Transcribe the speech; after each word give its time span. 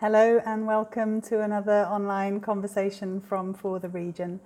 Hello 0.00 0.40
and 0.46 0.64
welcome 0.64 1.20
to 1.22 1.42
another 1.42 1.84
online 1.86 2.40
conversation 2.40 3.20
from 3.20 3.52
For 3.52 3.80
the 3.80 3.88
Region. 3.88 4.38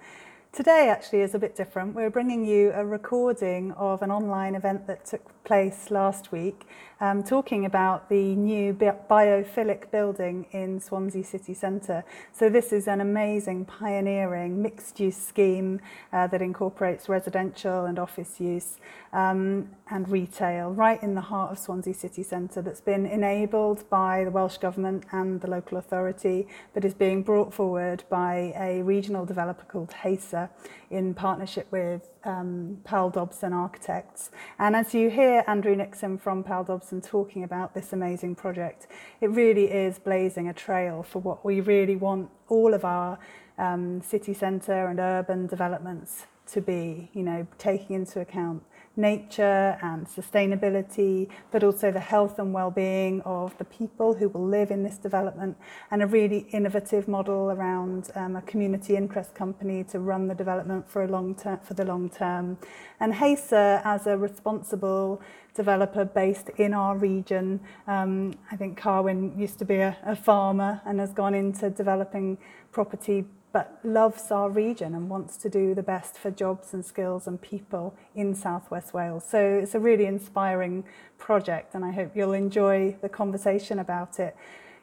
Today 0.50 0.88
actually 0.88 1.20
is 1.20 1.34
a 1.34 1.38
bit 1.38 1.54
different. 1.54 1.94
We're 1.94 2.08
bringing 2.08 2.46
you 2.46 2.72
a 2.74 2.86
recording 2.86 3.72
of 3.72 4.00
an 4.00 4.10
online 4.10 4.54
event 4.54 4.86
that 4.86 5.04
took 5.04 5.41
place 5.44 5.90
last 5.90 6.32
week 6.32 6.66
um, 7.02 7.24
talking 7.24 7.64
about 7.64 8.08
the 8.08 8.36
new 8.36 8.72
biophilic 8.72 9.90
building 9.90 10.46
in 10.52 10.78
Swansea 10.78 11.24
city 11.24 11.52
centre. 11.52 12.04
So 12.32 12.48
this 12.48 12.72
is 12.72 12.86
an 12.86 13.00
amazing 13.00 13.64
pioneering 13.64 14.62
mixed 14.62 15.00
use 15.00 15.16
scheme 15.16 15.80
uh, 16.12 16.28
that 16.28 16.40
incorporates 16.40 17.08
residential 17.08 17.86
and 17.86 17.98
office 17.98 18.40
use 18.40 18.76
um, 19.12 19.68
and 19.90 20.08
retail 20.08 20.70
right 20.70 21.02
in 21.02 21.16
the 21.16 21.20
heart 21.20 21.50
of 21.50 21.58
Swansea 21.58 21.92
city 21.92 22.22
centre 22.22 22.62
that's 22.62 22.80
been 22.80 23.04
enabled 23.04 23.88
by 23.90 24.22
the 24.22 24.30
Welsh 24.30 24.58
Government 24.58 25.04
and 25.10 25.40
the 25.40 25.50
local 25.50 25.78
authority 25.78 26.46
but 26.72 26.84
is 26.84 26.94
being 26.94 27.24
brought 27.24 27.52
forward 27.52 28.04
by 28.08 28.54
a 28.56 28.80
regional 28.82 29.26
developer 29.26 29.64
called 29.64 29.92
Hacer 29.92 30.50
in 30.88 31.14
partnership 31.14 31.66
with 31.72 32.11
um, 32.24 32.78
Powell 32.84 33.10
Dobson 33.10 33.52
Architects. 33.52 34.30
And 34.58 34.74
as 34.76 34.94
you 34.94 35.10
hear 35.10 35.44
Andrew 35.46 35.74
Nixon 35.74 36.18
from 36.18 36.42
Powell 36.42 36.64
Dobson 36.64 37.00
talking 37.00 37.44
about 37.44 37.74
this 37.74 37.92
amazing 37.92 38.34
project, 38.34 38.86
it 39.20 39.30
really 39.30 39.70
is 39.70 39.98
blazing 39.98 40.48
a 40.48 40.52
trail 40.52 41.02
for 41.02 41.20
what 41.20 41.44
we 41.44 41.60
really 41.60 41.96
want 41.96 42.30
all 42.48 42.74
of 42.74 42.84
our 42.84 43.18
um, 43.58 44.00
city 44.00 44.34
centre 44.34 44.86
and 44.86 44.98
urban 44.98 45.46
developments 45.46 46.26
to 46.46 46.60
be, 46.60 47.10
you 47.14 47.22
know, 47.22 47.46
taking 47.58 47.96
into 47.96 48.20
account 48.20 48.62
nature 48.96 49.78
and 49.82 50.06
sustainability, 50.06 51.28
but 51.50 51.64
also 51.64 51.90
the 51.90 52.00
health 52.00 52.38
and 52.38 52.52
well-being 52.52 53.20
of 53.22 53.56
the 53.58 53.64
people 53.64 54.14
who 54.14 54.28
will 54.28 54.46
live 54.46 54.70
in 54.70 54.82
this 54.82 54.98
development 54.98 55.56
and 55.90 56.02
a 56.02 56.06
really 56.06 56.46
innovative 56.52 57.08
model 57.08 57.50
around 57.50 58.10
um, 58.14 58.36
a 58.36 58.42
community 58.42 58.96
interest 58.96 59.34
company 59.34 59.82
to 59.84 59.98
run 59.98 60.28
the 60.28 60.34
development 60.34 60.88
for 60.88 61.02
a 61.02 61.08
long 61.08 61.34
term 61.34 61.58
for 61.62 61.74
the 61.74 61.84
long 61.84 62.10
term. 62.10 62.58
And 63.00 63.14
Hacer 63.14 63.80
as 63.84 64.06
a 64.06 64.16
responsible 64.16 65.22
developer 65.54 66.04
based 66.04 66.50
in 66.56 66.74
our 66.74 66.96
region. 66.96 67.60
Um, 67.86 68.34
I 68.50 68.56
think 68.56 68.78
Carwyn 68.78 69.38
used 69.38 69.58
to 69.58 69.64
be 69.64 69.76
a, 69.76 69.96
a 70.04 70.16
farmer 70.16 70.80
and 70.84 70.98
has 71.00 71.12
gone 71.12 71.34
into 71.34 71.70
developing 71.70 72.38
property 72.72 73.24
but 73.52 73.78
loves 73.84 74.30
our 74.30 74.48
region 74.48 74.94
and 74.94 75.10
wants 75.10 75.36
to 75.36 75.50
do 75.50 75.74
the 75.74 75.82
best 75.82 76.16
for 76.16 76.30
jobs 76.30 76.72
and 76.72 76.84
skills 76.84 77.26
and 77.26 77.40
people 77.40 77.94
in 78.14 78.34
Southwest 78.34 78.94
Wales. 78.94 79.24
So 79.28 79.38
it's 79.40 79.74
a 79.74 79.80
really 79.80 80.06
inspiring 80.06 80.84
project 81.18 81.74
and 81.74 81.84
I 81.84 81.92
hope 81.92 82.16
you'll 82.16 82.32
enjoy 82.32 82.96
the 83.02 83.08
conversation 83.08 83.78
about 83.78 84.18
it. 84.18 84.36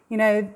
You 0.09 0.17
know, 0.17 0.53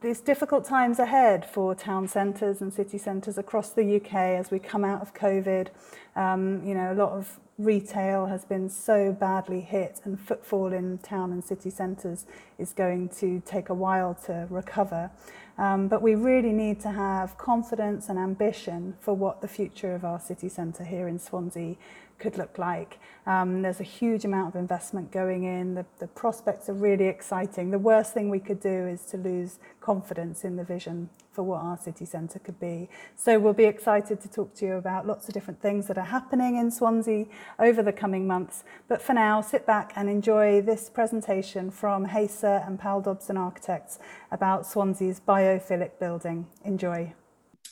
there's 0.00 0.20
difficult 0.20 0.64
times 0.64 0.98
ahead 0.98 1.44
for 1.44 1.74
town 1.74 2.08
centres 2.08 2.62
and 2.62 2.72
city 2.72 2.96
centres 2.96 3.36
across 3.36 3.70
the 3.70 3.96
UK 3.96 4.14
as 4.14 4.50
we 4.50 4.58
come 4.58 4.84
out 4.84 5.02
of 5.02 5.12
COVID. 5.12 5.68
Um, 6.16 6.64
you 6.64 6.74
know, 6.74 6.92
a 6.92 6.94
lot 6.94 7.12
of 7.12 7.38
retail 7.64 8.26
has 8.26 8.44
been 8.44 8.68
so 8.68 9.12
badly 9.12 9.60
hit 9.60 10.00
and 10.04 10.18
footfall 10.18 10.72
in 10.72 10.98
town 10.98 11.32
and 11.32 11.44
city 11.44 11.70
centres 11.70 12.26
is 12.58 12.72
going 12.72 13.08
to 13.08 13.42
take 13.44 13.68
a 13.68 13.74
while 13.74 14.14
to 14.26 14.46
recover. 14.50 15.10
Um, 15.58 15.88
but 15.88 16.00
we 16.00 16.14
really 16.14 16.52
need 16.52 16.80
to 16.80 16.90
have 16.90 17.36
confidence 17.36 18.08
and 18.08 18.18
ambition 18.18 18.94
for 19.00 19.14
what 19.14 19.42
the 19.42 19.48
future 19.48 19.94
of 19.94 20.04
our 20.04 20.18
city 20.18 20.48
centre 20.48 20.84
here 20.84 21.06
in 21.06 21.18
Swansea 21.18 21.76
could 22.20 22.38
look 22.38 22.58
like. 22.58 22.98
Um, 23.26 23.62
there's 23.62 23.80
a 23.80 23.84
huge 23.84 24.24
amount 24.24 24.54
of 24.54 24.60
investment 24.60 25.10
going 25.10 25.44
in. 25.44 25.74
The, 25.74 25.86
the 25.98 26.06
prospects 26.06 26.68
are 26.68 26.74
really 26.74 27.06
exciting. 27.06 27.70
The 27.70 27.78
worst 27.78 28.14
thing 28.14 28.30
we 28.30 28.38
could 28.38 28.60
do 28.60 28.86
is 28.86 29.02
to 29.06 29.16
lose 29.16 29.58
confidence 29.80 30.44
in 30.44 30.56
the 30.56 30.64
vision 30.64 31.08
for 31.32 31.42
what 31.42 31.62
our 31.62 31.78
city 31.78 32.04
centre 32.04 32.38
could 32.38 32.58
be. 32.60 32.88
So 33.16 33.38
we'll 33.38 33.52
be 33.52 33.64
excited 33.64 34.20
to 34.20 34.28
talk 34.28 34.54
to 34.56 34.66
you 34.66 34.74
about 34.74 35.06
lots 35.06 35.28
of 35.28 35.34
different 35.34 35.62
things 35.62 35.86
that 35.86 35.96
are 35.96 36.04
happening 36.04 36.56
in 36.56 36.70
Swansea 36.70 37.26
over 37.58 37.82
the 37.82 37.92
coming 37.92 38.26
months. 38.26 38.64
But 38.88 39.00
for 39.00 39.14
now, 39.14 39.40
sit 39.40 39.64
back 39.66 39.92
and 39.96 40.08
enjoy 40.10 40.60
this 40.60 40.90
presentation 40.90 41.70
from 41.70 42.06
Hacer 42.06 42.64
and 42.66 42.78
Powell 42.78 43.00
Dobson 43.00 43.36
Architects 43.36 43.98
about 44.30 44.66
Swansea's 44.66 45.20
biophilic 45.20 45.98
building. 45.98 46.46
Enjoy. 46.64 47.14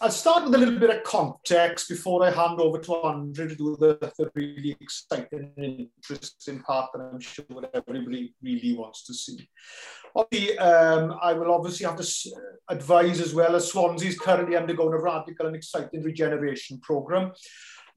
I'll 0.00 0.12
start 0.12 0.44
with 0.44 0.54
a 0.54 0.58
little 0.58 0.78
bit 0.78 0.90
of 0.90 1.02
context 1.02 1.88
before 1.88 2.24
I 2.24 2.30
hand 2.30 2.60
over 2.60 2.78
to 2.78 3.04
Andrew 3.04 3.48
to 3.48 3.56
do 3.56 3.76
the, 3.80 3.98
the 4.16 4.30
really 4.36 4.76
exciting 4.80 5.50
and 5.56 5.88
interesting 5.96 6.60
part 6.60 6.92
that 6.92 7.00
I'm 7.00 7.18
sure 7.18 7.44
everybody 7.74 8.32
really 8.40 8.76
wants 8.76 9.04
to 9.06 9.14
see. 9.14 9.48
Um, 10.58 11.18
I 11.20 11.32
will 11.32 11.52
obviously 11.52 11.84
have 11.84 11.96
to 11.96 12.30
advise 12.68 13.20
as 13.20 13.34
well 13.34 13.56
as 13.56 13.72
Swansea 13.72 14.10
is 14.10 14.18
currently 14.18 14.56
undergoing 14.56 14.94
a 14.94 15.00
radical 15.00 15.46
and 15.46 15.56
exciting 15.56 16.04
regeneration 16.04 16.78
programme, 16.78 17.32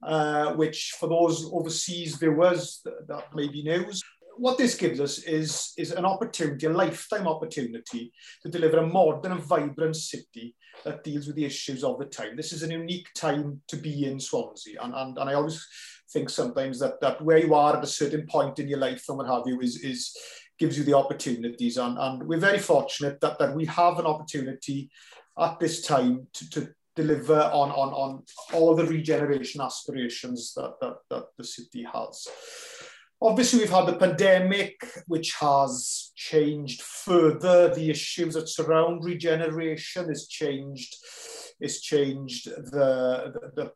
uh, 0.02 0.54
which 0.54 0.96
for 0.98 1.08
those 1.08 1.48
overseas 1.52 2.16
viewers 2.16 2.80
that, 2.84 3.06
that 3.06 3.32
may 3.32 3.46
be 3.46 3.62
news, 3.62 4.02
what 4.38 4.58
this 4.58 4.74
gives 4.74 4.98
us 4.98 5.18
is, 5.20 5.72
is 5.78 5.92
an 5.92 6.04
opportunity, 6.04 6.66
a 6.66 6.70
lifetime 6.70 7.28
opportunity 7.28 8.12
to 8.42 8.48
deliver 8.48 8.78
a 8.78 8.86
modern 8.86 9.30
and 9.30 9.42
vibrant 9.42 9.94
city 9.94 10.56
that 10.84 11.04
deals 11.04 11.26
with 11.26 11.36
the 11.36 11.44
issues 11.44 11.84
of 11.84 11.98
the 11.98 12.06
time. 12.06 12.36
This 12.36 12.52
is 12.52 12.62
an 12.62 12.70
unique 12.70 13.08
time 13.14 13.60
to 13.68 13.76
be 13.76 14.06
in 14.06 14.18
Swansea. 14.18 14.80
And, 14.82 14.94
and, 14.94 15.18
and 15.18 15.30
I 15.30 15.34
always 15.34 15.66
think 16.12 16.30
sometimes 16.30 16.78
that, 16.80 17.00
that 17.00 17.22
where 17.22 17.38
you 17.38 17.54
are 17.54 17.76
at 17.76 17.84
a 17.84 17.86
certain 17.86 18.26
point 18.26 18.58
in 18.58 18.68
your 18.68 18.78
life 18.78 19.04
and 19.08 19.18
what 19.18 19.26
have 19.26 19.44
you 19.46 19.60
is, 19.60 19.82
is 19.82 20.16
gives 20.58 20.76
you 20.78 20.84
the 20.84 20.96
opportunities. 20.96 21.76
And, 21.76 21.98
and 21.98 22.22
we're 22.22 22.38
very 22.38 22.58
fortunate 22.58 23.20
that, 23.20 23.38
that 23.38 23.54
we 23.54 23.64
have 23.66 23.98
an 23.98 24.06
opportunity 24.06 24.90
at 25.38 25.58
this 25.58 25.82
time 25.82 26.26
to, 26.34 26.50
to 26.50 26.68
deliver 26.94 27.40
on, 27.40 27.70
on, 27.70 27.92
on 27.94 28.22
all 28.52 28.74
the 28.76 28.86
regeneration 28.86 29.60
aspirations 29.60 30.52
that, 30.54 30.74
that, 30.80 30.96
that 31.08 31.24
the 31.38 31.44
city 31.44 31.86
has. 31.92 32.28
Obviously, 33.24 33.60
we've 33.60 33.70
had 33.70 33.86
the 33.86 33.92
pandemic, 33.92 34.74
which 35.06 35.34
has 35.34 36.10
changed 36.16 36.82
further 36.82 37.72
the 37.72 37.88
issues 37.88 38.34
that 38.34 38.48
surround 38.48 39.04
regeneration, 39.04 40.08
has 40.08 40.26
changed, 40.26 40.96
it's 41.60 41.80
changed 41.80 42.48
the, 42.48 43.32
the, 43.54 43.62
the 43.62 43.72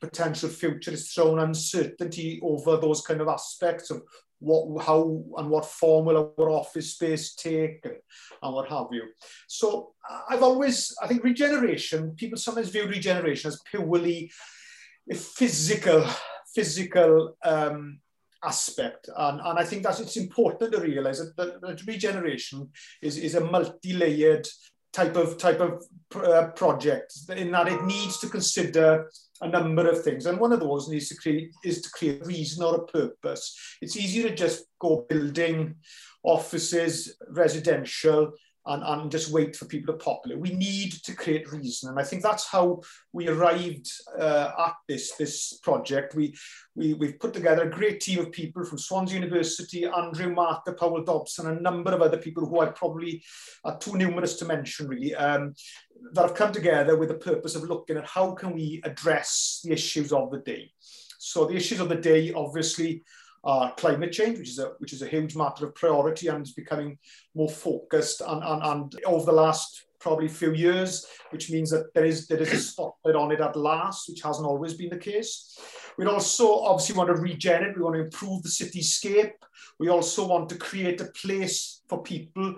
potential 0.00 0.48
future, 0.48 0.92
it's 0.92 1.12
thrown 1.12 1.40
uncertainty 1.40 2.38
over 2.40 2.76
those 2.76 3.00
kind 3.00 3.20
of 3.20 3.26
aspects 3.26 3.90
of 3.90 4.00
what, 4.38 4.84
how 4.84 5.24
and 5.38 5.50
what 5.50 5.66
form 5.66 6.06
will 6.06 6.32
our 6.38 6.50
office 6.50 6.92
space 6.92 7.34
take 7.34 7.84
and, 7.84 8.54
what 8.54 8.68
have 8.68 8.86
you. 8.92 9.08
So 9.48 9.94
I've 10.28 10.44
always, 10.44 10.94
I 11.02 11.08
think 11.08 11.24
regeneration, 11.24 12.14
people 12.16 12.38
sometimes 12.38 12.68
view 12.68 12.86
regeneration 12.86 13.48
as 13.48 13.60
purely 13.68 14.30
physical, 15.12 16.06
physical 16.54 17.36
um, 17.42 17.98
aspect. 18.44 19.08
And, 19.16 19.40
and 19.40 19.58
I 19.58 19.64
think 19.64 19.82
that 19.84 20.00
it's 20.00 20.16
important 20.16 20.72
to 20.72 20.80
realize 20.80 21.18
that, 21.18 21.36
that, 21.36 21.60
that 21.60 21.86
regeneration 21.86 22.68
is, 23.02 23.18
is 23.18 23.34
a 23.34 23.44
multi-layered 23.44 24.46
type 24.94 25.16
of 25.16 25.36
type 25.38 25.60
of 25.60 25.84
uh, 26.14 26.46
project 26.54 27.12
in 27.36 27.50
that 27.50 27.66
it 27.66 27.82
needs 27.84 28.20
to 28.20 28.28
consider 28.28 29.10
a 29.40 29.48
number 29.48 29.88
of 29.88 30.04
things 30.04 30.26
and 30.26 30.38
one 30.38 30.52
of 30.52 30.60
those 30.60 30.88
needs 30.88 31.08
to 31.08 31.16
create 31.16 31.50
is 31.64 31.82
to 31.82 31.90
create 31.90 32.22
a 32.22 32.24
reason 32.24 32.62
or 32.62 32.76
a 32.76 32.86
purpose 32.86 33.76
it's 33.82 33.96
easier 33.96 34.28
to 34.28 34.36
just 34.36 34.66
go 34.78 35.04
building 35.08 35.74
offices 36.22 37.16
residential 37.30 38.32
and, 38.66 38.82
and 38.82 39.10
just 39.10 39.30
wait 39.30 39.54
for 39.56 39.66
people 39.66 39.92
to 39.92 40.04
populate. 40.04 40.40
We 40.40 40.54
need 40.54 40.92
to 41.04 41.14
create 41.14 41.52
reason. 41.52 41.90
And 41.90 41.98
I 41.98 42.02
think 42.02 42.22
that's 42.22 42.46
how 42.46 42.80
we 43.12 43.28
arrived 43.28 43.90
uh, 44.18 44.50
at 44.58 44.74
this, 44.88 45.12
this 45.16 45.58
project. 45.62 46.14
We, 46.14 46.34
we, 46.74 46.94
we've 46.94 47.18
put 47.18 47.34
together 47.34 47.64
a 47.64 47.70
great 47.70 48.00
team 48.00 48.20
of 48.20 48.32
people 48.32 48.64
from 48.64 48.78
Swansea 48.78 49.20
University, 49.20 49.84
Andrew 49.84 50.32
Marta, 50.32 50.72
Powell 50.72 51.04
Dobson, 51.04 51.48
a 51.48 51.60
number 51.60 51.92
of 51.92 52.02
other 52.02 52.18
people 52.18 52.46
who 52.46 52.60
I 52.60 52.66
probably 52.66 53.22
are 53.64 53.78
too 53.78 53.96
numerous 53.96 54.36
to 54.36 54.44
mention 54.44 54.88
really, 54.88 55.14
um, 55.14 55.54
that 56.12 56.22
have 56.22 56.34
come 56.34 56.52
together 56.52 56.96
with 56.96 57.10
the 57.10 57.14
purpose 57.14 57.54
of 57.54 57.64
looking 57.64 57.96
at 57.96 58.06
how 58.06 58.32
can 58.32 58.52
we 58.52 58.80
address 58.84 59.60
the 59.64 59.72
issues 59.72 60.12
of 60.12 60.30
the 60.30 60.38
day. 60.38 60.70
So 61.18 61.46
the 61.46 61.56
issues 61.56 61.80
of 61.80 61.88
the 61.88 61.96
day, 61.96 62.32
obviously, 62.32 63.02
uh, 63.44 63.70
climate 63.72 64.12
change, 64.12 64.38
which 64.38 64.48
is 64.48 64.58
a 64.58 64.72
which 64.78 64.92
is 64.92 65.02
a 65.02 65.08
huge 65.08 65.36
matter 65.36 65.66
of 65.66 65.74
priority 65.74 66.28
and 66.28 66.46
is 66.46 66.52
becoming 66.52 66.98
more 67.34 67.50
focused 67.50 68.22
and, 68.26 68.42
and, 68.42 68.62
and 68.62 68.94
over 69.06 69.26
the 69.26 69.32
last 69.32 69.86
probably 70.00 70.28
few 70.28 70.52
years, 70.52 71.06
which 71.30 71.50
means 71.50 71.70
that 71.70 71.92
there 71.94 72.04
is 72.04 72.26
there 72.26 72.40
is 72.40 72.52
a 72.52 72.58
spotlight 72.58 73.16
on 73.16 73.32
it 73.32 73.40
at 73.40 73.56
last, 73.56 74.08
which 74.08 74.22
hasn't 74.22 74.46
always 74.46 74.74
been 74.74 74.90
the 74.90 74.96
case. 74.96 75.58
We 75.96 76.06
also 76.06 76.58
obviously 76.60 76.96
want 76.96 77.08
to 77.08 77.22
regenerate, 77.22 77.76
we 77.76 77.82
want 77.82 77.96
to 77.96 78.02
improve 78.02 78.42
the 78.42 78.48
cityscape. 78.48 79.32
We 79.78 79.88
also 79.88 80.26
want 80.26 80.48
to 80.48 80.56
create 80.56 81.00
a 81.00 81.06
place 81.22 81.82
for 81.88 82.02
people 82.02 82.56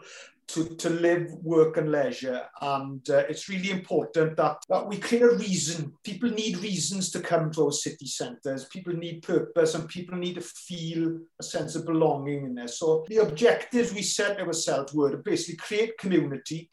to, 0.49 0.65
to 0.77 0.91
live, 0.91 1.33
work 1.43 1.77
and 1.77 1.91
leisure. 1.91 2.43
And 2.61 3.09
uh, 3.11 3.25
it's 3.29 3.49
really 3.49 3.71
important 3.71 4.37
that, 4.37 4.59
that 4.69 4.87
we 4.87 4.99
create 4.99 5.23
a 5.23 5.37
reason. 5.37 5.93
People 6.05 6.31
need 6.31 6.59
reasons 6.59 7.11
to 7.11 7.21
come 7.21 7.51
to 7.53 7.67
our 7.67 7.73
city 7.73 8.07
centres. 8.07 8.67
People 8.67 8.95
need 8.95 9.23
purpose 9.23 9.75
and 9.75 9.89
people 9.89 10.17
need 10.17 10.35
to 10.35 10.41
feel 10.41 11.19
a 11.41 11.43
sense 11.43 11.75
of 11.75 11.87
belonging 11.87 12.45
in 12.45 12.55
there. 12.55 12.69
So 12.69 13.05
the 13.09 13.19
objectives 13.19 13.93
we 13.93 14.03
set 14.03 14.41
ourselves 14.41 14.95
were 14.95 15.11
to 15.11 15.19
basically 15.19 15.57
create 15.57 15.99
community, 15.99 16.71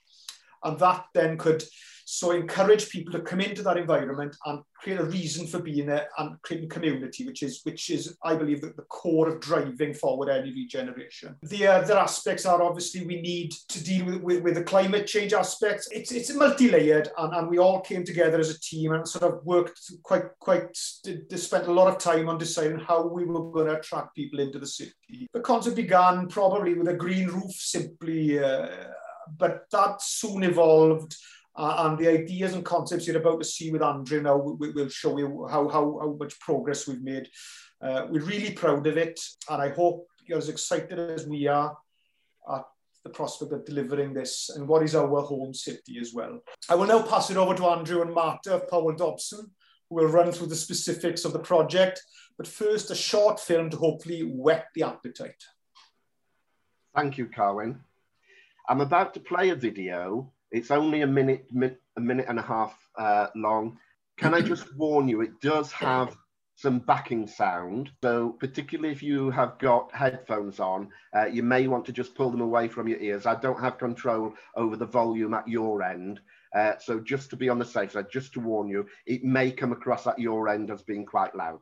And 0.64 0.80
that 0.80 1.06
then 1.14 1.38
could 1.38 1.64
So 2.13 2.30
encourage 2.30 2.89
people 2.89 3.12
to 3.13 3.21
come 3.21 3.42
into 3.42 3.63
that 3.63 3.75
environment 3.75 4.36
and 4.45 4.62
create 4.75 5.00
a 5.00 5.04
reason 5.04 5.48
for 5.48 5.60
being 5.60 5.88
there 5.88 6.07
and 6.19 6.39
creating 6.44 6.69
community, 6.69 7.25
which 7.25 7.42
is, 7.42 7.62
which 7.63 7.89
is 7.89 8.15
I 8.24 8.36
believe, 8.36 8.62
the, 8.62 8.68
the 8.68 8.83
core 8.83 9.30
of 9.30 9.39
driving 9.39 9.95
forward 9.95 10.30
any 10.30 10.68
generation. 10.68 11.36
The 11.42 11.65
other 11.65 11.98
aspects 11.98 12.45
are 12.45 12.62
obviously 12.62 13.04
we 13.04 13.19
need 13.19 13.51
to 13.69 13.83
deal 13.83 14.06
with, 14.06 14.21
with, 14.21 14.44
with 14.44 14.54
the 14.54 14.63
climate 14.63 15.07
change 15.07 15.33
aspects. 15.33 15.89
It's, 15.92 16.12
it's 16.12 16.31
multi-layered 16.36 17.10
and, 17.18 17.33
and 17.33 17.50
we 17.50 17.57
all 17.57 17.81
came 17.81 18.04
together 18.04 18.39
as 18.39 18.51
a 18.51 18.60
team 18.60 18.92
and 18.92 19.07
sort 19.07 19.24
of 19.24 19.44
worked 19.44 19.81
quite, 20.04 20.25
quite, 20.39 20.68
spent 20.75 21.65
a 21.65 21.74
lot 21.74 21.88
of 21.88 21.98
time 21.98 22.30
on 22.30 22.38
deciding 22.38 22.77
how 22.77 23.07
we 23.07 23.25
were 23.25 23.51
going 23.51 23.65
to 23.65 23.80
attract 23.80 24.15
people 24.15 24.39
into 24.39 24.60
the 24.60 24.68
city. 24.68 24.94
The 25.33 25.39
concept 25.39 25.77
began 25.77 26.27
probably 26.27 26.75
with 26.75 26.89
a 26.89 26.94
green 26.94 27.30
roof 27.30 27.54
simply, 27.54 28.38
uh, 28.38 28.68
but 29.36 29.63
that 29.71 30.00
soon 30.00 30.44
evolved 30.44 31.15
uh, 31.55 31.85
and 31.85 31.97
the 31.97 32.07
ideas 32.07 32.53
and 32.53 32.65
concepts 32.65 33.07
you're 33.07 33.17
about 33.17 33.39
to 33.39 33.45
see 33.45 33.71
with 33.71 33.83
Andrew 33.83 34.21
now 34.21 34.38
we, 34.38 34.71
will 34.71 34.89
show 34.89 35.17
you 35.17 35.47
how, 35.50 35.67
how, 35.69 36.00
how 36.00 36.15
much 36.19 36.39
progress 36.39 36.88
we've 36.88 37.03
made. 37.03 37.29
Uh, 37.81 38.07
we're 38.09 38.23
really 38.23 38.51
proud 38.51 38.88
of 38.88 38.97
it, 38.97 39.19
and 39.50 39.61
I 39.61 39.69
hope 39.69 40.07
you're 40.25 40.38
as 40.38 40.50
excited 40.50 40.97
as 40.97 41.27
we 41.27 41.47
are 41.47 41.77
at 42.51 42.63
the 43.03 43.09
prospect 43.09 43.51
of 43.51 43.65
delivering 43.65 44.13
this 44.13 44.50
and 44.50 44.67
what 44.67 44.83
is 44.83 44.95
our 44.95 45.21
home 45.21 45.53
city 45.53 45.97
as 46.00 46.13
well. 46.13 46.39
I 46.69 46.75
will 46.75 46.88
now 46.88 47.01
pass 47.01 47.29
it 47.29 47.38
over 47.38 47.53
to 47.53 47.65
Andrew 47.65 48.01
and 48.01 48.13
Marta 48.13 48.55
of 48.55 48.69
Powell 48.69 48.95
Dobson, 48.95 49.51
who 49.89 49.95
will 49.95 50.07
run 50.07 50.31
through 50.31 50.47
the 50.47 50.55
specifics 50.55 51.25
of 51.25 51.33
the 51.33 51.39
project. 51.39 52.01
But 52.38 52.47
first, 52.47 52.89
a 52.89 52.95
short 52.95 53.39
film 53.39 53.69
to 53.69 53.77
hopefully 53.77 54.21
whet 54.21 54.67
the 54.73 54.83
appetite. 54.83 55.44
Thank 56.95 57.17
you, 57.17 57.27
Carwyn. 57.27 57.79
I'm 58.69 58.81
about 58.81 59.13
to 59.15 59.19
play 59.19 59.50
a 59.50 59.55
video 59.55 60.31
it's 60.53 60.71
only 60.71 61.01
a 61.01 61.07
minute, 61.07 61.45
a 61.97 62.01
minute 62.01 62.25
and 62.29 62.39
a 62.39 62.44
half 62.44 62.77
uh, 62.97 63.27
long. 63.35 63.77
Can 64.17 64.33
I 64.33 64.41
just 64.41 64.73
warn 64.77 65.09
you, 65.09 65.21
it 65.21 65.41
does 65.41 65.71
have 65.73 66.15
some 66.55 66.79
backing 66.79 67.27
sound. 67.27 67.89
So 68.03 68.29
particularly 68.39 68.94
if 68.94 69.01
you 69.01 69.31
have 69.31 69.57
got 69.57 69.94
headphones 69.94 70.59
on, 70.59 70.89
uh, 71.15 71.25
you 71.25 71.44
may 71.44 71.67
want 71.67 71.85
to 71.85 71.91
just 71.91 72.15
pull 72.15 72.29
them 72.29 72.41
away 72.41 72.67
from 72.67 72.88
your 72.88 73.00
ears. 73.00 73.25
I 73.25 73.35
don't 73.35 73.59
have 73.59 73.79
control 73.79 74.33
over 74.55 74.75
the 74.77 74.85
volume 74.85 75.33
at 75.33 75.47
your 75.47 75.81
end. 75.81 76.19
Uh, 76.55 76.73
so 76.79 77.00
just 77.00 77.31
to 77.31 77.35
be 77.35 77.50
on 77.50 77.57
the 77.57 77.65
safe 77.65 77.94
side, 77.94 78.11
just 78.11 78.33
to 78.33 78.39
warn 78.39 78.67
you, 78.67 78.85
it 79.07 79.23
may 79.23 79.51
come 79.51 79.71
across 79.71 80.05
at 80.05 80.19
your 80.19 80.47
end 80.47 80.69
as 80.69 80.83
being 80.83 81.05
quite 81.05 81.35
loud. 81.35 81.59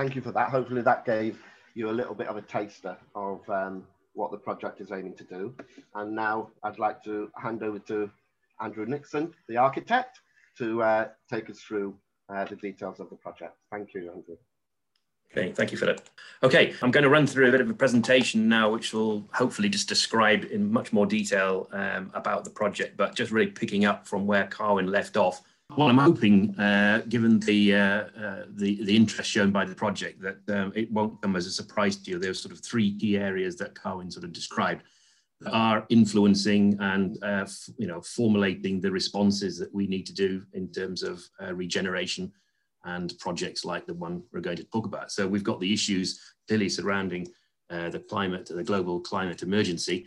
Thank 0.00 0.16
you 0.16 0.22
for 0.22 0.32
that. 0.32 0.48
Hopefully 0.48 0.80
that 0.80 1.04
gave 1.04 1.42
you 1.74 1.90
a 1.90 1.92
little 1.92 2.14
bit 2.14 2.28
of 2.28 2.38
a 2.38 2.40
taster 2.40 2.96
of 3.14 3.46
um, 3.50 3.86
what 4.14 4.30
the 4.30 4.38
project 4.38 4.80
is 4.80 4.92
aiming 4.92 5.14
to 5.16 5.24
do. 5.24 5.54
And 5.94 6.16
now 6.16 6.48
I'd 6.62 6.78
like 6.78 7.04
to 7.04 7.30
hand 7.36 7.62
over 7.62 7.78
to 7.80 8.10
Andrew 8.62 8.86
Nixon, 8.86 9.34
the 9.46 9.58
architect, 9.58 10.20
to 10.56 10.82
uh, 10.82 11.08
take 11.30 11.50
us 11.50 11.60
through 11.60 11.94
uh, 12.34 12.46
the 12.46 12.56
details 12.56 12.98
of 12.98 13.10
the 13.10 13.16
project. 13.16 13.58
Thank 13.70 13.92
you, 13.92 14.10
Andrew. 14.10 14.36
Okay, 15.32 15.52
thank 15.52 15.70
you, 15.70 15.76
Philip. 15.76 16.00
Okay, 16.42 16.72
I'm 16.80 16.90
going 16.90 17.04
to 17.04 17.10
run 17.10 17.26
through 17.26 17.48
a 17.48 17.52
bit 17.52 17.60
of 17.60 17.68
a 17.68 17.74
presentation 17.74 18.48
now, 18.48 18.70
which 18.70 18.94
will 18.94 19.28
hopefully 19.34 19.68
just 19.68 19.86
describe 19.86 20.44
in 20.44 20.72
much 20.72 20.94
more 20.94 21.04
detail 21.04 21.68
um, 21.72 22.10
about 22.14 22.44
the 22.44 22.50
project, 22.50 22.96
but 22.96 23.14
just 23.14 23.32
really 23.32 23.50
picking 23.50 23.84
up 23.84 24.08
from 24.08 24.26
where 24.26 24.46
Carwyn 24.46 24.88
left 24.88 25.18
off 25.18 25.42
well, 25.76 25.88
I'm 25.88 25.98
hoping, 25.98 26.58
uh, 26.58 27.02
given 27.08 27.40
the, 27.40 27.74
uh, 27.74 27.78
uh, 27.78 28.44
the, 28.48 28.82
the 28.84 28.96
interest 28.96 29.30
shown 29.30 29.50
by 29.50 29.64
the 29.64 29.74
project, 29.74 30.20
that 30.22 30.38
um, 30.48 30.72
it 30.74 30.90
won't 30.92 31.20
come 31.22 31.36
as 31.36 31.46
a 31.46 31.50
surprise 31.50 31.96
to 31.96 32.10
you. 32.10 32.18
There's 32.18 32.40
sort 32.40 32.52
of 32.52 32.60
three 32.60 32.96
key 32.98 33.16
areas 33.16 33.56
that 33.56 33.74
Carwyn 33.74 34.10
sort 34.10 34.24
of 34.24 34.32
described 34.32 34.82
that 35.40 35.52
are 35.52 35.86
influencing 35.88 36.76
and 36.80 37.22
uh, 37.22 37.46
you 37.78 37.86
know 37.86 38.00
formulating 38.02 38.80
the 38.80 38.90
responses 38.90 39.58
that 39.58 39.74
we 39.74 39.86
need 39.86 40.06
to 40.06 40.14
do 40.14 40.42
in 40.52 40.70
terms 40.70 41.02
of 41.02 41.22
uh, 41.42 41.54
regeneration 41.54 42.30
and 42.84 43.18
projects 43.18 43.64
like 43.64 43.86
the 43.86 43.94
one 43.94 44.22
we're 44.32 44.40
going 44.40 44.56
to 44.56 44.64
talk 44.64 44.86
about. 44.86 45.10
So 45.12 45.26
we've 45.26 45.44
got 45.44 45.60
the 45.60 45.72
issues 45.72 46.20
clearly 46.46 46.68
surrounding 46.68 47.28
uh, 47.68 47.90
the 47.90 48.00
climate, 48.00 48.50
the 48.54 48.64
global 48.64 49.00
climate 49.00 49.42
emergency, 49.42 50.06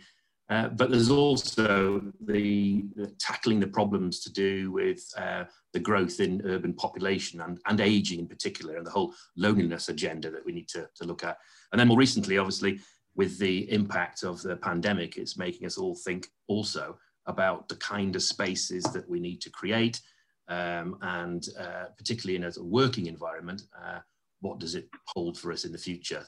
uh, 0.50 0.68
but 0.68 0.90
there's 0.90 1.10
also 1.10 2.02
the, 2.26 2.84
the, 2.96 3.06
tackling 3.18 3.60
the 3.60 3.66
problems 3.66 4.20
to 4.20 4.32
do 4.32 4.70
with 4.72 5.02
uh, 5.16 5.44
the 5.72 5.80
growth 5.80 6.20
in 6.20 6.42
urban 6.44 6.74
population 6.74 7.40
and, 7.40 7.58
and 7.66 7.80
aging 7.80 8.20
in 8.20 8.26
particular, 8.26 8.76
and 8.76 8.86
the 8.86 8.90
whole 8.90 9.14
loneliness 9.36 9.88
agenda 9.88 10.30
that 10.30 10.44
we 10.44 10.52
need 10.52 10.68
to, 10.68 10.86
to 10.96 11.04
look 11.04 11.24
at. 11.24 11.38
And 11.72 11.80
then 11.80 11.88
more 11.88 11.96
recently, 11.96 12.36
obviously, 12.36 12.80
with 13.16 13.38
the 13.38 13.70
impact 13.72 14.22
of 14.22 14.42
the 14.42 14.56
pandemic, 14.56 15.16
it's 15.16 15.38
making 15.38 15.66
us 15.66 15.78
all 15.78 15.94
think 15.94 16.28
also 16.46 16.98
about 17.26 17.68
the 17.68 17.76
kind 17.76 18.14
of 18.14 18.22
spaces 18.22 18.84
that 18.84 19.08
we 19.08 19.20
need 19.20 19.40
to 19.40 19.50
create, 19.50 20.00
um, 20.48 20.98
and 21.00 21.48
uh, 21.58 21.86
particularly 21.96 22.36
in 22.36 22.44
a 22.44 22.62
working 22.62 23.06
environment, 23.06 23.62
uh, 23.82 24.00
what 24.40 24.58
does 24.58 24.74
it 24.74 24.88
hold 25.06 25.38
for 25.38 25.52
us 25.52 25.64
in 25.64 25.72
the 25.72 25.78
future? 25.78 26.26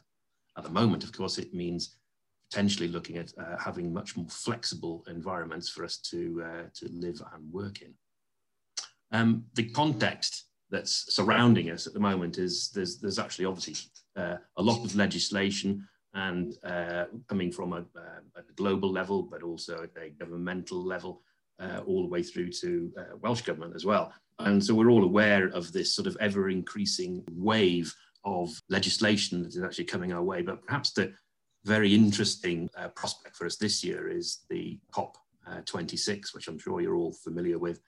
At 0.56 0.64
the 0.64 0.70
moment, 0.70 1.04
of 1.04 1.12
course, 1.12 1.37
it 1.37 1.52
means 1.52 1.96
potentially 2.50 2.88
looking 2.88 3.16
at 3.16 3.32
uh, 3.38 3.56
having 3.58 3.92
much 3.92 4.16
more 4.16 4.26
flexible 4.28 5.04
environments 5.08 5.68
for 5.68 5.84
us 5.84 5.98
to, 5.98 6.42
uh, 6.44 6.62
to 6.74 6.88
live 6.92 7.20
and 7.34 7.52
work 7.52 7.82
in. 7.82 7.92
Um, 9.12 9.44
the 9.54 9.68
context 9.70 10.44
that's 10.70 11.14
surrounding 11.14 11.70
us 11.70 11.86
at 11.86 11.92
the 11.92 12.00
moment 12.00 12.38
is 12.38 12.70
there's, 12.74 12.98
there's 12.98 13.18
actually 13.18 13.44
obviously 13.44 13.76
uh, 14.16 14.36
a 14.56 14.62
lot 14.62 14.84
of 14.84 14.96
legislation 14.96 15.86
and 16.14 16.54
uh, 16.64 17.04
coming 17.28 17.52
from 17.52 17.72
a, 17.72 17.78
uh, 17.78 18.20
a, 18.36 18.52
global 18.56 18.90
level, 18.90 19.22
but 19.22 19.42
also 19.42 19.82
at 19.82 20.02
a 20.02 20.10
governmental 20.10 20.82
level, 20.82 21.22
uh, 21.60 21.80
all 21.86 22.02
the 22.02 22.08
way 22.08 22.22
through 22.22 22.50
to 22.50 22.90
Welsh 23.20 23.42
Government 23.42 23.74
as 23.74 23.84
well. 23.84 24.12
And 24.38 24.62
so 24.64 24.74
we're 24.74 24.90
all 24.90 25.04
aware 25.04 25.48
of 25.48 25.72
this 25.72 25.94
sort 25.94 26.06
of 26.06 26.16
ever 26.20 26.48
increasing 26.48 27.22
wave 27.30 27.94
of 28.24 28.50
legislation 28.68 29.42
that 29.42 29.54
is 29.54 29.62
actually 29.62 29.84
coming 29.84 30.12
our 30.12 30.22
way. 30.22 30.42
But 30.42 30.64
perhaps 30.66 30.92
the, 30.92 31.12
very 31.66 31.92
interesting 31.94 32.70
uh, 32.76 32.88
prospect 32.88 33.37
for 33.37 33.44
us 33.44 33.56
this 33.56 33.82
year 33.82 34.08
is 34.08 34.44
the 34.49 34.78
COP 34.92 35.18
uh, 35.46 35.61
26, 35.66 36.35
which 36.35 36.46
I'm 36.49 36.58
sure 36.58 36.80
you're 36.80 36.94
all 36.94 37.12
familiar 37.12 37.58
with. 37.58 37.80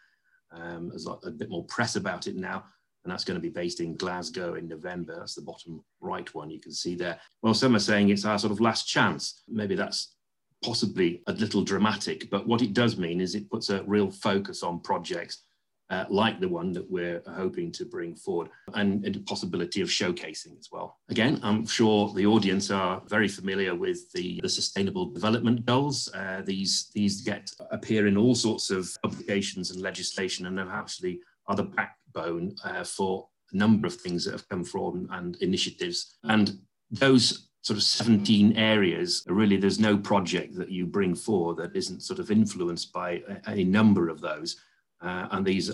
Um, 0.50 0.88
there's 0.88 1.06
a 1.06 1.30
bit 1.30 1.48
more 1.48 1.64
press 1.64 1.94
about 1.94 2.26
it 2.26 2.34
now, 2.34 2.64
and 3.04 3.12
that's 3.12 3.24
going 3.24 3.36
to 3.36 3.40
be 3.40 3.48
based 3.50 3.80
in 3.80 3.96
Glasgow 3.96 4.54
in 4.54 4.66
November. 4.66 5.16
That's 5.16 5.36
the 5.36 5.42
bottom 5.42 5.84
right 6.00 6.32
one 6.34 6.50
you 6.50 6.60
can 6.60 6.72
see 6.72 6.96
there. 6.96 7.20
Well, 7.42 7.54
some 7.54 7.76
are 7.76 7.80
saying 7.80 8.08
it's 8.08 8.24
our 8.24 8.38
sort 8.38 8.52
of 8.52 8.60
last 8.60 8.88
chance. 8.88 9.42
Maybe 9.48 9.76
that's 9.76 10.16
possibly 10.64 11.22
a 11.28 11.32
little 11.32 11.62
dramatic, 11.62 12.30
but 12.30 12.48
what 12.48 12.62
it 12.62 12.72
does 12.72 12.96
mean 12.96 13.20
is 13.20 13.34
it 13.34 13.50
puts 13.50 13.70
a 13.70 13.84
real 13.84 14.10
focus 14.10 14.64
on 14.64 14.80
projects 14.80 15.44
uh, 15.90 16.04
like 16.10 16.40
the 16.40 16.48
one 16.48 16.72
that 16.72 16.90
we're 16.90 17.22
hoping 17.26 17.72
to 17.72 17.84
bring 17.84 18.14
forward, 18.14 18.48
and, 18.74 19.04
and, 19.04 19.14
the 19.14 19.20
possibility 19.20 19.80
of 19.80 19.88
showcasing 19.88 20.58
as 20.58 20.68
well. 20.70 20.98
Again, 21.08 21.40
I'm 21.42 21.66
sure 21.66 22.12
the 22.12 22.26
audience 22.26 22.70
are 22.70 23.02
very 23.06 23.28
familiar 23.28 23.74
with 23.74 24.10
the, 24.12 24.38
the 24.42 24.48
Sustainable 24.48 25.10
Development 25.10 25.64
Goals. 25.64 26.10
Uh, 26.14 26.42
these, 26.44 26.90
these 26.94 27.22
get 27.22 27.50
appear 27.70 28.06
in 28.06 28.16
all 28.16 28.34
sorts 28.34 28.70
of 28.70 28.90
publications 29.02 29.70
and 29.70 29.80
legislation, 29.80 30.46
and 30.46 30.58
they 30.58 30.62
actually 30.62 31.20
are 31.46 31.56
the 31.56 31.64
backbone 31.64 32.54
uh, 32.64 32.84
for 32.84 33.28
a 33.52 33.56
number 33.56 33.86
of 33.86 33.94
things 33.94 34.24
that 34.24 34.32
have 34.32 34.48
come 34.48 34.64
forward 34.64 35.06
and 35.10 35.36
initiatives. 35.36 36.18
And 36.24 36.58
those 36.90 37.48
sort 37.62 37.76
of 37.76 37.82
17 37.82 38.56
areas, 38.56 39.24
really, 39.26 39.56
there's 39.56 39.80
no 39.80 39.96
project 39.96 40.56
that 40.56 40.70
you 40.70 40.86
bring 40.86 41.14
forward 41.14 41.56
that 41.56 41.76
isn't 41.76 42.02
sort 42.02 42.18
of 42.18 42.30
influenced 42.30 42.92
by 42.92 43.22
a, 43.46 43.52
a 43.52 43.64
number 43.64 44.08
of 44.08 44.20
those. 44.20 44.56
Uh, 45.00 45.28
and 45.30 45.46
these 45.46 45.70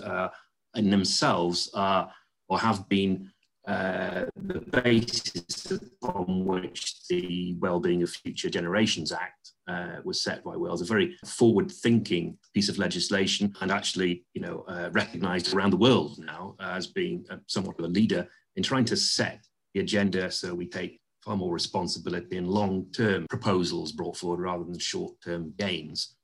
in 0.75 0.89
themselves 0.89 1.69
are 1.73 2.11
or 2.47 2.59
have 2.59 2.87
been 2.89 3.31
uh, 3.67 4.25
the 4.35 4.59
basis 4.83 5.73
on 6.03 6.45
which 6.45 7.07
the 7.09 7.55
Wellbeing 7.59 8.03
of 8.03 8.11
Future 8.11 8.49
Generations 8.49 9.11
Act 9.11 9.53
uh, 9.67 9.97
was 10.03 10.21
set 10.21 10.43
by 10.43 10.55
Wales, 10.55 10.81
a 10.81 10.85
very 10.85 11.17
forward-thinking 11.25 12.37
piece 12.53 12.69
of 12.69 12.77
legislation, 12.77 13.55
and 13.61 13.71
actually, 13.71 14.23
you 14.35 14.41
know, 14.41 14.63
uh, 14.67 14.89
recognised 14.91 15.53
around 15.53 15.71
the 15.71 15.77
world 15.77 16.19
now 16.19 16.55
as 16.59 16.85
being 16.85 17.25
a, 17.31 17.39
somewhat 17.47 17.79
of 17.79 17.85
a 17.85 17.87
leader 17.87 18.27
in 18.55 18.61
trying 18.61 18.85
to 18.85 18.95
set 18.95 19.43
the 19.73 19.79
agenda 19.79 20.29
so 20.29 20.53
we 20.53 20.67
take 20.67 20.99
far 21.23 21.35
more 21.35 21.51
responsibility 21.51 22.37
in 22.37 22.45
long-term 22.45 23.25
proposals 23.29 23.91
brought 23.91 24.15
forward 24.15 24.41
rather 24.41 24.63
than 24.63 24.77
short-term 24.77 25.51
gains. 25.57 26.15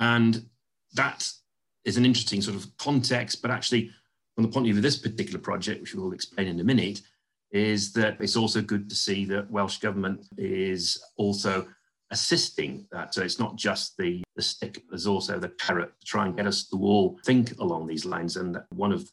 And 0.00 0.46
that 0.94 1.30
is 1.86 1.96
an 1.96 2.04
interesting 2.04 2.42
sort 2.42 2.56
of 2.56 2.76
context, 2.76 3.40
but 3.40 3.50
actually 3.50 3.90
from 4.34 4.44
the 4.44 4.50
point 4.50 4.64
of 4.64 4.66
view 4.66 4.76
of 4.76 4.82
this 4.82 4.98
particular 4.98 5.38
project, 5.38 5.80
which 5.80 5.94
we'll 5.94 6.12
explain 6.12 6.48
in 6.48 6.60
a 6.60 6.64
minute, 6.64 7.00
is 7.52 7.92
that 7.92 8.20
it's 8.20 8.36
also 8.36 8.60
good 8.60 8.90
to 8.90 8.94
see 8.94 9.24
that 9.24 9.50
Welsh 9.50 9.78
Government 9.78 10.26
is 10.36 11.02
also 11.16 11.66
assisting 12.10 12.86
that. 12.92 13.14
So 13.14 13.22
it's 13.22 13.38
not 13.38 13.56
just 13.56 13.96
the, 13.96 14.22
the 14.34 14.42
stick, 14.42 14.82
there's 14.90 15.06
also 15.06 15.38
the 15.38 15.48
carrot 15.48 15.92
to 16.00 16.06
try 16.06 16.26
and 16.26 16.36
get 16.36 16.46
us 16.46 16.68
to 16.68 16.76
all 16.76 17.18
think 17.24 17.58
along 17.58 17.86
these 17.86 18.04
lines. 18.04 18.36
And 18.36 18.58
one 18.70 18.92
of 18.92 19.10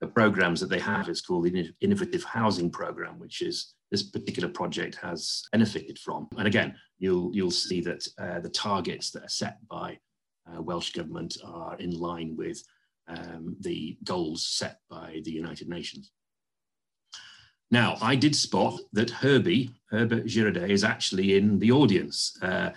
the 0.00 0.06
programs 0.06 0.60
that 0.60 0.70
they 0.70 0.80
have 0.80 1.08
is 1.08 1.20
called 1.20 1.44
the 1.44 1.72
Innovative 1.80 2.24
Housing 2.24 2.70
Program, 2.70 3.18
which 3.18 3.42
is 3.42 3.74
this 3.90 4.02
particular 4.04 4.48
project 4.48 4.94
has 4.96 5.44
benefited 5.52 5.98
from. 5.98 6.28
And 6.38 6.46
again, 6.46 6.76
you'll, 6.98 7.34
you'll 7.34 7.50
see 7.50 7.80
that 7.82 8.06
uh, 8.18 8.40
the 8.40 8.48
targets 8.48 9.10
that 9.10 9.24
are 9.24 9.28
set 9.28 9.58
by 9.68 9.98
Welsh 10.46 10.92
Government 10.92 11.36
are 11.44 11.76
in 11.78 11.92
line 11.92 12.36
with 12.36 12.62
um, 13.08 13.56
the 13.60 13.98
goals 14.04 14.46
set 14.46 14.80
by 14.88 15.20
the 15.24 15.30
United 15.30 15.68
Nations. 15.68 16.12
Now, 17.70 17.96
I 18.02 18.16
did 18.16 18.36
spot 18.36 18.78
that 18.92 19.10
Herbie, 19.10 19.70
Herbert 19.90 20.26
Girardet, 20.26 20.68
is 20.68 20.84
actually 20.84 21.36
in 21.36 21.58
the 21.58 21.72
audience 21.72 22.36
uh, 22.42 22.70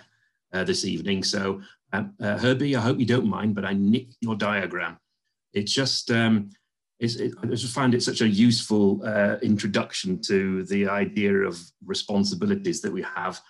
uh, 0.52 0.64
this 0.64 0.84
evening. 0.84 1.22
So, 1.22 1.60
um, 1.92 2.14
uh, 2.20 2.38
Herbie, 2.38 2.74
I 2.74 2.80
hope 2.80 2.98
you 2.98 3.06
don't 3.06 3.28
mind, 3.28 3.54
but 3.54 3.64
I 3.64 3.74
nicked 3.74 4.16
your 4.20 4.36
diagram. 4.36 4.98
It's 5.52 5.72
just, 5.72 6.10
um, 6.10 6.50
it, 6.98 7.34
I 7.42 7.46
just 7.46 7.74
find 7.74 7.94
it 7.94 8.02
such 8.02 8.22
a 8.22 8.28
useful 8.28 9.02
uh, 9.04 9.36
introduction 9.42 10.20
to 10.22 10.64
the 10.64 10.88
idea 10.88 11.34
of 11.34 11.60
responsibilities 11.84 12.80
that 12.80 12.92
we 12.92 13.02
have 13.02 13.40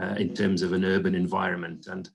uh, 0.00 0.16
in 0.18 0.34
terms 0.34 0.62
of 0.62 0.72
an 0.72 0.84
urban 0.84 1.14
environment. 1.14 1.86
And, 1.86 2.10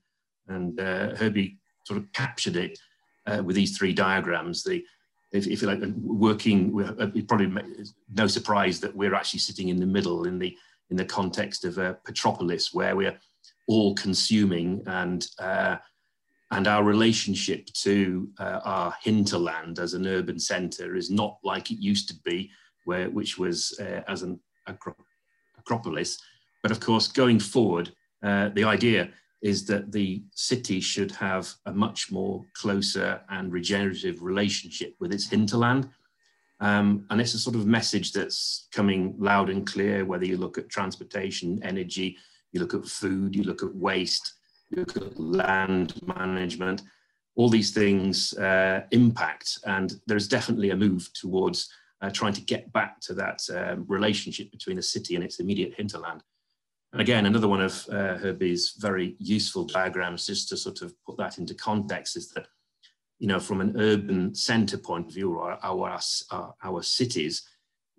and 0.52 0.80
uh, 0.80 1.14
Herbie 1.16 1.58
sort 1.84 1.98
of 1.98 2.12
captured 2.12 2.56
it 2.56 2.78
uh, 3.26 3.42
with 3.44 3.56
these 3.56 3.76
three 3.76 3.92
diagrams. 3.92 4.62
The, 4.62 4.84
if, 5.32 5.46
if 5.46 5.62
you 5.62 5.68
like, 5.68 5.82
working, 5.96 6.80
uh, 6.82 7.10
it 7.14 7.28
probably 7.28 7.52
no 8.14 8.26
surprise 8.26 8.80
that 8.80 8.94
we're 8.94 9.14
actually 9.14 9.40
sitting 9.40 9.68
in 9.68 9.80
the 9.80 9.86
middle 9.86 10.26
in 10.26 10.38
the 10.38 10.56
in 10.90 10.96
the 10.96 11.04
context 11.04 11.64
of 11.64 11.78
a 11.78 11.96
petropolis 12.04 12.74
where 12.74 12.94
we're 12.94 13.18
all 13.66 13.94
consuming 13.94 14.82
and 14.86 15.26
uh, 15.38 15.76
and 16.50 16.68
our 16.68 16.84
relationship 16.84 17.64
to 17.72 18.28
uh, 18.38 18.60
our 18.64 18.94
hinterland 19.02 19.78
as 19.78 19.94
an 19.94 20.06
urban 20.06 20.38
centre 20.38 20.94
is 20.94 21.10
not 21.10 21.38
like 21.42 21.70
it 21.70 21.78
used 21.78 22.08
to 22.08 22.14
be, 22.24 22.50
where 22.84 23.08
which 23.08 23.38
was 23.38 23.78
uh, 23.80 24.02
as 24.06 24.22
an 24.22 24.38
agropolis. 24.68 26.18
But 26.62 26.70
of 26.70 26.80
course, 26.80 27.08
going 27.08 27.40
forward, 27.40 27.92
uh, 28.22 28.50
the 28.50 28.64
idea 28.64 29.08
is 29.42 29.66
that 29.66 29.90
the 29.90 30.22
city 30.34 30.80
should 30.80 31.10
have 31.10 31.52
a 31.66 31.72
much 31.72 32.12
more 32.12 32.44
closer 32.54 33.20
and 33.28 33.52
regenerative 33.52 34.22
relationship 34.22 34.94
with 35.00 35.12
its 35.12 35.28
hinterland. 35.28 35.88
Um, 36.60 37.06
and 37.10 37.20
it's 37.20 37.34
a 37.34 37.40
sort 37.40 37.56
of 37.56 37.66
message 37.66 38.12
that's 38.12 38.68
coming 38.72 39.16
loud 39.18 39.50
and 39.50 39.66
clear, 39.66 40.04
whether 40.04 40.24
you 40.24 40.36
look 40.36 40.58
at 40.58 40.68
transportation, 40.68 41.60
energy, 41.64 42.16
you 42.52 42.60
look 42.60 42.72
at 42.72 42.86
food, 42.86 43.34
you 43.34 43.42
look 43.42 43.64
at 43.64 43.74
waste, 43.74 44.34
you 44.70 44.76
look 44.78 44.96
at 44.96 45.18
land 45.18 46.00
management, 46.06 46.82
all 47.34 47.48
these 47.48 47.72
things 47.72 48.34
uh, 48.34 48.82
impact. 48.92 49.58
And 49.66 49.94
there's 50.06 50.28
definitely 50.28 50.70
a 50.70 50.76
move 50.76 51.12
towards 51.14 51.68
uh, 52.00 52.10
trying 52.10 52.34
to 52.34 52.40
get 52.42 52.72
back 52.72 53.00
to 53.00 53.14
that 53.14 53.40
um, 53.52 53.84
relationship 53.88 54.52
between 54.52 54.76
the 54.76 54.82
city 54.82 55.16
and 55.16 55.24
its 55.24 55.40
immediate 55.40 55.74
hinterland. 55.76 56.22
And 56.92 57.00
again, 57.00 57.24
another 57.24 57.48
one 57.48 57.62
of 57.62 57.86
uh, 57.90 58.18
Herbie's 58.18 58.74
very 58.78 59.16
useful 59.18 59.64
diagrams, 59.64 60.26
just 60.26 60.48
to 60.50 60.56
sort 60.56 60.82
of 60.82 60.94
put 61.06 61.16
that 61.16 61.38
into 61.38 61.54
context, 61.54 62.16
is 62.16 62.28
that, 62.30 62.46
you 63.18 63.26
know, 63.26 63.40
from 63.40 63.62
an 63.62 63.80
urban 63.80 64.34
center 64.34 64.76
point 64.76 65.06
of 65.06 65.14
view, 65.14 65.38
our, 65.38 65.58
our, 65.62 65.98
our, 66.30 66.54
our 66.62 66.82
cities, 66.82 67.48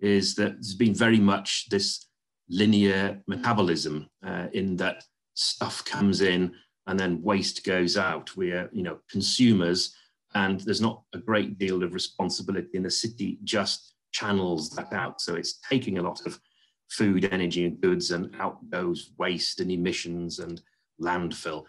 is 0.00 0.36
that 0.36 0.52
there's 0.52 0.74
been 0.74 0.94
very 0.94 1.18
much 1.18 1.68
this 1.70 2.06
linear 2.48 3.20
metabolism 3.26 4.08
uh, 4.24 4.46
in 4.52 4.76
that 4.76 5.02
stuff 5.34 5.84
comes 5.84 6.20
in 6.20 6.54
and 6.86 7.00
then 7.00 7.22
waste 7.22 7.64
goes 7.64 7.96
out. 7.96 8.36
We 8.36 8.52
are, 8.52 8.68
you 8.72 8.82
know, 8.82 8.98
consumers, 9.10 9.96
and 10.34 10.60
there's 10.60 10.80
not 10.80 11.02
a 11.14 11.18
great 11.18 11.58
deal 11.58 11.82
of 11.82 11.94
responsibility 11.94 12.70
in 12.74 12.82
the 12.82 12.90
city 12.90 13.38
just 13.42 13.94
channels 14.12 14.70
that 14.70 14.92
out. 14.92 15.20
So 15.20 15.34
it's 15.34 15.58
taking 15.68 15.98
a 15.98 16.02
lot 16.02 16.24
of 16.26 16.38
food, 16.96 17.28
energy, 17.30 17.64
and 17.66 17.80
goods, 17.80 18.10
and 18.10 18.34
out 18.38 18.58
goes 18.70 19.12
waste 19.18 19.60
and 19.60 19.70
emissions 19.70 20.38
and 20.38 20.60
landfill. 21.00 21.64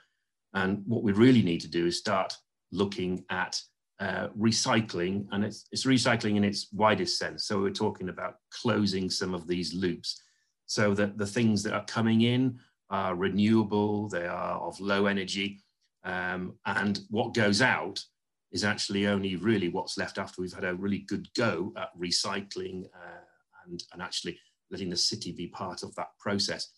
And 0.53 0.84
what 0.86 1.03
we 1.03 1.12
really 1.12 1.41
need 1.41 1.62
to 1.62 1.67
do 1.67 1.88
is 1.88 1.98
start 1.98 2.34
looking 2.72 3.24
at 3.29 3.60
uh, 4.00 4.27
recycling, 4.38 5.25
and 5.32 5.44
it's, 5.44 5.65
it's 5.72 5.86
recycling 5.86 6.36
in 6.36 6.44
its 6.44 6.67
widest 6.74 7.17
sense. 7.17 7.46
So 7.46 7.62
we're 7.62 7.72
talking 7.72 8.10
about 8.10 8.36
closing 8.51 9.10
some 9.10 9.34
of 9.34 9.48
these 9.48 9.74
loops 9.74 10.22
so 10.65 10.94
that 10.96 11.17
the 11.17 11.27
things 11.27 11.63
that 11.63 11.74
are 11.74 11.86
coming 11.86 12.22
in 12.22 12.60
are 12.89 13.15
renewable, 13.15 14.10
they 14.10 14.25
are 14.25 14.60
of 14.60 14.79
low 14.79 15.05
energy, 15.05 15.62
um, 16.03 16.53
and 16.65 17.00
what 17.10 17.34
goes 17.34 17.62
out 17.62 18.03
is 18.51 18.63
actually 18.63 19.08
only 19.08 19.36
really 19.36 19.70
what's 19.70 19.98
left 19.98 20.17
after 20.17 20.41
we've 20.41 20.53
had 20.53 20.63
a 20.63 20.75
really 20.75 21.00
good 21.00 21.27
go 21.36 21.74
at 21.77 21.89
recycling 22.00 22.86
uh, 22.86 23.24
and, 23.65 23.84
and 23.91 24.01
actually 24.01 24.38
letting 24.72 24.89
the 24.89 24.98
city 24.98 25.31
be 25.31 25.48
part 25.48 25.84
of 25.84 25.93
that 25.95 26.10
process. 26.19 26.69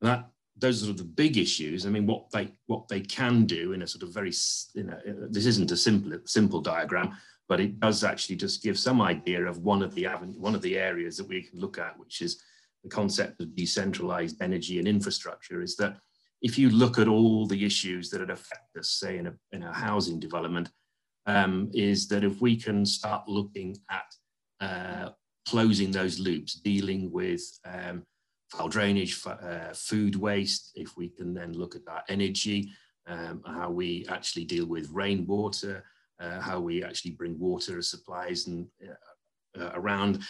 That 0.00 0.28
those 0.58 0.82
are 0.82 0.86
sort 0.86 0.92
of 0.92 0.98
the 0.98 1.12
big 1.12 1.36
issues. 1.36 1.86
I 1.86 1.90
mean, 1.90 2.06
what 2.06 2.30
they 2.30 2.52
what 2.66 2.88
they 2.88 3.00
can 3.00 3.44
do 3.44 3.72
in 3.72 3.82
a 3.82 3.86
sort 3.86 4.02
of 4.02 4.14
very 4.14 4.32
you 4.74 4.84
know 4.84 4.98
this 5.30 5.46
isn't 5.46 5.70
a 5.70 5.76
simple 5.76 6.18
simple 6.24 6.60
diagram, 6.60 7.16
but 7.48 7.60
it 7.60 7.78
does 7.80 8.04
actually 8.04 8.36
just 8.36 8.62
give 8.62 8.78
some 8.78 9.00
idea 9.00 9.44
of 9.44 9.58
one 9.58 9.82
of 9.82 9.94
the 9.94 10.04
one 10.38 10.54
of 10.54 10.62
the 10.62 10.78
areas 10.78 11.16
that 11.16 11.28
we 11.28 11.42
can 11.42 11.60
look 11.60 11.78
at, 11.78 11.98
which 11.98 12.22
is 12.22 12.42
the 12.82 12.90
concept 12.90 13.40
of 13.40 13.54
decentralized 13.54 14.40
energy 14.40 14.78
and 14.78 14.88
infrastructure. 14.88 15.62
Is 15.62 15.76
that 15.76 15.96
if 16.42 16.58
you 16.58 16.70
look 16.70 16.98
at 16.98 17.08
all 17.08 17.46
the 17.46 17.64
issues 17.64 18.10
that 18.10 18.30
affect 18.30 18.76
us, 18.78 18.90
say 18.90 19.18
in 19.18 19.26
a 19.26 19.34
in 19.52 19.62
a 19.62 19.72
housing 19.72 20.18
development, 20.18 20.70
um, 21.26 21.70
is 21.74 22.08
that 22.08 22.24
if 22.24 22.40
we 22.40 22.56
can 22.56 22.86
start 22.86 23.28
looking 23.28 23.76
at 23.90 24.06
uh, 24.60 25.10
closing 25.48 25.90
those 25.90 26.18
loops, 26.18 26.54
dealing 26.54 27.10
with 27.10 27.42
um, 27.64 28.04
foul 28.50 28.68
drainage, 28.68 29.20
uh, 29.26 29.72
food 29.74 30.16
waste, 30.16 30.72
if 30.74 30.96
we 30.96 31.08
can 31.08 31.34
then 31.34 31.52
look 31.52 31.74
at 31.74 31.82
our 31.88 32.02
energy, 32.08 32.70
um, 33.06 33.42
how 33.46 33.70
we 33.70 34.04
actually 34.08 34.44
deal 34.44 34.66
with 34.66 34.90
rainwater, 34.90 35.84
uh, 36.20 36.40
how 36.40 36.60
we 36.60 36.82
actually 36.82 37.12
bring 37.12 37.38
water 37.38 37.80
supplies 37.82 38.46
and 38.46 38.66
uh, 38.82 39.62
uh, 39.62 39.70
around. 39.74 40.22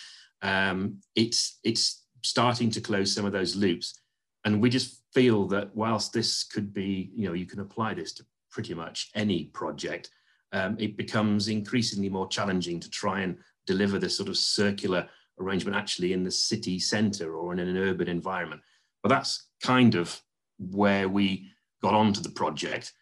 Um, 0.43 1.01
it's 1.15 1.59
it's 1.65 2.05
starting 2.23 2.71
to 2.71 2.81
close 2.81 3.13
some 3.13 3.25
of 3.25 3.33
those 3.33 3.57
loops, 3.57 4.01
and 4.45 4.61
we 4.61 4.69
just 4.69 5.03
feel 5.15 5.47
that 5.49 5.75
whilst 5.75 6.13
this 6.13 6.45
could 6.45 6.75
be, 6.75 7.11
you 7.15 7.27
know, 7.27 7.35
you 7.35 7.47
can 7.47 7.61
apply 7.61 7.95
this 7.95 8.13
to 8.15 8.27
pretty 8.51 8.75
much 8.75 9.11
any 9.15 9.45
project, 9.47 10.11
um, 10.53 10.77
it 10.79 10.97
becomes 10.97 11.49
increasingly 11.49 12.09
more 12.09 12.29
challenging 12.29 12.81
to 12.81 12.91
try 12.91 13.21
and 13.21 13.39
deliver 13.67 13.99
this 13.99 14.17
sort 14.17 14.29
of 14.29 14.37
circular 14.37 15.09
arrangement 15.39 15.77
actually 15.77 16.13
in 16.13 16.25
the 16.25 16.31
city 16.31 16.79
centre 16.79 17.35
or 17.37 17.53
in 17.53 17.59
an 17.59 17.77
urban 17.77 18.09
environment. 18.09 18.63
But 19.03 19.11
that's 19.11 19.49
kind 19.63 19.95
of 19.95 20.21
where 20.59 21.09
we 21.09 21.51
got 21.83 21.95
onto 21.95 22.21
the 22.21 22.31
project 22.31 22.93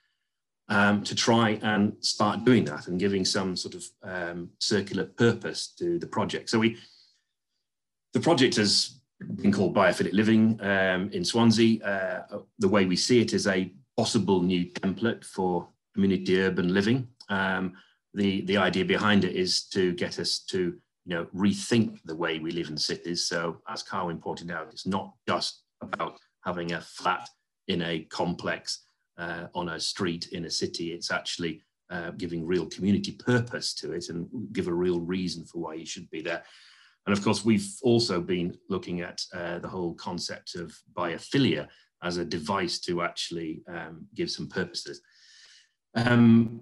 um, 0.68 1.02
to 1.04 1.14
try 1.14 1.58
and 1.62 1.94
start 2.00 2.44
doing 2.44 2.64
that 2.64 2.88
and 2.88 2.98
giving 2.98 3.24
some 3.24 3.56
sort 3.56 3.74
of 3.74 3.84
um, 4.02 4.50
circular 4.58 5.04
purpose 5.04 5.68
to 5.78 5.98
the 5.98 6.06
project. 6.06 6.50
So 6.50 6.58
we, 6.58 6.78
the 8.12 8.20
project 8.20 8.56
has 8.56 9.00
been 9.36 9.52
called 9.52 9.74
Biophilic 9.74 10.12
Living 10.12 10.58
um, 10.62 11.10
in 11.12 11.24
Swansea. 11.24 11.82
Uh, 11.84 12.38
the 12.58 12.68
way 12.68 12.86
we 12.86 12.96
see 12.96 13.20
it 13.20 13.32
is 13.32 13.46
a 13.46 13.72
possible 13.96 14.42
new 14.42 14.66
template 14.66 15.24
for 15.24 15.68
community 15.94 16.40
urban 16.40 16.72
living. 16.72 17.08
Um, 17.28 17.74
the, 18.14 18.42
the 18.42 18.56
idea 18.56 18.84
behind 18.84 19.24
it 19.24 19.34
is 19.34 19.64
to 19.68 19.92
get 19.92 20.18
us 20.18 20.38
to 20.50 20.74
you 21.06 21.14
know, 21.14 21.26
rethink 21.34 21.98
the 22.04 22.16
way 22.16 22.38
we 22.38 22.50
live 22.50 22.68
in 22.68 22.76
cities. 22.76 23.26
So 23.26 23.60
as 23.68 23.82
Carwyn 23.82 24.20
pointed 24.20 24.50
out, 24.50 24.68
it's 24.70 24.86
not 24.86 25.12
just 25.28 25.62
about 25.82 26.18
having 26.44 26.72
a 26.72 26.80
flat 26.80 27.28
in 27.68 27.82
a 27.82 28.00
complex 28.04 28.86
uh, 29.18 29.46
on 29.54 29.70
a 29.70 29.80
street 29.80 30.28
in 30.32 30.46
a 30.46 30.50
city. 30.50 30.92
It's 30.92 31.10
actually 31.10 31.62
uh, 31.90 32.12
giving 32.12 32.46
real 32.46 32.66
community 32.66 33.12
purpose 33.12 33.74
to 33.74 33.92
it 33.92 34.08
and 34.08 34.26
give 34.52 34.68
a 34.68 34.72
real 34.72 35.00
reason 35.00 35.44
for 35.44 35.58
why 35.58 35.74
you 35.74 35.86
should 35.86 36.08
be 36.10 36.22
there. 36.22 36.42
And 37.06 37.16
of 37.16 37.22
course, 37.22 37.44
we've 37.44 37.68
also 37.82 38.20
been 38.20 38.56
looking 38.70 39.02
at 39.02 39.20
uh, 39.34 39.58
the 39.58 39.68
whole 39.68 39.94
concept 39.94 40.54
of 40.54 40.74
biophilia 40.94 41.68
as 42.02 42.16
a 42.16 42.24
device 42.24 42.78
to 42.80 43.02
actually 43.02 43.62
um, 43.68 44.06
give 44.14 44.30
some 44.30 44.48
purposes. 44.48 45.02
Um, 45.94 46.60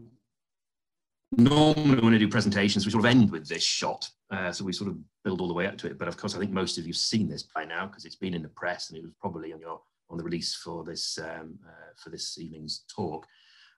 normally 1.36 2.00
when 2.00 2.14
I 2.14 2.18
do 2.18 2.28
presentations, 2.28 2.84
we 2.84 2.92
sort 2.92 3.04
of 3.04 3.10
end 3.10 3.30
with 3.30 3.48
this 3.48 3.62
shot. 3.62 4.08
Uh, 4.30 4.52
so 4.52 4.64
we 4.64 4.72
sort 4.72 4.90
of 4.90 4.98
build 5.24 5.40
all 5.40 5.48
the 5.48 5.54
way 5.54 5.66
up 5.66 5.76
to 5.78 5.86
it. 5.86 5.98
But 5.98 6.08
of 6.08 6.16
course, 6.16 6.34
I 6.34 6.38
think 6.38 6.50
most 6.50 6.78
of 6.78 6.86
you've 6.86 6.96
seen 6.96 7.28
this 7.28 7.42
by 7.42 7.64
now 7.64 7.86
because 7.86 8.04
it's 8.04 8.16
been 8.16 8.34
in 8.34 8.42
the 8.42 8.48
press 8.48 8.88
and 8.88 8.98
it 8.98 9.02
was 9.02 9.12
probably 9.20 9.52
on 9.52 9.60
your 9.60 9.80
on 10.10 10.18
the 10.18 10.24
release 10.24 10.54
for 10.54 10.84
this 10.84 11.18
um, 11.18 11.58
uh, 11.66 11.92
for 11.96 12.10
this 12.10 12.38
evening's 12.38 12.84
talk. 12.94 13.26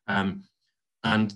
Um, 0.08 0.44
and 1.04 1.34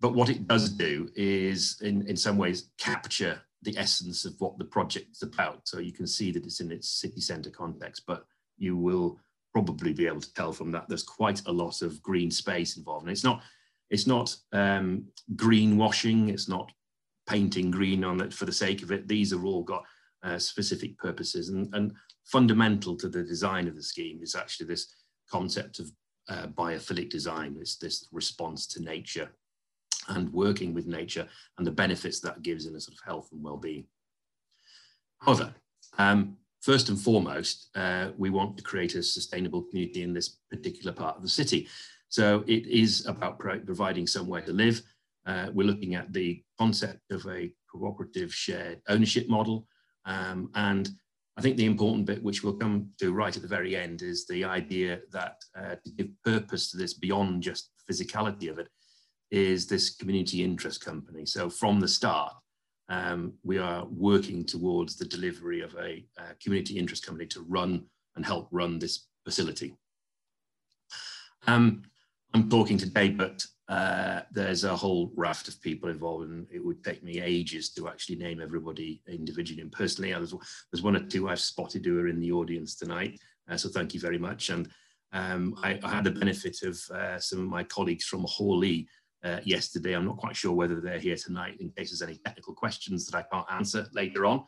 but 0.00 0.14
what 0.14 0.28
it 0.28 0.46
does 0.46 0.70
do 0.70 1.08
is, 1.14 1.80
in 1.82 2.06
in 2.06 2.16
some 2.16 2.36
ways, 2.36 2.70
capture 2.78 3.40
the 3.62 3.76
essence 3.76 4.24
of 4.24 4.34
what 4.38 4.56
the 4.58 4.64
project's 4.64 5.22
about. 5.22 5.66
So 5.66 5.80
you 5.80 5.92
can 5.92 6.06
see 6.06 6.30
that 6.32 6.44
it's 6.44 6.60
in 6.60 6.70
its 6.70 6.88
city 6.88 7.20
centre 7.20 7.50
context, 7.50 8.04
but 8.06 8.24
you 8.56 8.76
will 8.76 9.18
probably 9.52 9.92
be 9.92 10.06
able 10.06 10.20
to 10.20 10.34
tell 10.34 10.52
from 10.52 10.70
that 10.70 10.88
there's 10.88 11.02
quite 11.02 11.42
a 11.46 11.52
lot 11.52 11.82
of 11.82 12.00
green 12.02 12.30
space 12.30 12.76
involved. 12.76 13.04
And 13.04 13.10
it's 13.10 13.24
not 13.24 13.42
it's 13.90 14.06
not 14.06 14.34
um, 14.52 15.04
greenwashing. 15.34 16.30
It's 16.30 16.48
not 16.48 16.70
painting 17.28 17.70
green 17.70 18.04
on 18.04 18.20
it 18.20 18.32
for 18.32 18.46
the 18.46 18.52
sake 18.52 18.82
of 18.82 18.90
it. 18.90 19.06
These 19.06 19.32
are 19.32 19.44
all 19.44 19.62
got 19.62 19.84
uh, 20.22 20.38
specific 20.38 20.98
purposes, 20.98 21.50
and, 21.50 21.72
and 21.74 21.92
fundamental 22.24 22.96
to 22.96 23.08
the 23.08 23.22
design 23.22 23.68
of 23.68 23.76
the 23.76 23.82
scheme 23.82 24.20
is 24.22 24.34
actually 24.34 24.66
this 24.66 24.94
concept 25.30 25.78
of 25.78 25.90
uh, 26.28 26.46
biophilic 26.48 27.10
design. 27.10 27.56
It's 27.60 27.76
this 27.76 28.06
response 28.12 28.66
to 28.68 28.82
nature 28.82 29.30
and 30.08 30.32
working 30.32 30.74
with 30.74 30.86
nature 30.86 31.26
and 31.56 31.66
the 31.66 31.70
benefits 31.70 32.20
that 32.20 32.42
gives 32.42 32.66
in 32.66 32.74
a 32.74 32.80
sort 32.80 32.96
of 32.96 33.04
health 33.04 33.28
and 33.32 33.42
well-being. 33.42 33.84
However, 35.20 35.54
um, 35.98 36.36
first 36.60 36.88
and 36.88 36.98
foremost, 36.98 37.68
uh, 37.74 38.08
we 38.16 38.30
want 38.30 38.56
to 38.56 38.62
create 38.62 38.94
a 38.94 39.02
sustainable 39.02 39.62
community 39.62 40.02
in 40.02 40.12
this 40.12 40.36
particular 40.50 40.92
part 40.92 41.16
of 41.16 41.22
the 41.22 41.28
city. 41.28 41.68
So 42.08 42.44
it 42.46 42.66
is 42.66 43.06
about 43.06 43.38
providing 43.38 44.06
somewhere 44.06 44.42
to 44.42 44.52
live. 44.52 44.82
Uh, 45.26 45.48
we're 45.52 45.66
looking 45.66 45.94
at 45.94 46.12
the 46.12 46.42
concept 46.58 47.10
of 47.10 47.26
a 47.26 47.52
cooperative 47.70 48.34
shared 48.34 48.80
ownership 48.88 49.28
model. 49.28 49.66
Um, 50.06 50.50
and 50.54 50.88
I 51.36 51.42
think 51.42 51.56
the 51.56 51.66
important 51.66 52.06
bit, 52.06 52.22
which 52.22 52.42
we'll 52.42 52.54
come 52.54 52.90
to 52.98 53.12
right 53.12 53.34
at 53.36 53.42
the 53.42 53.48
very 53.48 53.76
end, 53.76 54.02
is 54.02 54.26
the 54.26 54.44
idea 54.44 55.00
that 55.12 55.36
uh, 55.56 55.76
to 55.84 55.90
give 55.96 56.08
purpose 56.24 56.70
to 56.70 56.76
this 56.78 56.94
beyond 56.94 57.42
just 57.42 57.70
physicality 57.88 58.50
of 58.50 58.58
it, 58.58 58.68
is 59.30 59.66
this 59.66 59.94
community 59.94 60.42
interest 60.42 60.84
company. 60.84 61.26
So 61.26 61.50
from 61.50 61.78
the 61.78 61.88
start, 61.88 62.32
um, 62.88 63.34
we 63.44 63.58
are 63.58 63.84
working 63.86 64.44
towards 64.44 64.96
the 64.96 65.04
delivery 65.04 65.60
of 65.60 65.74
a, 65.74 66.06
a, 66.16 66.34
community 66.42 66.78
interest 66.78 67.04
company 67.04 67.26
to 67.26 67.42
run 67.42 67.84
and 68.16 68.24
help 68.24 68.48
run 68.50 68.78
this 68.78 69.06
facility. 69.24 69.74
Um, 71.46 71.82
I'm 72.34 72.48
talking 72.50 72.78
today, 72.78 73.10
but 73.10 73.44
uh, 73.68 74.20
there's 74.32 74.64
a 74.64 74.76
whole 74.76 75.12
raft 75.16 75.48
of 75.48 75.60
people 75.60 75.88
involved, 75.88 76.28
and 76.28 76.46
it 76.50 76.64
would 76.64 76.82
take 76.84 77.02
me 77.02 77.20
ages 77.20 77.70
to 77.70 77.88
actually 77.88 78.16
name 78.16 78.40
everybody 78.40 79.02
individually 79.06 79.62
and 79.62 79.72
personally. 79.72 80.12
There's, 80.12 80.34
there's 80.70 80.82
one 80.82 80.96
or 80.96 81.06
two 81.06 81.28
I've 81.28 81.40
spotted 81.40 81.84
who 81.84 81.98
are 82.00 82.08
in 82.08 82.20
the 82.20 82.32
audience 82.32 82.76
tonight, 82.76 83.18
uh, 83.50 83.56
so 83.56 83.68
thank 83.68 83.94
you 83.94 84.00
very 84.00 84.18
much. 84.18 84.50
And 84.50 84.68
um, 85.12 85.58
I, 85.62 85.78
I, 85.82 85.88
had 85.88 86.04
the 86.04 86.10
benefit 86.10 86.62
of 86.62 86.78
uh, 86.94 87.18
some 87.18 87.40
of 87.40 87.46
my 87.46 87.64
colleagues 87.64 88.04
from 88.04 88.24
Hawley 88.28 88.86
uh, 89.24 89.40
yesterday. 89.42 89.94
I'm 89.94 90.04
not 90.04 90.18
quite 90.18 90.36
sure 90.36 90.52
whether 90.52 90.80
they're 90.80 90.98
here 90.98 91.16
tonight 91.16 91.56
in 91.60 91.70
case 91.70 91.90
there's 91.90 92.02
any 92.02 92.18
technical 92.24 92.54
questions 92.54 93.06
that 93.06 93.16
I 93.16 93.22
can't 93.22 93.50
answer 93.50 93.86
later 93.92 94.26
on. 94.26 94.44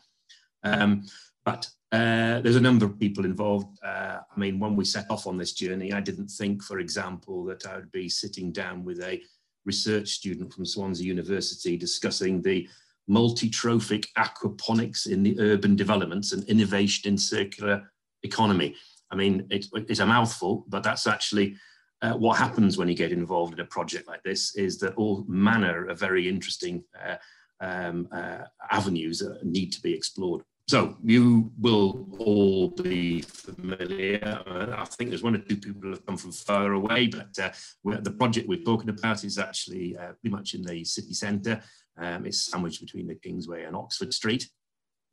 Um, 0.62 1.04
but 1.44 1.68
uh, 1.92 2.40
there's 2.40 2.56
a 2.56 2.60
number 2.60 2.84
of 2.84 2.98
people 2.98 3.24
involved. 3.24 3.78
Uh, 3.82 4.18
I 4.34 4.38
mean, 4.38 4.60
when 4.60 4.76
we 4.76 4.84
set 4.84 5.10
off 5.10 5.26
on 5.26 5.36
this 5.36 5.52
journey, 5.52 5.92
I 5.92 6.00
didn't 6.00 6.28
think, 6.28 6.62
for 6.62 6.78
example, 6.78 7.44
that 7.46 7.66
I 7.66 7.76
would 7.76 7.90
be 7.90 8.08
sitting 8.08 8.52
down 8.52 8.84
with 8.84 9.00
a 9.02 9.20
research 9.64 10.08
student 10.08 10.52
from 10.52 10.64
Swansea 10.64 11.06
University 11.06 11.76
discussing 11.76 12.42
the 12.42 12.68
multi-trophic 13.08 14.06
aquaponics 14.16 15.08
in 15.08 15.22
the 15.22 15.38
urban 15.40 15.74
developments 15.74 16.32
and 16.32 16.48
innovation 16.48 17.10
in 17.10 17.18
circular 17.18 17.90
economy. 18.22 18.76
I 19.10 19.16
mean, 19.16 19.46
it, 19.50 19.66
it's 19.74 20.00
a 20.00 20.06
mouthful, 20.06 20.64
but 20.68 20.84
that's 20.84 21.08
actually 21.08 21.56
uh, 22.02 22.12
what 22.12 22.38
happens 22.38 22.78
when 22.78 22.88
you 22.88 22.94
get 22.94 23.12
involved 23.12 23.54
in 23.54 23.60
a 23.60 23.64
project 23.64 24.06
like 24.06 24.22
this 24.22 24.54
is 24.54 24.78
that 24.78 24.94
all 24.94 25.24
manner 25.26 25.88
of 25.88 25.98
very 25.98 26.28
interesting 26.28 26.84
uh, 27.04 27.16
um, 27.60 28.08
uh, 28.12 28.44
avenues 28.70 29.22
need 29.42 29.72
to 29.72 29.82
be 29.82 29.92
explored. 29.92 30.42
So 30.70 30.96
you 31.02 31.50
will 31.58 32.06
all 32.20 32.68
be 32.68 33.22
familiar. 33.22 34.40
I 34.46 34.84
think 34.84 35.10
there's 35.10 35.24
one 35.24 35.34
or 35.34 35.38
two 35.38 35.56
people 35.56 35.80
who 35.82 35.90
have 35.90 36.06
come 36.06 36.16
from 36.16 36.30
far 36.30 36.74
away, 36.74 37.08
but 37.08 37.36
uh, 37.42 37.50
the 37.82 38.12
project 38.12 38.48
we're 38.48 38.62
talking 38.62 38.88
about 38.88 39.24
is 39.24 39.36
actually 39.36 39.98
uh, 39.98 40.12
pretty 40.12 40.30
much 40.30 40.54
in 40.54 40.62
the 40.62 40.84
city 40.84 41.12
centre. 41.12 41.60
Um, 41.98 42.24
it's 42.24 42.42
sandwiched 42.42 42.80
between 42.82 43.08
the 43.08 43.16
Kingsway 43.16 43.64
and 43.64 43.74
Oxford 43.74 44.14
Street. 44.14 44.48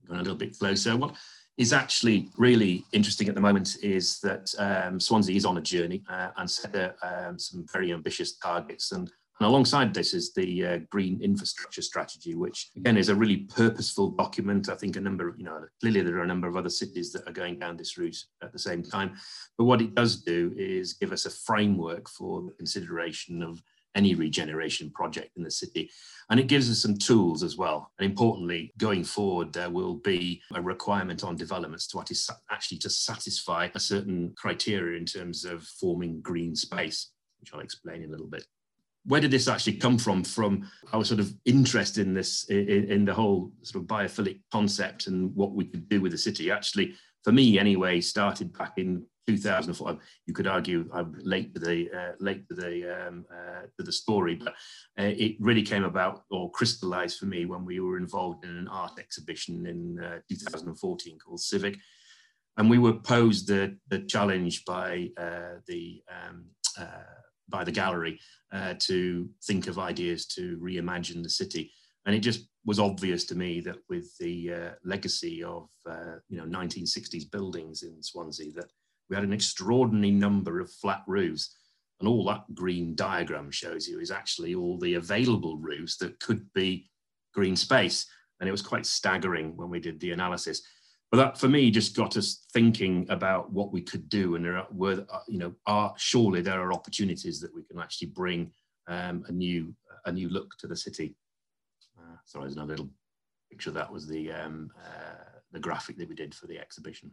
Going 0.07 0.19
a 0.19 0.21
little 0.21 0.37
bit 0.37 0.59
closer. 0.59 0.95
What 0.95 1.15
is 1.57 1.73
actually 1.73 2.29
really 2.37 2.85
interesting 2.91 3.27
at 3.27 3.33
the 3.33 3.41
moment 3.41 3.77
is 3.81 4.19
that 4.19 4.53
um, 4.59 4.99
Swansea 4.99 5.35
is 5.35 5.43
on 5.43 5.57
a 5.57 5.61
journey 5.61 6.03
uh, 6.07 6.29
and 6.37 6.47
set 6.47 6.75
a, 6.75 6.93
um, 7.01 7.39
some 7.39 7.65
very 7.73 7.91
ambitious 7.91 8.37
targets. 8.37 8.91
And, 8.91 9.11
and 9.39 9.47
alongside 9.47 9.93
this 9.93 10.13
is 10.13 10.33
the 10.33 10.65
uh, 10.65 10.79
Green 10.89 11.21
Infrastructure 11.21 11.81
Strategy, 11.81 12.33
which 12.33 12.71
again 12.75 12.97
is 12.97 13.09
a 13.09 13.15
really 13.15 13.37
purposeful 13.37 14.11
document. 14.11 14.69
I 14.69 14.75
think 14.75 14.95
a 14.95 15.01
number 15.01 15.29
of, 15.29 15.37
you 15.37 15.45
know, 15.45 15.63
clearly 15.79 16.01
there 16.01 16.17
are 16.17 16.23
a 16.23 16.27
number 16.27 16.47
of 16.47 16.57
other 16.57 16.69
cities 16.69 17.11
that 17.13 17.27
are 17.27 17.33
going 17.33 17.59
down 17.59 17.77
this 17.77 17.97
route 17.97 18.17
at 18.41 18.51
the 18.51 18.59
same 18.59 18.81
time. 18.81 19.15
But 19.57 19.65
what 19.65 19.81
it 19.81 19.93
does 19.93 20.23
do 20.23 20.53
is 20.57 20.93
give 20.93 21.11
us 21.11 21.25
a 21.25 21.29
framework 21.29 22.09
for 22.09 22.41
the 22.41 22.51
consideration 22.53 23.43
of 23.43 23.61
any 23.93 24.15
regeneration 24.15 24.89
project 24.91 25.37
in 25.37 25.43
the 25.43 25.51
city. 25.51 25.89
And 26.29 26.39
it 26.39 26.47
gives 26.47 26.69
us 26.69 26.81
some 26.81 26.97
tools 26.97 27.43
as 27.43 27.57
well. 27.57 27.91
And 27.99 28.09
importantly, 28.09 28.73
going 28.77 29.03
forward, 29.03 29.53
there 29.53 29.69
will 29.69 29.95
be 29.95 30.41
a 30.53 30.61
requirement 30.61 31.23
on 31.23 31.35
developments 31.35 31.87
to 31.87 32.03
actually 32.49 32.77
to 32.79 32.89
satisfy 32.89 33.69
a 33.75 33.79
certain 33.79 34.33
criteria 34.35 34.97
in 34.97 35.05
terms 35.05 35.45
of 35.45 35.63
forming 35.63 36.21
green 36.21 36.55
space, 36.55 37.11
which 37.39 37.53
I'll 37.53 37.59
explain 37.59 38.01
in 38.01 38.09
a 38.09 38.11
little 38.11 38.27
bit. 38.27 38.45
Where 39.07 39.21
did 39.21 39.31
this 39.31 39.47
actually 39.47 39.77
come 39.77 39.97
from? 39.97 40.23
From 40.23 40.69
our 40.93 41.03
sort 41.03 41.19
of 41.19 41.33
interest 41.45 41.97
in 41.97 42.13
this, 42.13 42.43
in, 42.49 42.91
in 42.91 43.05
the 43.05 43.13
whole 43.13 43.51
sort 43.63 43.83
of 43.83 43.87
biophilic 43.87 44.41
concept 44.51 45.07
and 45.07 45.35
what 45.35 45.53
we 45.53 45.65
could 45.65 45.89
do 45.89 46.01
with 46.01 46.11
the 46.11 46.17
city. 46.17 46.51
Actually, 46.51 46.93
for 47.23 47.31
me 47.31 47.57
anyway, 47.57 48.01
started 48.01 48.55
back 48.57 48.73
in 48.77 49.05
2004. 49.27 49.97
You 50.25 50.33
could 50.33 50.47
argue 50.47 50.89
I'm 50.93 51.15
late 51.21 51.53
to 51.53 51.59
the 51.59 51.89
uh, 51.91 52.11
late 52.19 52.47
to 52.47 52.55
the 52.55 53.07
um, 53.07 53.25
uh, 53.31 53.63
to 53.77 53.83
the 53.83 53.91
story, 53.91 54.35
but 54.35 54.53
uh, 54.99 55.11
it 55.17 55.35
really 55.39 55.63
came 55.63 55.83
about 55.83 56.23
or 56.31 56.49
crystallized 56.51 57.19
for 57.19 57.25
me 57.25 57.45
when 57.45 57.65
we 57.65 57.79
were 57.79 57.97
involved 57.97 58.45
in 58.45 58.51
an 58.51 58.67
art 58.67 58.93
exhibition 58.99 59.65
in 59.65 59.99
uh, 60.03 60.19
2014 60.29 61.19
called 61.19 61.41
Civic, 61.41 61.77
and 62.57 62.69
we 62.69 62.79
were 62.79 62.93
posed 62.93 63.47
the, 63.47 63.77
the 63.89 63.99
challenge 63.99 64.65
by 64.65 65.09
uh, 65.17 65.59
the 65.67 66.01
um, 66.09 66.45
uh, 66.79 67.03
by 67.49 67.63
the 67.63 67.71
gallery 67.71 68.19
uh, 68.51 68.73
to 68.79 69.29
think 69.43 69.67
of 69.67 69.79
ideas 69.79 70.25
to 70.27 70.57
reimagine 70.61 71.23
the 71.23 71.29
city, 71.29 71.71
and 72.05 72.15
it 72.15 72.19
just 72.19 72.47
was 72.65 72.79
obvious 72.79 73.23
to 73.25 73.35
me 73.35 73.61
that 73.61 73.77
with 73.89 74.15
the 74.19 74.53
uh, 74.53 74.69
legacy 74.83 75.43
of 75.43 75.69
uh, 75.89 76.17
you 76.29 76.37
know 76.37 76.45
1960s 76.45 77.29
buildings 77.31 77.83
in 77.83 78.01
Swansea 78.03 78.51
that 78.53 78.71
we 79.09 79.15
had 79.15 79.23
an 79.23 79.33
extraordinary 79.33 80.11
number 80.11 80.59
of 80.59 80.71
flat 80.71 81.03
roofs. 81.07 81.55
And 81.99 82.07
all 82.07 82.25
that 82.25 82.43
green 82.53 82.93
diagram 82.95 83.49
shows 83.49 83.87
you 83.87 83.99
is 83.99 84.11
actually 84.11 84.53
all 84.53 84.77
the 84.77 84.95
available 84.95 85.57
roofs 85.57 85.97
that 85.97 86.19
could 86.19 86.45
be 86.53 86.89
green 87.33 87.55
space. 87.55 88.05
And 88.39 88.47
it 88.47 88.51
was 88.51 88.61
quite 88.61 88.85
staggering 88.85 89.57
when 89.57 89.69
we 89.69 89.79
did 89.79 89.99
the 89.99 90.11
analysis. 90.11 90.61
But 91.11 91.17
that 91.17 91.37
for 91.37 91.47
me 91.47 91.71
just 91.71 91.95
got 91.95 92.17
us 92.17 92.45
thinking 92.51 93.05
about 93.09 93.51
what 93.51 93.71
we 93.71 93.81
could 93.81 94.09
do. 94.09 94.35
And 94.35 94.43
there 94.43 94.57
are, 94.57 94.67
were, 94.71 95.05
uh, 95.09 95.19
you 95.27 95.37
know, 95.37 95.53
are 95.65 95.93
surely 95.97 96.41
there 96.41 96.61
are 96.61 96.73
opportunities 96.73 97.39
that 97.39 97.53
we 97.55 97.63
can 97.63 97.79
actually 97.79 98.09
bring 98.09 98.51
um, 98.87 99.23
a 99.27 99.31
new 99.31 99.73
a 100.05 100.11
new 100.11 100.29
look 100.29 100.57
to 100.59 100.67
the 100.67 100.75
city. 100.75 101.15
Uh, 101.97 102.17
sorry, 102.25 102.45
there's 102.45 102.55
another 102.55 102.73
little 102.73 102.89
picture. 103.49 103.71
That 103.71 103.91
was 103.91 104.07
the 104.07 104.31
um, 104.31 104.71
uh, 104.83 105.39
the 105.51 105.59
graphic 105.59 105.97
that 105.97 106.09
we 106.09 106.15
did 106.15 106.35
for 106.35 106.47
the 106.47 106.59
exhibition. 106.59 107.11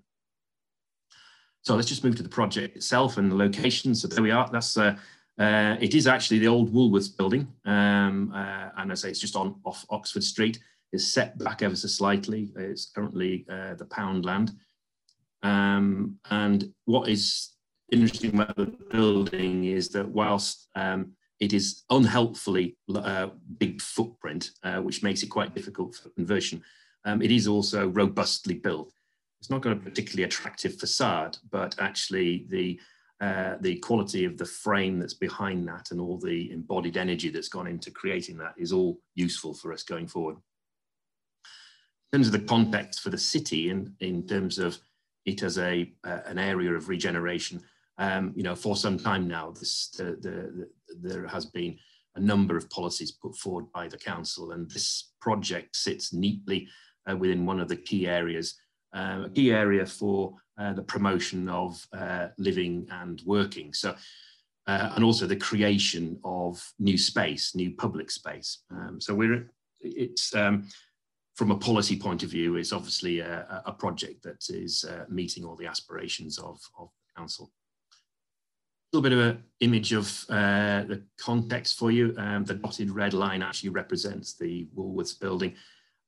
So 1.63 1.75
let's 1.77 1.89
just 1.89 2.05
move 2.05 2.17
to 2.17 2.23
the 2.23 2.29
project 2.29 2.77
itself 2.77 3.17
and 3.17 3.31
the 3.31 3.37
location. 3.37 3.95
So 3.95 4.09
there 4.09 4.23
we 4.23 4.31
are. 4.31 4.49
That's 4.53 4.77
uh, 4.77 4.97
uh, 5.39 5.77
it 5.81 5.95
is 5.95 6.07
actually 6.07 6.39
the 6.39 6.49
old 6.49 6.73
Woolworths 6.73 7.17
building, 7.17 7.49
um, 7.65 8.33
uh, 8.35 8.71
and 8.77 8.93
I 8.93 8.95
say 8.95 9.11
it's 9.11 9.21
just 9.21 9.37
on 9.37 9.57
off 9.65 9.85
Oxford 9.91 10.23
Street. 10.23 10.59
Is 10.95 11.13
set 11.13 11.37
back 11.39 11.63
ever 11.63 11.77
so 11.77 11.89
slightly. 11.89 12.51
It's 12.57 12.87
currently 12.87 13.45
uh, 13.51 13.75
the 13.75 13.87
Poundland. 13.87 14.53
Um, 15.43 16.17
and 16.31 16.73
what 16.87 17.09
is 17.09 17.51
interesting 17.93 18.35
about 18.35 18.57
the 18.57 18.75
building 18.91 19.65
is 19.65 19.91
that 19.91 20.09
whilst 20.09 20.69
um, 20.75 21.13
it 21.41 21.53
is 21.53 21.83
unhelpfully 21.91 22.77
uh, 22.95 23.29
big 23.59 23.83
footprint, 23.83 24.51
uh, 24.63 24.79
which 24.79 25.03
makes 25.03 25.23
it 25.23 25.29
quite 25.29 25.55
difficult 25.55 25.95
for 25.97 26.09
conversion, 26.11 26.63
um, 27.05 27.21
it 27.21 27.31
is 27.31 27.47
also 27.47 27.89
robustly 27.89 28.55
built. 28.55 28.91
It's 29.41 29.51
not 29.51 29.61
got 29.61 29.73
a 29.73 29.77
particularly 29.77 30.23
attractive 30.25 30.79
facade, 30.79 31.37
but 31.51 31.75
actually 31.79 32.47
the 32.49 32.81
uh, 33.21 33.57
the 33.61 33.77
quality 33.77 34.25
of 34.25 34.37
the 34.37 34.45
frame 34.45 34.99
that's 34.99 35.15
behind 35.15 35.67
that 35.69 35.93
and 35.93 36.01
all 36.01 36.19
the 36.19 36.51
embodied 36.51 36.97
energy 36.97 37.29
that's 37.31 37.49
gone 37.49 37.69
into 37.69 37.91
creating 37.91 38.37
that 38.37 38.53
is 38.59 38.73
all 38.73 38.99
useful 39.15 39.55
for 39.55 39.73
us 39.73 39.85
going 39.85 40.07
forward. 40.07 40.37
Terms 42.15 42.29
of 42.29 42.33
the 42.33 42.47
context 42.47 43.01
for 43.01 43.11
the 43.11 43.19
city 43.19 43.71
and 43.71 43.93
in, 43.99 44.15
in 44.15 44.27
terms 44.29 44.61
of 44.61 44.79
it 45.25 45.43
as 45.43 45.59
a 45.59 45.93
uh, 46.05 46.21
an 46.27 46.39
area 46.39 46.73
of 46.73 46.89
regeneration, 46.89 47.61
um, 47.99 48.33
you 48.37 48.45
know, 48.45 48.55
for 48.55 48.77
some 48.77 48.97
time 48.97 49.27
now, 49.27 49.51
this 49.51 49.89
the, 49.99 50.05
the, 50.05 50.31
the, 50.57 50.69
there 51.03 51.27
has 51.27 51.47
been 51.47 51.77
a 52.15 52.21
number 52.21 52.57
of 52.57 52.71
policies 52.71 53.11
put 53.11 53.35
forward 53.35 53.65
by 53.73 53.89
the 53.89 53.99
council, 53.99 54.53
and 54.53 54.71
this 54.71 55.11
project 55.21 55.75
sits 55.75 56.13
neatly 56.13 56.69
uh, 57.11 57.17
within 57.17 57.47
one 57.47 57.59
of 57.59 57.67
the 57.67 57.75
key 57.75 58.07
areas, 58.07 58.61
uh, 58.95 59.23
a 59.25 59.31
key 59.31 59.51
area 59.51 59.85
for 59.85 60.35
uh, 60.57 60.73
the 60.73 60.85
promotion 60.85 61.49
of 61.49 61.85
uh, 61.99 62.29
living 62.39 62.87
and 62.93 63.23
working. 63.27 63.75
So, 63.75 63.97
uh, 64.69 64.93
and 64.95 65.05
also 65.05 65.27
the 65.27 65.35
creation 65.35 66.21
of 66.23 66.63
new 66.79 66.97
space, 66.97 67.57
new 67.57 67.73
public 67.73 68.09
space. 68.13 68.61
Um, 68.71 69.01
so 69.01 69.17
we're 69.17 69.51
it's 69.81 70.33
um, 70.35 70.69
from 71.35 71.51
a 71.51 71.59
policy 71.59 71.99
point 71.99 72.23
of 72.23 72.31
view, 72.31 72.57
it's 72.57 72.73
obviously 72.73 73.21
a, 73.21 73.63
a 73.67 73.73
project 73.73 74.23
that 74.23 74.49
is 74.49 74.85
uh, 74.85 75.05
meeting 75.09 75.45
all 75.45 75.57
the 75.57 75.67
aspirations 75.67 76.39
of, 76.39 76.61
of 76.79 76.89
the 76.89 77.21
council. 77.21 77.51
A 78.93 78.97
little 78.97 79.11
bit 79.11 79.19
of 79.19 79.27
an 79.31 79.43
image 79.59 79.93
of 79.93 80.07
uh, 80.29 80.85
the 80.85 81.03
context 81.19 81.77
for 81.77 81.91
you. 81.91 82.15
Um, 82.17 82.45
the 82.45 82.55
dotted 82.55 82.91
red 82.91 83.15
line 83.15 83.43
actually 83.43 83.71
represents 83.71 84.35
the 84.35 84.69
Woolworths 84.77 85.19
building. 85.19 85.55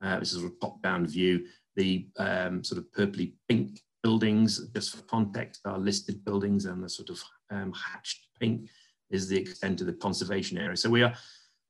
Uh, 0.00 0.20
this 0.20 0.32
is 0.32 0.44
a 0.44 0.50
top-down 0.60 1.06
view. 1.08 1.46
The 1.74 2.06
um, 2.18 2.62
sort 2.62 2.78
of 2.78 2.92
purpley 2.92 3.32
pink 3.48 3.80
buildings, 4.04 4.68
just 4.72 4.94
for 4.94 5.02
context, 5.02 5.62
are 5.64 5.78
listed 5.78 6.24
buildings 6.24 6.66
and 6.66 6.80
the 6.82 6.88
sort 6.88 7.10
of 7.10 7.20
um, 7.50 7.72
hatched 7.72 8.28
pink 8.38 8.68
is 9.10 9.28
the 9.28 9.36
extent 9.36 9.80
of 9.80 9.88
the 9.88 9.92
conservation 9.94 10.56
area. 10.56 10.76
So 10.76 10.88
we 10.88 11.02
are, 11.02 11.12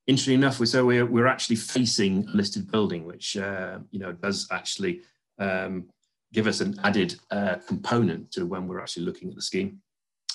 interesting 0.07 0.35
enough, 0.35 0.64
so 0.66 0.85
we're, 0.85 1.07
we're 1.07 1.27
actually 1.27 1.57
facing 1.57 2.27
a 2.29 2.37
listed 2.37 2.71
building, 2.71 3.05
which, 3.05 3.37
uh, 3.37 3.79
you 3.90 3.99
know, 3.99 4.12
does 4.12 4.47
actually 4.51 5.01
um, 5.38 5.88
give 6.33 6.47
us 6.47 6.61
an 6.61 6.79
added 6.85 7.16
uh, 7.31 7.57
component 7.66 8.31
to 8.33 8.47
when 8.47 8.66
we're 8.66 8.81
actually 8.81 9.05
looking 9.05 9.29
at 9.29 9.35
the 9.35 9.42
scheme. 9.42 9.81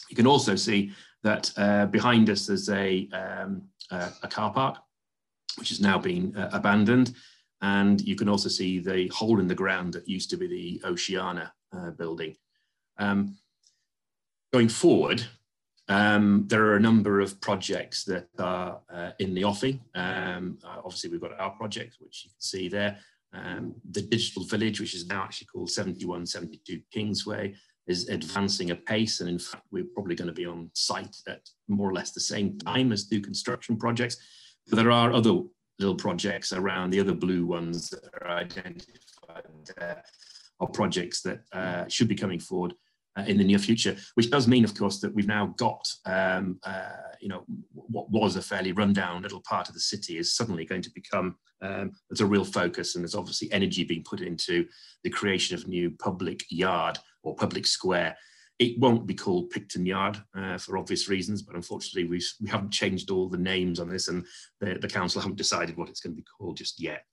You 0.09 0.15
can 0.15 0.27
also 0.27 0.55
see 0.55 0.91
that 1.23 1.51
uh, 1.57 1.85
behind 1.85 2.29
us 2.29 2.47
there's 2.47 2.69
a, 2.69 3.07
um, 3.13 3.63
a 3.91 4.27
car 4.27 4.51
park, 4.51 4.77
which 5.57 5.69
has 5.69 5.79
now 5.79 5.97
been 5.97 6.35
uh, 6.35 6.49
abandoned. 6.51 7.15
And 7.61 8.01
you 8.01 8.15
can 8.15 8.27
also 8.27 8.49
see 8.49 8.79
the 8.79 9.07
hole 9.09 9.39
in 9.39 9.47
the 9.47 9.55
ground 9.55 9.93
that 9.93 10.07
used 10.07 10.29
to 10.31 10.37
be 10.37 10.47
the 10.47 10.81
Oceana 10.87 11.53
uh, 11.75 11.91
building. 11.91 12.35
Um, 12.97 13.37
going 14.51 14.67
forward, 14.67 15.23
um, 15.91 16.45
there 16.47 16.65
are 16.67 16.77
a 16.77 16.79
number 16.79 17.19
of 17.19 17.41
projects 17.41 18.05
that 18.05 18.29
are 18.39 18.79
uh, 18.93 19.11
in 19.19 19.33
the 19.33 19.43
offing. 19.43 19.81
Um, 19.93 20.57
uh, 20.63 20.77
obviously, 20.85 21.09
we've 21.09 21.19
got 21.19 21.37
our 21.37 21.49
project, 21.51 21.97
which 21.99 22.23
you 22.23 22.29
can 22.29 22.39
see 22.39 22.69
there. 22.69 22.97
Um, 23.33 23.75
the 23.91 24.01
digital 24.01 24.45
village, 24.45 24.79
which 24.79 24.95
is 24.95 25.05
now 25.07 25.23
actually 25.23 25.47
called 25.47 25.69
7172 25.69 26.81
Kingsway, 26.93 27.55
is 27.87 28.07
advancing 28.07 28.71
apace. 28.71 29.19
And 29.19 29.29
in 29.29 29.37
fact, 29.37 29.65
we're 29.71 29.83
probably 29.93 30.15
going 30.15 30.29
to 30.29 30.33
be 30.33 30.45
on 30.45 30.69
site 30.73 31.17
at 31.27 31.49
more 31.67 31.89
or 31.89 31.93
less 31.93 32.11
the 32.11 32.21
same 32.21 32.57
time 32.59 32.93
as 32.93 33.03
do 33.03 33.19
construction 33.19 33.75
projects. 33.75 34.15
But 34.69 34.77
there 34.77 34.91
are 34.91 35.11
other 35.11 35.41
little 35.77 35.95
projects 35.95 36.53
around 36.53 36.91
the 36.91 37.01
other 37.01 37.13
blue 37.13 37.45
ones 37.45 37.89
that 37.89 38.03
are 38.21 38.37
identified 38.37 39.43
uh, 39.81 39.95
are 40.61 40.67
projects 40.67 41.21
that 41.23 41.41
uh, 41.51 41.85
should 41.89 42.07
be 42.07 42.15
coming 42.15 42.39
forward 42.39 42.75
uh, 43.17 43.23
in 43.27 43.37
the 43.37 43.43
near 43.43 43.59
future, 43.59 43.95
which 44.15 44.29
does 44.29 44.47
mean, 44.47 44.63
of 44.63 44.73
course, 44.77 44.99
that 44.99 45.13
we've 45.13 45.27
now 45.27 45.53
got, 45.57 45.85
um, 46.05 46.59
uh, 46.63 46.89
you 47.19 47.27
know, 47.27 47.43
what 47.73 48.09
was 48.09 48.35
a 48.35 48.41
fairly 48.41 48.71
rundown 48.71 49.21
little 49.21 49.41
part 49.41 49.67
of 49.67 49.73
the 49.73 49.79
city 49.79 50.17
is 50.17 50.35
suddenly 50.35 50.65
going 50.65 50.81
to 50.81 50.91
become, 50.93 51.35
um, 51.61 51.91
there's 52.09 52.21
a 52.21 52.25
real 52.25 52.45
focus 52.45 52.95
and 52.95 53.03
there's 53.03 53.15
obviously 53.15 53.51
energy 53.51 53.83
being 53.83 54.03
put 54.03 54.21
into 54.21 54.65
the 55.03 55.09
creation 55.09 55.55
of 55.55 55.67
new 55.67 55.91
public 55.91 56.43
yard 56.49 56.97
or 57.23 57.35
public 57.35 57.67
square. 57.67 58.15
It 58.59 58.79
won't 58.79 59.07
be 59.07 59.15
called 59.15 59.49
Picton 59.49 59.85
Yard 59.85 60.21
uh, 60.37 60.57
for 60.57 60.77
obvious 60.77 61.09
reasons, 61.09 61.41
but 61.41 61.55
unfortunately 61.55 62.07
we, 62.09 62.21
we 62.41 62.49
haven't 62.49 62.71
changed 62.71 63.09
all 63.09 63.27
the 63.27 63.37
names 63.37 63.79
on 63.79 63.89
this 63.89 64.07
and 64.07 64.25
the, 64.59 64.77
the 64.79 64.87
council 64.87 65.19
haven't 65.19 65.37
decided 65.37 65.77
what 65.77 65.89
it's 65.89 65.99
going 65.99 66.13
to 66.13 66.21
be 66.21 66.27
called 66.37 66.57
just 66.57 66.79
yet. 66.79 67.03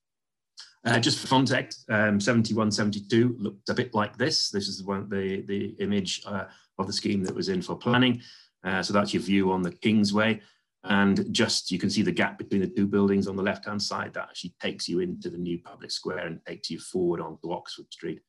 Uh, 0.84 0.98
just 0.98 1.18
for 1.18 1.26
context, 1.26 1.84
um, 1.90 2.20
71, 2.20 2.70
72 2.70 3.36
looked 3.38 3.68
a 3.68 3.74
bit 3.74 3.94
like 3.94 4.16
this. 4.16 4.50
This 4.50 4.68
is 4.68 4.84
one, 4.84 5.08
the, 5.08 5.42
the 5.42 5.74
image 5.80 6.22
uh, 6.26 6.44
of 6.78 6.86
the 6.86 6.92
scheme 6.92 7.22
that 7.24 7.34
was 7.34 7.48
in 7.48 7.62
for 7.62 7.76
planning. 7.76 8.22
Uh, 8.64 8.82
so 8.82 8.92
that's 8.92 9.12
your 9.12 9.22
view 9.22 9.50
on 9.52 9.62
the 9.62 9.72
Kingsway. 9.72 10.40
And 10.84 11.32
just 11.32 11.70
you 11.72 11.78
can 11.78 11.90
see 11.90 12.02
the 12.02 12.12
gap 12.12 12.38
between 12.38 12.60
the 12.60 12.68
two 12.68 12.86
buildings 12.86 13.26
on 13.26 13.36
the 13.36 13.42
left-hand 13.42 13.82
side 13.82 14.14
that 14.14 14.28
actually 14.28 14.54
takes 14.60 14.88
you 14.88 15.00
into 15.00 15.28
the 15.28 15.36
new 15.36 15.58
public 15.58 15.90
square 15.90 16.26
and 16.26 16.44
takes 16.46 16.70
you 16.70 16.78
forward 16.78 17.20
onto 17.20 17.52
Oxford 17.52 17.92
Street. 17.92 18.20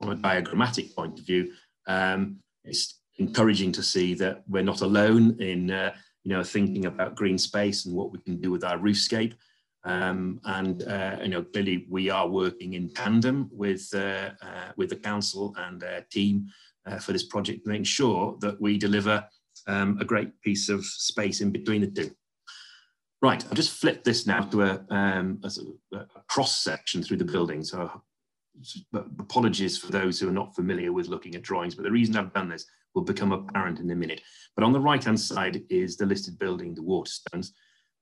From 0.00 0.10
a 0.10 0.16
diagrammatic 0.16 0.94
point 0.94 1.18
of 1.18 1.26
view, 1.26 1.52
um, 1.86 2.38
it's 2.64 3.00
encouraging 3.18 3.72
to 3.72 3.82
see 3.82 4.14
that 4.14 4.42
we're 4.48 4.62
not 4.62 4.80
alone 4.80 5.40
in 5.40 5.70
uh, 5.70 5.92
you 6.24 6.32
know 6.32 6.42
thinking 6.42 6.86
about 6.86 7.16
green 7.16 7.38
space 7.38 7.86
and 7.86 7.94
what 7.94 8.12
we 8.12 8.18
can 8.20 8.40
do 8.40 8.50
with 8.50 8.64
our 8.64 8.78
roofscape. 8.78 9.34
Um, 9.84 10.40
and 10.44 10.82
uh, 10.82 11.16
you 11.22 11.28
know, 11.28 11.42
clearly 11.42 11.86
we 11.88 12.10
are 12.10 12.28
working 12.28 12.74
in 12.74 12.90
tandem 12.90 13.48
with 13.52 13.88
uh, 13.94 14.30
uh, 14.42 14.72
with 14.76 14.90
the 14.90 14.96
council 14.96 15.54
and 15.56 15.80
their 15.80 16.04
team 16.10 16.46
uh, 16.86 16.98
for 16.98 17.12
this 17.12 17.26
project 17.26 17.64
to 17.64 17.70
make 17.70 17.86
sure 17.86 18.36
that 18.40 18.60
we 18.60 18.76
deliver 18.76 19.24
um, 19.66 19.98
a 20.00 20.04
great 20.04 20.40
piece 20.42 20.68
of 20.68 20.84
space 20.84 21.40
in 21.40 21.50
between 21.50 21.80
the 21.80 21.86
two. 21.86 22.10
Right, 23.20 23.44
I've 23.44 23.54
just 23.54 23.72
flipped 23.80 24.04
this 24.04 24.26
now 24.26 24.42
to 24.42 24.62
a, 24.62 24.86
um, 24.90 25.40
a, 25.42 25.96
a 25.96 26.06
cross 26.28 26.58
section 26.58 27.02
through 27.02 27.16
the 27.16 27.24
building. 27.24 27.64
So 27.64 27.90
apologies 29.18 29.76
for 29.78 29.90
those 29.90 30.20
who 30.20 30.28
are 30.28 30.32
not 30.32 30.54
familiar 30.54 30.92
with 30.92 31.08
looking 31.08 31.34
at 31.34 31.42
drawings, 31.42 31.74
but 31.74 31.82
the 31.82 31.90
reason 31.90 32.16
I've 32.16 32.32
done 32.32 32.48
this 32.48 32.64
will 32.94 33.02
become 33.02 33.32
apparent 33.32 33.80
in 33.80 33.90
a 33.90 33.94
minute. 33.94 34.20
But 34.56 34.64
on 34.64 34.72
the 34.72 34.80
right-hand 34.80 35.18
side 35.18 35.62
is 35.68 35.96
the 35.96 36.06
listed 36.06 36.38
building, 36.38 36.74
the 36.74 36.82
Waterstones. 36.82 37.50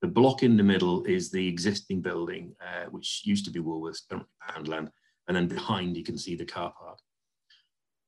The 0.03 0.09
block 0.09 0.43
in 0.43 0.57
the 0.57 0.63
middle 0.63 1.05
is 1.05 1.31
the 1.31 1.49
existing 1.49 2.03
building, 2.03 2.55
uh, 2.61 2.87
which 2.91 3.23
used 3.25 3.45
to 3.47 3.51
be 3.51 3.61
Woolworths, 3.61 4.03
currently 4.09 4.29
Poundland, 4.49 4.91
and 5.27 5.37
then 5.37 5.49
behind 5.49 5.97
you 5.97 6.05
can 6.05 6.19
see 6.19 6.35
the 6.35 6.45
car 6.45 6.73
park. 6.79 6.99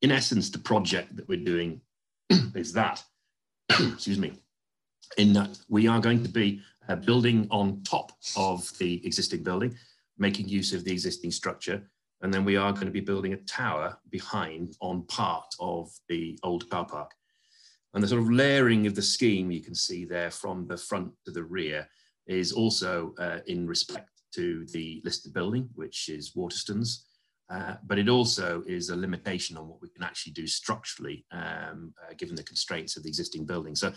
In 0.02 0.12
essence, 0.12 0.50
the 0.50 0.58
project 0.58 1.16
that 1.16 1.28
we're 1.28 1.44
doing 1.44 1.80
is 2.54 2.72
that, 2.74 3.02
excuse 3.70 4.18
me, 4.18 4.34
in 5.16 5.32
that 5.32 5.58
we 5.68 5.88
are 5.88 6.00
going 6.00 6.22
to 6.22 6.28
be 6.28 6.60
uh, 6.88 6.96
building 6.96 7.48
on 7.50 7.82
top 7.82 8.12
of 8.36 8.70
the 8.78 9.04
existing 9.06 9.42
building, 9.42 9.74
making 10.18 10.48
use 10.48 10.72
of 10.72 10.84
the 10.84 10.92
existing 10.92 11.30
structure, 11.30 11.82
and 12.20 12.32
then 12.32 12.44
we 12.44 12.56
are 12.56 12.72
going 12.72 12.86
to 12.86 12.92
be 12.92 13.00
building 13.00 13.32
a 13.32 13.38
tower 13.38 13.96
behind 14.10 14.76
on 14.80 15.02
part 15.06 15.54
of 15.60 15.90
the 16.08 16.38
old 16.42 16.68
car 16.68 16.84
park. 16.84 17.12
And 17.94 18.02
the 18.02 18.08
sort 18.08 18.22
of 18.22 18.30
layering 18.30 18.86
of 18.86 18.94
the 18.94 19.02
scheme 19.02 19.50
you 19.50 19.62
can 19.62 19.74
see 19.74 20.04
there 20.04 20.30
from 20.30 20.66
the 20.66 20.76
front 20.76 21.12
to 21.24 21.30
the 21.30 21.42
rear 21.42 21.88
is 22.26 22.52
also 22.52 23.14
uh, 23.18 23.38
in 23.46 23.66
respect 23.66 24.10
to 24.34 24.66
the 24.72 25.00
listed 25.04 25.32
building, 25.32 25.68
which 25.74 26.08
is 26.08 26.32
Waterstones. 26.32 27.04
Uh, 27.50 27.76
but 27.86 27.98
it 27.98 28.10
also 28.10 28.62
is 28.66 28.90
a 28.90 28.96
limitation 28.96 29.56
on 29.56 29.66
what 29.66 29.80
we 29.80 29.88
can 29.88 30.02
actually 30.02 30.32
do 30.32 30.46
structurally, 30.46 31.24
um, 31.32 31.94
uh, 32.02 32.12
given 32.18 32.36
the 32.36 32.42
constraints 32.42 32.96
of 32.96 33.02
the 33.02 33.08
existing 33.08 33.46
building. 33.46 33.74
So 33.74 33.90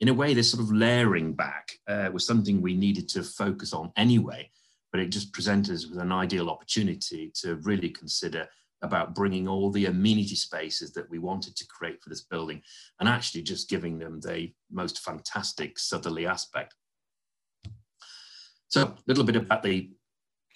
in 0.00 0.08
a 0.08 0.14
way, 0.14 0.34
this 0.34 0.50
sort 0.50 0.64
of 0.64 0.72
layering 0.72 1.32
back 1.32 1.70
uh, 1.86 2.10
was 2.12 2.26
something 2.26 2.60
we 2.60 2.74
needed 2.74 3.08
to 3.10 3.22
focus 3.22 3.72
on 3.72 3.92
anyway, 3.96 4.50
but 4.90 5.00
it 5.00 5.10
just 5.10 5.32
presented 5.32 5.72
us 5.72 5.86
with 5.86 6.00
an 6.00 6.10
ideal 6.10 6.50
opportunity 6.50 7.30
to 7.42 7.56
really 7.56 7.90
consider 7.90 8.48
about 8.86 9.14
bringing 9.14 9.46
all 9.46 9.70
the 9.70 9.86
amenity 9.86 10.34
spaces 10.34 10.92
that 10.92 11.10
we 11.10 11.18
wanted 11.18 11.56
to 11.56 11.66
create 11.66 12.02
for 12.02 12.08
this 12.08 12.22
building 12.22 12.62
and 13.00 13.08
actually 13.08 13.42
just 13.42 13.68
giving 13.68 13.98
them 13.98 14.20
the 14.20 14.52
most 14.70 15.00
fantastic 15.00 15.78
southerly 15.78 16.26
aspect. 16.26 16.74
So 18.68 18.82
a 18.82 18.96
little 19.06 19.24
bit 19.24 19.36
about 19.36 19.62
the 19.62 19.90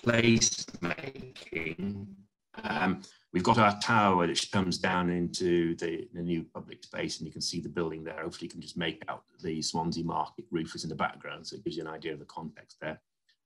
place 0.03 0.67
making. 0.81 2.17
Um, 2.65 3.03
we've 3.33 3.43
got 3.43 3.59
our 3.59 3.79
tower 3.81 4.17
which 4.17 4.51
comes 4.51 4.79
down 4.79 5.11
into 5.11 5.77
the, 5.77 6.09
the, 6.13 6.23
new 6.23 6.45
public 6.53 6.83
space 6.83 7.19
and 7.19 7.27
you 7.27 7.33
can 7.33 7.41
see 7.41 7.61
the 7.61 7.69
building 7.69 8.03
there. 8.03 8.21
Hopefully 8.21 8.47
you 8.47 8.51
can 8.51 8.61
just 8.61 8.77
make 8.77 9.03
out 9.09 9.23
the 9.43 9.63
Swansea 9.63 10.05
Market 10.05 10.47
roof 10.51 10.75
is 10.75 10.83
in 10.83 10.91
the 10.91 10.97
background 10.97 11.47
so 11.47 11.57
it 11.57 11.65
gives 11.65 11.77
you 11.77 11.83
an 11.83 11.89
idea 11.89 12.13
of 12.13 12.19
the 12.19 12.25
context 12.25 12.79
there. 12.81 13.01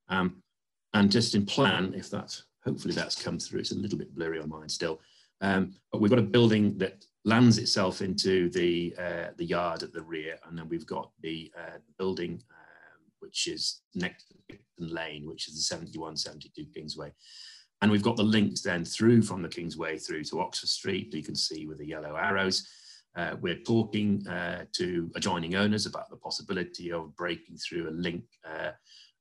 Um, 0.08 0.42
and 0.94 1.10
just 1.10 1.34
in 1.34 1.44
plan, 1.44 1.92
if 1.94 2.08
that's, 2.08 2.44
hopefully 2.64 2.94
that's 2.94 3.20
come 3.20 3.38
through, 3.38 3.60
it's 3.60 3.72
a 3.72 3.76
little 3.76 3.98
bit 3.98 4.14
blurry 4.14 4.40
on 4.40 4.48
mine 4.48 4.68
still. 4.68 5.00
Um, 5.40 5.74
but 5.92 6.00
we've 6.00 6.10
got 6.10 6.18
a 6.18 6.22
building 6.22 6.78
that 6.78 7.04
lands 7.24 7.58
itself 7.58 8.00
into 8.00 8.48
the, 8.50 8.94
uh, 8.98 9.30
the 9.36 9.44
yard 9.44 9.82
at 9.82 9.92
the 9.92 10.02
rear, 10.02 10.38
and 10.46 10.58
then 10.58 10.68
we've 10.68 10.86
got 10.86 11.10
the 11.22 11.52
uh, 11.58 11.78
building 11.98 12.42
um, 12.50 13.02
which 13.20 13.48
is 13.48 13.82
next 13.94 14.28
to 14.28 14.34
Picton 14.48 14.94
Lane, 14.94 15.26
which 15.26 15.48
is 15.48 15.54
the 15.54 15.60
71, 15.60 16.16
72 16.16 16.66
Kingsway. 16.74 17.12
And 17.82 17.90
we've 17.90 18.02
got 18.02 18.16
the 18.16 18.22
links 18.22 18.62
then 18.62 18.84
through 18.84 19.22
from 19.22 19.42
the 19.42 19.48
Kingsway 19.48 19.98
through 19.98 20.24
to 20.24 20.40
Oxford 20.40 20.68
Street, 20.68 21.12
you 21.12 21.22
can 21.22 21.34
see 21.34 21.66
with 21.66 21.78
the 21.78 21.86
yellow 21.86 22.16
arrows. 22.16 22.66
Uh, 23.16 23.36
we're 23.40 23.62
talking 23.62 24.26
uh, 24.26 24.64
to 24.72 25.10
adjoining 25.14 25.54
owners 25.54 25.86
about 25.86 26.10
the 26.10 26.16
possibility 26.16 26.90
of 26.90 27.14
breaking 27.16 27.56
through 27.56 27.88
a 27.88 27.92
link 27.92 28.24
uh, 28.48 28.70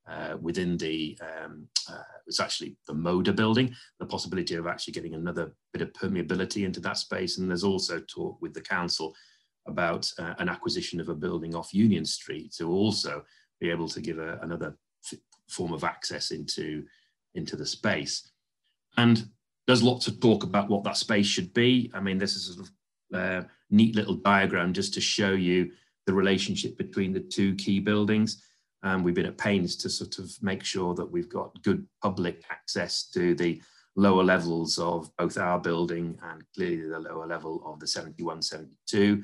uh 0.08 0.38
within 0.42 0.78
the, 0.78 1.18
um, 1.22 1.68
uh, 1.90 2.04
it's 2.28 2.40
actually 2.40 2.76
the 2.88 2.94
Moda 2.94 3.36
building, 3.36 3.74
the 4.00 4.06
possibility 4.06 4.56
of 4.56 4.68
actually 4.68 4.94
getting 4.94 5.16
another 5.16 5.54
bit 5.72 5.82
of 5.82 5.94
permeability 5.94 6.66
into 6.66 6.80
that 6.82 6.98
space. 6.98 7.38
And 7.38 7.50
there's 7.50 7.64
also 7.64 8.00
talk 8.02 8.42
with 8.42 8.54
the 8.54 8.62
council 8.62 9.16
about 9.66 10.12
uh, 10.20 10.34
an 10.40 10.50
acquisition 10.50 11.00
of 11.00 11.10
a 11.10 11.16
building 11.16 11.56
off 11.56 11.74
Union 11.74 12.06
Street 12.06 12.54
to 12.58 12.70
also 12.70 13.24
be 13.60 13.70
able 13.70 13.88
to 13.88 14.02
give 14.02 14.20
a, 14.20 14.40
another 14.42 14.76
form 15.50 15.74
of 15.74 15.84
access 15.84 16.32
into, 16.32 16.84
into 17.36 17.56
the 17.56 17.66
space. 17.66 18.30
And 18.98 19.26
there's 19.68 19.84
lots 19.84 20.08
of 20.08 20.20
talk 20.20 20.44
about 20.44 20.70
what 20.70 20.84
that 20.84 20.98
space 20.98 21.26
should 21.26 21.54
be. 21.54 21.92
I 21.94 22.00
mean, 22.02 22.18
this 22.18 22.36
is 22.36 22.56
sort 22.56 22.68
of 22.68 22.74
uh, 23.18 23.48
neat 23.70 23.96
little 23.96 24.16
diagram 24.16 24.74
just 24.74 24.94
to 24.96 25.02
show 25.02 25.32
you 25.32 25.72
the 26.06 26.14
relationship 26.14 26.78
between 26.78 27.14
the 27.14 27.22
two 27.22 27.56
key 27.56 27.80
buildings. 27.80 28.44
Um, 28.84 29.04
we've 29.04 29.16
been 29.16 29.26
at 29.26 29.38
pains 29.38 29.76
to 29.78 29.90
sort 29.90 30.20
of 30.20 30.32
make 30.42 30.64
sure 30.64 30.94
that 30.94 31.10
we've 31.10 31.30
got 31.30 31.62
good 31.64 31.86
public 32.02 32.44
access 32.50 33.10
to 33.12 33.34
the 33.36 33.62
lower 33.96 34.24
levels 34.24 34.78
of 34.78 35.10
both 35.18 35.38
our 35.38 35.60
building 35.60 36.18
and 36.24 36.44
clearly 36.56 36.90
the 36.90 37.00
lower 37.00 37.28
level 37.28 37.62
of 37.66 37.80
the 37.80 37.88
71, 37.88 38.42
72. 38.42 39.24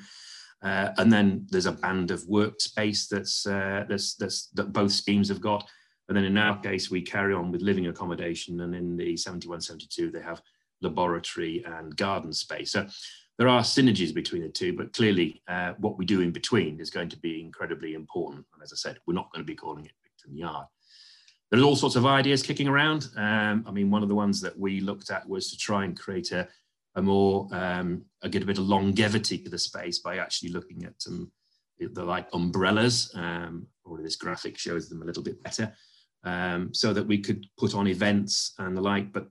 Uh, 0.62 0.90
and 0.98 1.12
then 1.12 1.46
there's 1.50 1.66
a 1.66 1.72
band 1.72 2.12
of 2.12 2.22
workspace 2.24 3.08
that's, 3.08 3.46
uh, 3.46 3.86
that's, 3.90 4.16
that's, 4.16 4.48
that 4.48 4.72
both 4.74 4.92
schemes 4.92 5.30
have 5.30 5.42
got. 5.42 5.68
And 6.08 6.18
then 6.18 6.26
in 6.26 6.38
our 6.38 6.60
case, 6.60 6.90
we 6.90 7.02
carry 7.02 7.34
on 7.34 7.52
with 7.52 7.62
living 7.62 7.88
accommodation. 7.88 8.62
And 8.62 8.76
in 8.76 8.98
the 8.98 9.16
71, 9.16 9.62
72, 9.62 10.12
they 10.12 10.22
have 10.22 10.42
laboratory 10.82 11.64
and 11.66 11.96
garden 11.96 12.34
space. 12.34 12.72
So 12.72 12.88
there 13.40 13.48
are 13.48 13.62
synergies 13.62 14.14
between 14.14 14.42
the 14.42 14.50
two, 14.50 14.74
but 14.74 14.92
clearly 14.92 15.42
uh, 15.48 15.72
what 15.78 15.98
we 15.98 16.04
do 16.04 16.20
in 16.20 16.30
between 16.30 16.82
is 16.82 16.90
going 16.90 17.08
to 17.08 17.18
be 17.18 17.40
incredibly 17.40 17.94
important. 17.94 18.46
And 18.54 18.62
as 18.62 18.74
I 18.74 18.76
said, 18.76 19.00
we're 19.08 19.14
not 19.14 19.32
going 19.32 19.42
to 19.42 19.48
be 19.48 19.56
calling 19.56 19.86
it 19.86 19.94
Picton 20.04 20.36
Yard. 20.38 20.68
There's 21.50 21.64
all 21.64 21.78
sorts 21.78 21.96
of 21.96 22.06
ideas 22.06 22.44
kicking 22.44 22.68
around. 22.68 23.08
Um, 23.16 23.64
I 23.66 23.72
mean, 23.72 23.90
one 23.90 24.04
of 24.04 24.10
the 24.10 24.14
ones 24.14 24.42
that 24.42 24.60
we 24.60 24.82
looked 24.82 25.10
at 25.10 25.28
was 25.28 25.50
to 25.52 25.58
try 25.58 25.86
and 25.86 25.98
create 25.98 26.34
a, 26.34 26.50
a 26.96 27.02
more, 27.02 27.48
um, 27.54 28.04
a 28.24 28.28
a 28.28 28.30
bit 28.30 28.58
of 28.58 28.68
longevity 28.68 29.38
to 29.38 29.50
the 29.50 29.58
space 29.58 30.00
by 30.00 30.18
actually 30.18 30.50
looking 30.50 30.84
at 30.84 31.02
some, 31.02 31.32
the 31.80 32.04
like 32.04 32.28
umbrellas, 32.34 33.10
um, 33.16 33.66
or 33.86 34.02
this 34.02 34.18
graphic 34.18 34.58
shows 34.58 34.90
them 34.90 35.02
a 35.02 35.06
little 35.06 35.24
bit 35.24 35.42
better, 35.42 35.74
um, 36.26 36.74
so 36.74 36.92
that 36.92 37.08
we 37.08 37.18
could 37.18 37.46
put 37.58 37.74
on 37.74 37.88
events 37.88 38.54
and 38.60 38.76
the 38.76 38.82
like, 38.82 39.14
but 39.14 39.30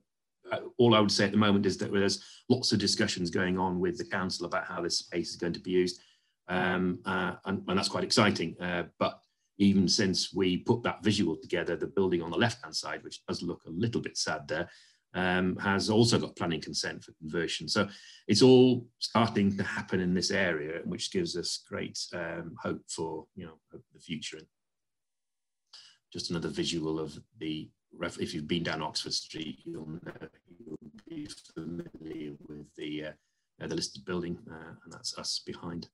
all 0.77 0.95
I 0.95 0.99
would 0.99 1.11
say 1.11 1.25
at 1.25 1.31
the 1.31 1.37
moment 1.37 1.65
is 1.65 1.77
that 1.77 1.91
there's 1.91 2.23
lots 2.49 2.71
of 2.71 2.79
discussions 2.79 3.29
going 3.29 3.57
on 3.57 3.79
with 3.79 3.97
the 3.97 4.05
council 4.05 4.45
about 4.45 4.65
how 4.65 4.81
this 4.81 4.99
space 4.99 5.29
is 5.29 5.35
going 5.35 5.53
to 5.53 5.59
be 5.59 5.71
used. 5.71 6.01
Um, 6.47 6.99
uh, 7.05 7.35
and, 7.45 7.63
and, 7.67 7.77
that's 7.77 7.89
quite 7.89 8.03
exciting. 8.03 8.55
Uh, 8.59 8.83
but 8.97 9.19
even 9.59 9.87
since 9.87 10.33
we 10.33 10.57
put 10.57 10.81
that 10.83 11.03
visual 11.03 11.35
together, 11.35 11.75
the 11.75 11.85
building 11.85 12.23
on 12.23 12.31
the 12.31 12.37
left-hand 12.37 12.75
side, 12.75 13.03
which 13.03 13.23
does 13.27 13.43
look 13.43 13.61
a 13.67 13.69
little 13.69 14.01
bit 14.01 14.17
sad 14.17 14.47
there, 14.47 14.67
um, 15.13 15.55
has 15.57 15.89
also 15.89 16.17
got 16.17 16.35
planning 16.35 16.61
consent 16.61 17.03
for 17.03 17.13
conversion. 17.13 17.67
So 17.67 17.87
it's 18.27 18.41
all 18.41 18.87
starting 18.99 19.55
to 19.57 19.63
happen 19.63 19.99
in 19.99 20.13
this 20.13 20.31
area, 20.31 20.81
which 20.85 21.11
gives 21.11 21.35
us 21.35 21.63
great 21.67 21.99
um, 22.13 22.55
hope 22.61 22.81
for 22.87 23.25
you 23.35 23.45
know 23.45 23.59
the 23.71 23.99
future. 23.99 24.37
And 24.37 24.47
Just 26.13 26.29
another 26.29 26.49
visual 26.49 26.99
of 26.99 27.17
the 27.37 27.69
if 28.19 28.33
you've 28.33 28.47
been 28.47 28.63
down 28.63 28.81
Oxford 28.81 29.13
Street, 29.13 29.59
you'll 29.65 29.87
know 29.87 30.27
you'll 30.65 30.77
be 31.07 31.27
familiar 31.53 32.31
with 32.47 32.65
the 32.75 33.05
uh, 33.05 33.67
the 33.67 33.75
listed 33.75 34.05
building, 34.05 34.37
uh, 34.49 34.73
and 34.83 34.93
that's 34.93 35.17
us 35.17 35.41
behind. 35.45 35.89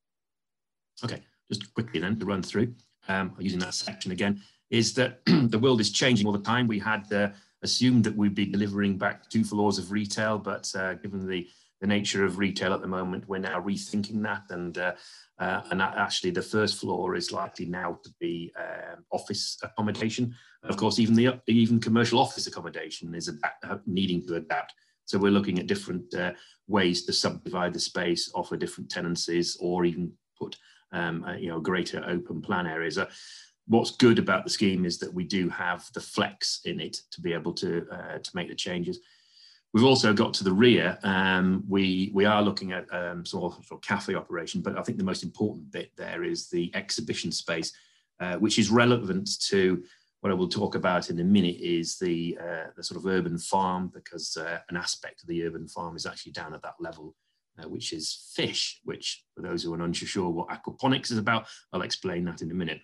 Okay, 1.04 1.22
just 1.52 1.74
quickly 1.74 2.00
then 2.00 2.20
to 2.20 2.26
run 2.26 2.44
through, 2.44 2.74
um, 3.08 3.34
using 3.40 3.60
that 3.60 3.74
section 3.74 4.12
again, 4.12 4.42
is 4.70 4.94
that 4.94 5.20
the 5.26 5.60
world 5.60 5.82
is 5.82 5.92
changing 5.92 6.26
all 6.26 6.34
the 6.34 6.40
time. 6.40 6.68
We 6.68 6.80
had 6.80 7.12
uh, 7.12 7.30
assumed 7.64 8.04
that 8.04 8.16
we'd 8.16 8.36
be 8.36 8.46
delivering 8.46 8.98
back 8.98 9.30
two 9.30 9.44
floors 9.44 9.78
of 9.78 9.92
retail, 9.92 10.38
but 10.38 10.72
uh, 10.76 10.94
given 10.96 11.28
the 11.28 11.48
the 11.86 11.94
nature 11.94 12.26
of 12.26 12.40
retail 12.40 12.74
at 12.74 12.82
the 12.82 12.88
moment, 12.88 13.28
we're 13.28 13.38
now 13.38 13.62
rethinking 13.62 14.24
that 14.24 14.44
and 14.50 14.78
uh, 14.78 14.94
uh, 15.38 15.62
and 15.70 15.82
actually, 15.82 16.32
the 16.32 16.42
first 16.42 16.80
floor 16.80 17.16
is 17.16 17.34
likely 17.34 17.66
now 17.66 18.00
to 18.04 18.10
be 18.22 18.54
um, 18.58 19.04
office 19.12 19.58
accommodation. 19.64 20.34
Of 20.64 20.78
course, 20.78 20.98
even 20.98 21.14
the 21.14 21.42
even 21.48 21.80
commercial 21.80 22.20
office 22.20 22.48
accommodation 22.48 23.14
is 23.14 23.28
adapt, 23.28 23.66
uh, 23.66 23.78
needing 23.86 24.26
to 24.28 24.36
adapt. 24.36 24.74
So 25.04 25.20
we're 25.20 25.34
looking 25.34 25.60
at 25.60 25.68
different 25.68 26.14
uh, 26.16 26.32
ways 26.68 27.06
to 27.06 27.14
subdivide 27.14 27.74
the 27.74 27.80
space, 27.82 28.32
offer 28.34 28.56
different 28.56 28.90
tenancies, 28.90 29.58
or 29.60 29.84
even 29.84 30.14
put 30.40 30.56
um, 30.94 31.26
you 31.38 31.50
know 31.50 31.60
greater 31.60 32.02
open 32.08 32.42
plan 32.42 32.66
areas. 32.66 32.98
Uh, 32.98 33.10
what's 33.68 33.92
good 33.92 34.20
about 34.20 34.46
the 34.46 34.50
scheme 34.50 34.86
is 34.86 35.00
that 35.00 35.14
we 35.14 35.26
do 35.26 35.50
have 35.50 35.86
the 35.94 36.00
flex 36.00 36.62
in 36.64 36.80
it 36.80 36.98
to 37.12 37.20
be 37.20 37.34
able 37.34 37.54
to 37.56 37.86
uh, 37.92 38.18
to 38.20 38.32
make 38.34 38.48
the 38.48 38.56
changes. 38.56 39.00
We've 39.76 39.84
also 39.84 40.14
got 40.14 40.34
to 40.36 40.46
the 40.46 40.54
rear. 40.54 40.98
Um, 41.04 41.66
we 41.68 42.10
we 42.14 42.24
are 42.24 42.42
looking 42.42 42.72
at 42.72 42.86
um, 42.94 43.26
sort, 43.26 43.56
of, 43.70 43.82
cafe 43.82 44.16
operation, 44.16 44.62
but 44.62 44.78
I 44.78 44.82
think 44.82 44.98
the 44.98 45.04
most 45.04 45.22
important 45.22 45.70
bit 45.70 45.92
there 45.98 46.24
is 46.24 46.48
the 46.48 46.72
exhibition 46.74 47.30
space, 47.30 47.74
uh, 48.22 48.38
which 48.38 48.58
is 48.58 48.70
relevant 48.70 49.30
to 49.50 49.84
what 50.22 50.32
I 50.32 50.34
will 50.34 50.48
talk 50.48 50.76
about 50.76 51.10
in 51.10 51.20
a 51.20 51.26
minute. 51.26 51.58
Is 51.60 51.98
the 51.98 52.38
uh, 52.42 52.68
the 52.78 52.84
sort 52.86 53.02
of 53.02 53.06
urban 53.06 53.38
farm 53.38 53.92
because 53.94 54.38
uh, 54.38 54.60
an 54.70 54.78
aspect 54.78 55.24
of 55.24 55.28
the 55.28 55.44
urban 55.44 55.68
farm 55.68 55.98
is 55.98 56.06
actually 56.06 56.32
down 56.32 56.54
at 56.54 56.62
that 56.62 56.76
level, 56.80 57.14
uh, 57.62 57.68
which 57.68 57.92
is 57.92 58.32
fish. 58.34 58.80
Which 58.86 59.26
for 59.36 59.42
those 59.42 59.62
who 59.62 59.74
are 59.74 59.82
unsure 59.84 60.30
what 60.30 60.48
aquaponics 60.48 61.12
is 61.12 61.18
about, 61.18 61.48
I'll 61.74 61.82
explain 61.82 62.24
that 62.24 62.42
in 62.42 62.50
a 62.50 62.56
minute. 62.56 62.80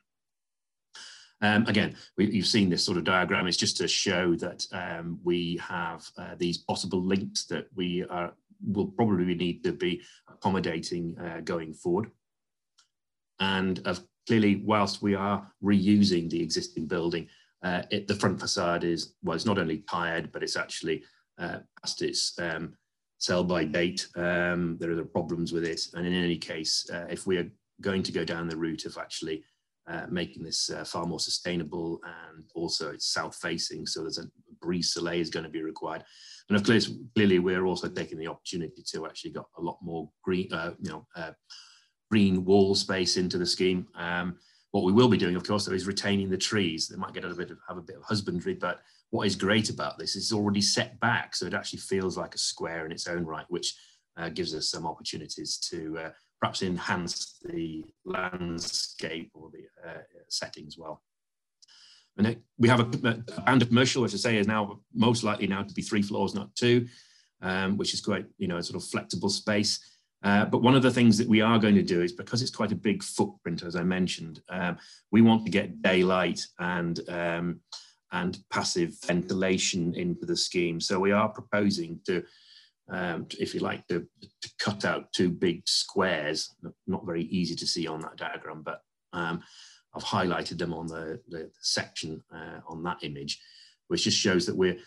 Um, 1.41 1.65
again, 1.67 1.95
we, 2.17 2.29
you've 2.31 2.45
seen 2.45 2.69
this 2.69 2.85
sort 2.85 2.97
of 2.97 3.03
diagram. 3.03 3.47
It's 3.47 3.57
just 3.57 3.77
to 3.77 3.87
show 3.87 4.35
that 4.35 4.65
um, 4.71 5.19
we 5.23 5.59
have 5.67 6.07
uh, 6.17 6.35
these 6.37 6.59
possible 6.59 7.03
links 7.03 7.45
that 7.45 7.67
we 7.75 8.05
are, 8.09 8.33
will 8.65 8.87
probably 8.87 9.33
need 9.33 9.63
to 9.63 9.71
be 9.71 10.01
accommodating 10.29 11.17
uh, 11.19 11.41
going 11.43 11.73
forward. 11.73 12.11
And 13.39 13.81
uh, 13.85 13.95
clearly, 14.27 14.61
whilst 14.63 15.01
we 15.01 15.15
are 15.15 15.51
reusing 15.63 16.29
the 16.29 16.41
existing 16.41 16.85
building, 16.85 17.27
uh, 17.63 17.83
it, 17.89 18.07
the 18.07 18.15
front 18.15 18.39
facade 18.39 18.83
is, 18.83 19.15
well, 19.23 19.35
it's 19.35 19.45
not 19.45 19.57
only 19.57 19.79
tired, 19.89 20.31
but 20.31 20.43
it's 20.43 20.57
actually 20.57 21.03
uh, 21.39 21.59
past 21.81 22.03
its 22.03 22.37
um, 22.39 22.75
sell 23.17 23.43
by 23.43 23.63
date. 23.63 24.07
Um, 24.15 24.77
there 24.79 24.91
are 24.91 25.05
problems 25.05 25.51
with 25.51 25.63
it. 25.63 25.81
And 25.95 26.05
in 26.05 26.13
any 26.13 26.37
case, 26.37 26.87
if 27.09 27.25
we 27.25 27.37
are 27.37 27.49
going 27.81 28.03
to 28.03 28.11
go 28.11 28.23
down 28.23 28.47
the 28.47 28.57
route 28.57 28.85
of 28.85 28.97
actually 28.97 29.43
uh, 29.91 30.05
making 30.09 30.43
this 30.43 30.69
uh, 30.69 30.85
far 30.85 31.05
more 31.05 31.19
sustainable 31.19 31.99
and 32.05 32.45
also 32.55 32.91
it's 32.91 33.11
south 33.11 33.35
facing 33.35 33.85
so 33.85 34.01
there's 34.01 34.19
a 34.19 34.25
brise 34.61 34.93
soleil 34.93 35.19
is 35.19 35.29
going 35.29 35.43
to 35.43 35.49
be 35.49 35.61
required. 35.61 36.03
And 36.49 36.57
of 36.57 36.63
course 36.65 36.91
clearly 37.15 37.39
we're 37.39 37.65
also 37.65 37.89
taking 37.89 38.17
the 38.17 38.27
opportunity 38.27 38.83
to 38.93 39.05
actually 39.05 39.31
got 39.31 39.47
a 39.57 39.61
lot 39.61 39.79
more 39.81 40.09
green 40.23 40.51
uh, 40.53 40.73
you 40.79 40.91
know 40.91 41.07
uh, 41.15 41.31
green 42.09 42.45
wall 42.45 42.75
space 42.75 43.17
into 43.17 43.37
the 43.37 43.45
scheme. 43.45 43.87
Um, 43.95 44.37
what 44.71 44.85
we 44.85 44.93
will 44.93 45.09
be 45.09 45.17
doing 45.17 45.35
of 45.35 45.43
course 45.43 45.65
though 45.65 45.73
is 45.73 45.87
retaining 45.87 46.29
the 46.29 46.37
trees. 46.37 46.87
They 46.87 46.97
might 46.97 47.13
get 47.13 47.25
a 47.25 47.29
bit 47.29 47.51
of 47.51 47.57
have 47.67 47.77
a 47.77 47.81
bit 47.81 47.97
of 47.97 48.03
husbandry 48.03 48.53
but 48.53 48.81
what 49.09 49.27
is 49.27 49.35
great 49.35 49.69
about 49.69 49.97
this 49.97 50.15
is 50.15 50.23
it's 50.23 50.33
already 50.33 50.61
set 50.61 50.97
back 51.01 51.35
so 51.35 51.45
it 51.45 51.53
actually 51.53 51.79
feels 51.79 52.17
like 52.17 52.33
a 52.33 52.37
square 52.37 52.85
in 52.85 52.93
its 52.93 53.07
own 53.07 53.25
right 53.25 53.45
which 53.49 53.75
uh, 54.17 54.29
gives 54.29 54.55
us 54.55 54.69
some 54.69 54.85
opportunities 54.85 55.57
to 55.57 56.11
perhaps 56.41 56.63
enhance 56.63 57.37
the 57.43 57.85
landscape 58.03 59.29
or 59.33 59.49
the 59.51 59.89
uh, 59.89 60.01
setting 60.27 60.65
as 60.67 60.77
well. 60.77 61.01
And 62.17 62.37
we 62.57 62.67
have 62.67 62.81
a, 62.81 63.07
a 63.07 63.41
band 63.41 63.61
of 63.61 63.69
commercial, 63.69 64.01
which 64.01 64.13
I 64.13 64.17
say 64.17 64.37
is 64.37 64.47
now 64.47 64.81
most 64.93 65.23
likely 65.23 65.47
now 65.47 65.63
to 65.63 65.73
be 65.73 65.81
three 65.81 66.01
floors, 66.01 66.35
not 66.35 66.53
two, 66.55 66.87
um, 67.41 67.77
which 67.77 67.93
is 67.93 68.01
quite, 68.01 68.25
you 68.37 68.47
know, 68.47 68.57
a 68.57 68.63
sort 68.63 68.81
of 68.81 68.89
flexible 68.89 69.29
space. 69.29 69.79
Uh, 70.23 70.45
but 70.45 70.61
one 70.61 70.75
of 70.75 70.83
the 70.83 70.91
things 70.91 71.17
that 71.17 71.27
we 71.27 71.41
are 71.41 71.57
going 71.57 71.75
to 71.75 71.81
do 71.81 72.01
is 72.01 72.11
because 72.11 72.41
it's 72.41 72.55
quite 72.55 72.71
a 72.71 72.75
big 72.75 73.01
footprint, 73.01 73.63
as 73.63 73.75
I 73.75 73.83
mentioned, 73.83 74.41
um, 74.49 74.77
we 75.11 75.21
want 75.21 75.45
to 75.45 75.51
get 75.51 75.81
daylight 75.81 76.45
and 76.59 76.99
um, 77.09 77.61
and 78.11 78.39
passive 78.49 78.93
ventilation 79.05 79.93
into 79.95 80.25
the 80.25 80.35
scheme. 80.35 80.81
So 80.81 80.99
we 80.99 81.13
are 81.13 81.29
proposing 81.29 82.01
to 82.05 82.23
um, 82.89 83.27
if 83.39 83.53
you 83.53 83.61
like, 83.61 83.87
to, 83.87 84.05
to, 84.41 84.49
cut 84.59 84.85
out 84.85 85.11
two 85.13 85.29
big 85.29 85.67
squares, 85.67 86.55
not 86.87 87.05
very 87.05 87.23
easy 87.23 87.55
to 87.55 87.67
see 87.67 87.87
on 87.87 88.01
that 88.01 88.17
diagram, 88.17 88.61
but 88.63 88.83
um, 89.13 89.41
I've 89.93 90.03
highlighted 90.03 90.57
them 90.57 90.73
on 90.73 90.87
the, 90.87 91.19
the 91.27 91.51
section 91.61 92.21
uh, 92.33 92.59
on 92.67 92.83
that 92.83 92.97
image, 93.01 93.41
which 93.87 94.03
just 94.03 94.17
shows 94.17 94.45
that 94.45 94.55
we're 94.55 94.77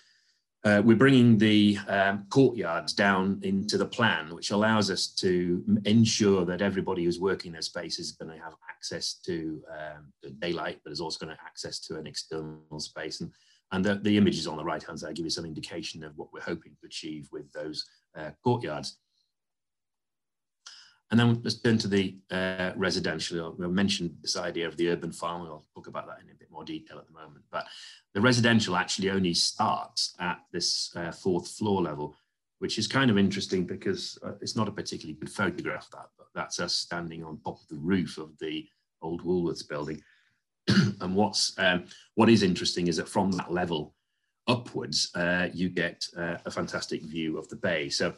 uh, 0.64 0.80
we're 0.83 0.96
bringing 0.96 1.37
the 1.37 1.76
um, 1.88 2.24
courtyards 2.30 2.94
down 2.94 3.38
into 3.42 3.76
the 3.76 3.85
plan, 3.85 4.35
which 4.35 4.50
allows 4.50 4.90
us 4.90 5.09
to 5.09 5.62
ensure 5.85 6.46
that 6.46 6.62
everybody 6.62 7.04
who's 7.04 7.20
working 7.20 7.52
their 7.52 7.61
space 7.61 7.98
is 7.98 8.12
going 8.12 8.35
to 8.35 8.42
have 8.42 8.54
access 8.70 9.12
to 9.12 9.62
um, 9.70 10.30
daylight, 10.38 10.80
but 10.83 10.90
is 10.90 11.02
also 11.02 11.22
going 11.22 11.37
to 11.37 11.42
access 11.44 11.78
to 11.80 11.98
an 11.98 12.07
external 12.07 12.80
space. 12.80 13.20
And, 13.20 13.30
and 13.72 13.85
the, 13.85 13.96
the 13.96 14.16
images 14.16 14.46
on 14.46 14.57
the 14.57 14.64
right-hand 14.64 15.00
side 15.00 15.16
give 15.16 15.27
you 15.27 15.31
some 15.31 15.44
indication 15.44 16.05
of 16.05 16.16
what 16.16 16.33
we're 16.33 16.40
hoping 16.40 16.77
to 16.81 16.87
achieve 16.87 17.29
with 17.33 17.53
those 17.53 17.85
uh, 18.16 18.31
courtyards. 18.42 18.98
And 21.11 21.20
then 21.20 21.40
let's 21.44 21.61
turn 21.61 21.79
to 21.79 21.88
the 21.88 22.16
uh, 22.31 22.72
residential. 22.77 23.55
We 23.59 23.68
mentioned 23.68 24.16
this 24.20 24.37
idea 24.37 24.66
of 24.66 24.77
the 24.77 24.88
urban 24.88 25.12
farm. 25.12 25.42
I'll 25.42 25.64
talk 25.74 25.87
about 25.87 26.07
that 26.07 26.18
in 26.24 26.31
a 26.31 26.35
bit 26.35 26.50
more 26.50 26.64
detail 26.64 26.98
at 26.98 27.07
the 27.07 27.12
moment. 27.12 27.44
But 27.53 27.66
the 28.14 28.20
residential 28.20 28.74
actually 28.74 29.11
only 29.11 29.35
starts 29.35 30.14
at 30.18 30.38
this 30.53 30.90
uh, 30.96 31.12
fourth 31.12 31.48
floor 31.48 31.83
level, 31.83 32.16
which 32.59 32.79
is 32.79 32.88
kind 32.88 33.11
of 33.11 33.18
interesting 33.18 33.64
because 33.64 34.18
uh, 34.24 34.33
it's 34.40 34.57
not 34.57 34.66
a 34.66 34.72
particularly 34.72 35.18
good 35.18 35.31
photograph. 35.31 35.88
That, 35.92 36.07
that's 36.35 36.59
us 36.59 36.74
standing 36.74 37.22
on 37.22 37.38
top 37.44 37.61
of 37.61 37.68
the 37.68 37.79
roof 37.79 38.18
of 38.18 38.37
the 38.38 38.66
old 39.03 39.22
Woolworths 39.22 39.68
building. 39.68 40.00
and 41.00 41.14
what's 41.14 41.53
um, 41.59 41.85
what 42.14 42.29
is 42.29 42.42
interesting 42.42 42.87
is 42.87 42.96
that 42.96 43.09
from 43.09 43.31
that 43.33 43.53
level 43.53 43.94
upwards, 44.46 45.11
uh, 45.14 45.48
you 45.53 45.68
get 45.68 46.05
uh, 46.16 46.37
a 46.44 46.50
fantastic 46.50 47.03
view 47.03 47.38
of 47.38 47.48
the 47.48 47.57
bay. 47.57 47.88
So 47.88 48.14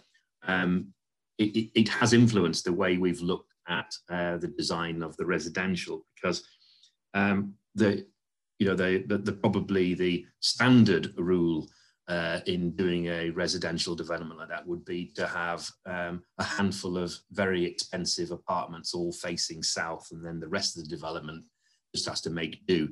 um, 0.47 0.93
it, 1.39 1.71
it, 1.75 1.89
has 1.89 2.13
influenced 2.13 2.65
the 2.65 2.73
way 2.73 2.97
we've 2.97 3.21
looked 3.21 3.53
at 3.69 3.93
uh, 4.11 4.37
the 4.39 4.49
design 4.49 5.03
of 5.03 5.17
the 5.17 5.27
residential 5.27 6.07
because 6.15 6.47
um, 7.15 7.55
the 7.75 8.07
you 8.59 8.67
know 8.67 8.75
the, 8.75 9.05
the, 9.07 9.19
the, 9.19 9.33
probably 9.33 9.95
the 9.95 10.25
standard 10.41 11.13
rule 11.19 11.69
uh, 12.09 12.41
in 12.47 12.71
doing 12.71 13.07
a 13.07 13.31
residential 13.31 13.95
development 13.95 14.39
like 14.39 14.49
that 14.49 14.67
would 14.67 14.85
be 14.85 15.07
to 15.15 15.27
have 15.27 15.69
um, 15.85 16.23
a 16.39 16.45
handful 16.45 16.97
of 16.97 17.15
very 17.33 17.65
expensive 17.65 18.31
apartments 18.31 18.95
all 18.95 19.13
facing 19.13 19.63
south 19.63 20.09
and 20.13 20.25
then 20.25 20.41
the 20.41 20.49
rest 20.49 20.77
of 20.77 20.85
the 20.85 20.89
development 20.89 21.45
just 21.97 22.09
has 22.09 22.21
to 22.21 22.31
make 22.31 22.67
do 22.67 22.89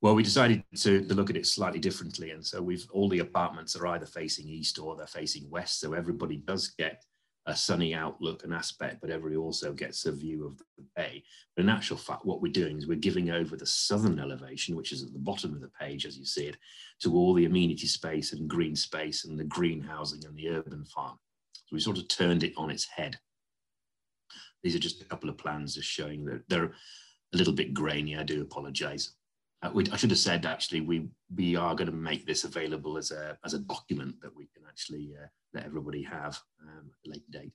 well 0.00 0.14
we 0.14 0.22
decided 0.22 0.62
to, 0.74 1.04
to 1.06 1.14
look 1.14 1.30
at 1.30 1.36
it 1.36 1.46
slightly 1.46 1.80
differently 1.80 2.30
and 2.30 2.44
so 2.44 2.60
we've 2.62 2.86
all 2.92 3.08
the 3.08 3.18
apartments 3.18 3.76
are 3.76 3.86
either 3.88 4.06
facing 4.06 4.48
east 4.48 4.78
or 4.78 4.96
they're 4.96 5.06
facing 5.06 5.48
west 5.50 5.80
so 5.80 5.92
everybody 5.92 6.36
does 6.36 6.68
get 6.78 7.04
a 7.46 7.56
sunny 7.56 7.94
outlook 7.94 8.44
and 8.44 8.52
aspect, 8.52 9.00
but 9.00 9.10
everybody 9.10 9.36
also 9.36 9.72
gets 9.72 10.04
a 10.04 10.12
view 10.12 10.46
of 10.46 10.58
the 10.76 10.84
bay. 10.96 11.22
But 11.56 11.64
in 11.64 11.70
actual 11.70 11.96
fact, 11.96 12.24
what 12.24 12.42
we're 12.42 12.52
doing 12.52 12.78
is 12.78 12.86
we're 12.86 12.96
giving 12.96 13.30
over 13.30 13.56
the 13.56 13.66
southern 13.66 14.18
elevation, 14.18 14.76
which 14.76 14.92
is 14.92 15.02
at 15.02 15.12
the 15.12 15.18
bottom 15.18 15.54
of 15.54 15.60
the 15.60 15.70
page, 15.80 16.04
as 16.04 16.18
you 16.18 16.24
see 16.24 16.46
it, 16.46 16.56
to 17.02 17.14
all 17.14 17.34
the 17.34 17.46
amenity 17.46 17.86
space 17.86 18.32
and 18.32 18.48
green 18.48 18.76
space 18.76 19.24
and 19.24 19.38
the 19.38 19.44
green 19.44 19.80
housing 19.80 20.24
and 20.24 20.36
the 20.36 20.50
urban 20.50 20.84
farm. 20.84 21.18
So 21.54 21.74
we 21.74 21.80
sort 21.80 21.98
of 21.98 22.08
turned 22.08 22.44
it 22.44 22.52
on 22.56 22.70
its 22.70 22.86
head. 22.86 23.18
These 24.62 24.76
are 24.76 24.80
just 24.80 25.00
a 25.00 25.06
couple 25.06 25.30
of 25.30 25.38
plans 25.38 25.74
just 25.74 25.88
showing 25.88 26.24
that 26.26 26.42
they're 26.48 26.72
a 27.32 27.36
little 27.36 27.52
bit 27.52 27.74
grainy. 27.74 28.16
I 28.16 28.22
do 28.22 28.42
apologize. 28.42 29.12
Uh, 29.62 29.70
we, 29.72 29.86
I 29.92 29.96
should 29.96 30.10
have 30.10 30.18
said 30.18 30.46
actually 30.46 30.80
we 30.80 31.08
we 31.36 31.54
are 31.54 31.74
going 31.74 31.90
to 31.90 31.96
make 31.96 32.26
this 32.26 32.44
available 32.44 32.96
as 32.96 33.10
a 33.10 33.38
as 33.44 33.54
a 33.54 33.58
document 33.58 34.20
that 34.22 34.34
we 34.34 34.48
can 34.54 34.62
actually 34.66 35.14
uh, 35.20 35.26
let 35.52 35.66
everybody 35.66 36.02
have 36.02 36.40
um, 36.62 36.90
at 36.90 37.08
a 37.08 37.10
later 37.10 37.30
date. 37.30 37.52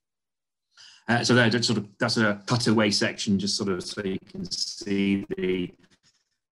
Uh, 1.08 1.24
so 1.24 1.34
that's 1.34 1.68
sort 1.68 1.80
of 1.80 1.88
that's 2.00 2.18
a 2.18 2.42
cutaway 2.48 2.92
section, 2.92 3.40
just 3.40 3.58
sort 3.58 3.70
of 3.70 3.84
so 3.84 4.04
you 4.04 4.20
can 4.32 4.50
see 4.50 5.26
the 5.38 5.72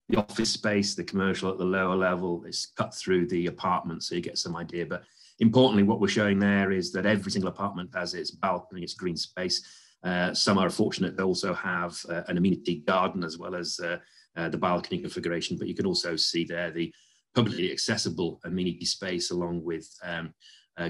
the 0.09 0.17
office 0.17 0.51
space, 0.51 0.95
the 0.95 1.03
commercial 1.03 1.49
at 1.49 1.57
the 1.57 1.65
lower 1.65 1.95
level. 1.95 2.43
It's 2.45 2.65
cut 2.65 2.93
through 2.93 3.27
the 3.27 3.47
apartment, 3.47 4.03
so 4.03 4.15
you 4.15 4.21
get 4.21 4.37
some 4.37 4.55
idea. 4.55 4.85
But 4.85 5.03
importantly, 5.39 5.83
what 5.83 5.99
we're 5.99 6.07
showing 6.07 6.39
there 6.39 6.71
is 6.71 6.91
that 6.91 7.05
every 7.05 7.31
single 7.31 7.49
apartment 7.49 7.91
has 7.93 8.13
its 8.13 8.31
balcony, 8.31 8.83
its 8.83 8.93
green 8.93 9.17
space. 9.17 9.63
Uh, 10.03 10.33
some 10.33 10.57
are 10.57 10.69
fortunate 10.69 11.15
they 11.15 11.23
also 11.23 11.53
have 11.53 11.97
uh, 12.09 12.23
an 12.27 12.37
amenity 12.37 12.83
garden 12.85 13.23
as 13.23 13.37
well 13.37 13.55
as 13.55 13.79
uh, 13.79 13.97
uh, 14.35 14.49
the 14.49 14.57
balcony 14.57 14.99
configuration, 14.99 15.57
but 15.57 15.67
you 15.67 15.75
can 15.75 15.85
also 15.85 16.15
see 16.15 16.43
there 16.43 16.71
the 16.71 16.93
publicly 17.35 17.71
accessible 17.71 18.39
amenity 18.43 18.85
space 18.85 19.31
along 19.31 19.63
with 19.63 19.87
um, 20.03 20.33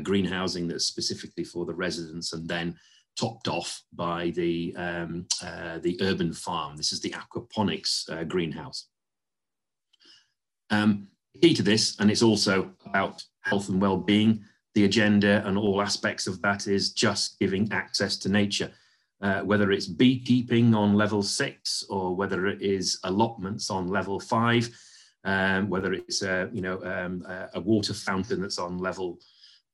greenhousing 0.02 0.68
that's 0.68 0.86
specifically 0.86 1.44
for 1.44 1.66
the 1.66 1.74
residents 1.74 2.34
and 2.34 2.48
then 2.48 2.76
topped 3.18 3.48
off 3.48 3.82
by 3.94 4.32
the, 4.32 4.76
um, 4.76 5.26
the 5.82 5.98
urban 6.02 6.34
farm. 6.34 6.76
This 6.76 6.92
is 6.92 7.00
the 7.00 7.12
aquaponics 7.12 8.28
greenhouse. 8.28 8.88
Um, 10.70 11.08
key 11.42 11.54
to 11.54 11.64
this, 11.64 11.98
and 12.00 12.12
it's 12.12 12.24
also 12.24 12.72
about 12.86 13.24
health 13.42 13.70
and 13.70 13.82
well-being, 13.82 14.44
the 14.76 14.86
agenda 14.86 15.46
and 15.46 15.58
all 15.58 15.82
aspects 15.82 16.28
of 16.28 16.42
that 16.42 16.68
is 16.68 16.92
just 16.92 17.40
giving 17.40 17.72
access 17.72 18.18
to 18.18 18.30
nature 18.30 18.72
uh, 19.24 19.42
whether 19.42 19.72
it's 19.72 19.88
beekeeping 19.88 20.76
on 20.76 20.96
level 20.96 21.24
six 21.24 21.84
or 21.90 22.14
whether 22.14 22.46
it 22.46 22.62
is 22.62 23.00
allotments 23.06 23.70
on 23.70 23.88
level 23.88 24.20
five, 24.20 24.70
um, 25.24 25.70
whether 25.70 25.94
it's 25.94 26.22
a, 26.22 26.50
you 26.52 26.62
know, 26.62 26.84
um, 26.84 27.26
a 27.54 27.60
water 27.60 27.94
fountain 27.94 28.42
that's 28.42 28.60
on 28.60 28.78
level, 28.78 29.18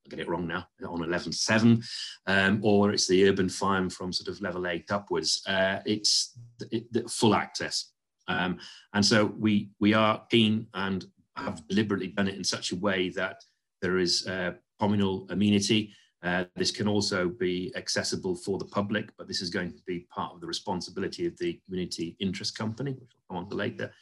I 0.06 0.08
get 0.08 0.20
it 0.20 0.28
wrong 0.28 0.46
now, 0.46 0.68
on 0.86 1.00
11.7, 1.00 1.84
um, 2.26 2.60
or 2.62 2.92
it's 2.92 3.08
the 3.08 3.28
urban 3.28 3.48
farm 3.48 3.90
from 3.90 4.12
sort 4.12 4.28
of 4.28 4.40
level 4.40 4.68
eight 4.68 4.92
upwards. 4.92 5.42
Uh, 5.48 5.80
it's 5.84 6.38
it, 6.70 6.84
it, 6.94 7.10
full 7.10 7.34
access. 7.34 7.90
Um, 8.28 8.58
and 8.94 9.04
so 9.04 9.34
we, 9.36 9.70
we 9.80 9.94
are 9.94 10.22
keen 10.30 10.68
and 10.74 11.04
have 11.36 11.66
deliberately 11.66 12.08
done 12.08 12.28
it 12.28 12.36
in 12.36 12.44
such 12.44 12.70
a 12.70 12.76
way 12.76 13.08
that 13.10 13.42
there 13.82 13.98
is 13.98 14.28
uh, 14.28 14.52
communal 14.78 15.26
amenity, 15.30 15.92
uh, 16.22 16.44
this 16.54 16.70
can 16.70 16.86
also 16.86 17.28
be 17.28 17.72
accessible 17.76 18.36
for 18.36 18.58
the 18.58 18.64
public, 18.64 19.10
but 19.16 19.26
this 19.26 19.40
is 19.40 19.48
going 19.48 19.72
to 19.72 19.82
be 19.86 20.06
part 20.14 20.34
of 20.34 20.40
the 20.40 20.46
responsibility 20.46 21.26
of 21.26 21.36
the 21.38 21.58
community 21.64 22.16
interest 22.20 22.56
company, 22.56 22.92
which 22.92 23.10
I'll 23.14 23.36
come 23.36 23.44
on 23.44 23.50
to 23.50 23.56
later. 23.56 23.92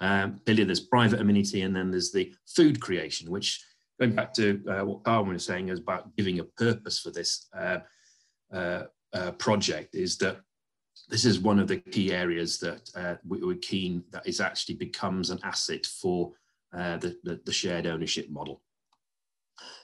Um, 0.00 0.40
clearly, 0.44 0.64
there's 0.64 0.80
private 0.80 1.20
amenity, 1.20 1.62
and 1.62 1.74
then 1.74 1.90
there's 1.90 2.12
the 2.12 2.32
food 2.46 2.80
creation, 2.80 3.30
which 3.30 3.60
going 3.98 4.14
back 4.14 4.32
to 4.34 4.62
uh, 4.68 4.84
what 4.84 5.02
Carwyn 5.02 5.32
was 5.32 5.44
saying 5.44 5.68
is 5.68 5.80
about 5.80 6.14
giving 6.16 6.38
a 6.38 6.44
purpose 6.44 7.00
for 7.00 7.10
this 7.10 7.48
uh, 7.56 7.78
uh, 8.52 8.84
uh 9.12 9.32
project, 9.32 9.96
is 9.96 10.16
that 10.18 10.38
this 11.08 11.24
is 11.24 11.40
one 11.40 11.58
of 11.58 11.66
the 11.66 11.78
key 11.78 12.12
areas 12.12 12.58
that 12.58 12.88
uh, 12.94 13.16
we, 13.26 13.42
are 13.42 13.56
keen 13.56 14.04
that 14.12 14.24
is 14.28 14.40
actually 14.40 14.76
becomes 14.76 15.30
an 15.30 15.40
asset 15.42 15.86
for 15.86 16.32
the, 16.72 17.16
the, 17.24 17.40
the 17.44 17.52
shared 17.52 17.86
ownership 17.86 18.30
model. 18.30 18.62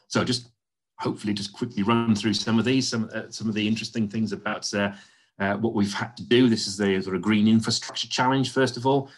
So 0.06 0.22
just 0.22 0.50
hopefully 0.98 1.34
just 1.34 1.52
quickly 1.52 1.82
run 1.82 2.14
through 2.14 2.34
some 2.34 2.58
of 2.58 2.64
these, 2.64 2.88
some, 2.88 3.10
uh, 3.14 3.22
some 3.28 3.48
of 3.48 3.54
the 3.54 3.66
interesting 3.66 4.08
things 4.08 4.32
about 4.32 4.72
uh, 4.74 4.92
uh, 5.38 5.54
what 5.54 5.74
we've 5.74 5.92
had 5.92 6.16
to 6.16 6.24
do. 6.24 6.48
This 6.48 6.66
is 6.66 6.76
the 6.76 7.00
sort 7.02 7.16
of 7.16 7.22
green 7.22 7.48
infrastructure 7.48 8.08
challenge, 8.08 8.52
first 8.52 8.76
of 8.76 8.86
all. 8.86 9.10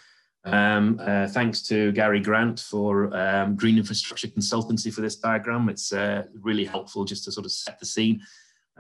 Um, 0.45 1.01
uh, 1.03 1.27
thanks 1.27 1.61
to 1.63 1.91
Gary 1.93 2.21
Grant 2.21 2.61
for 2.61 3.15
um, 3.17 3.57
green 3.57 3.79
infrastructure 3.79 4.29
consultancy 4.29 4.93
for 4.93 5.01
this 5.01 5.17
diagram. 5.17 5.69
It's 5.69 5.93
uh, 5.93 6.25
really 6.41 6.65
helpful 6.65 7.05
just 7.05 7.25
to 7.25 7.33
sort 7.33 7.47
of 7.47 7.53
set 7.53 7.81
the 7.81 7.87
scene. 7.87 8.21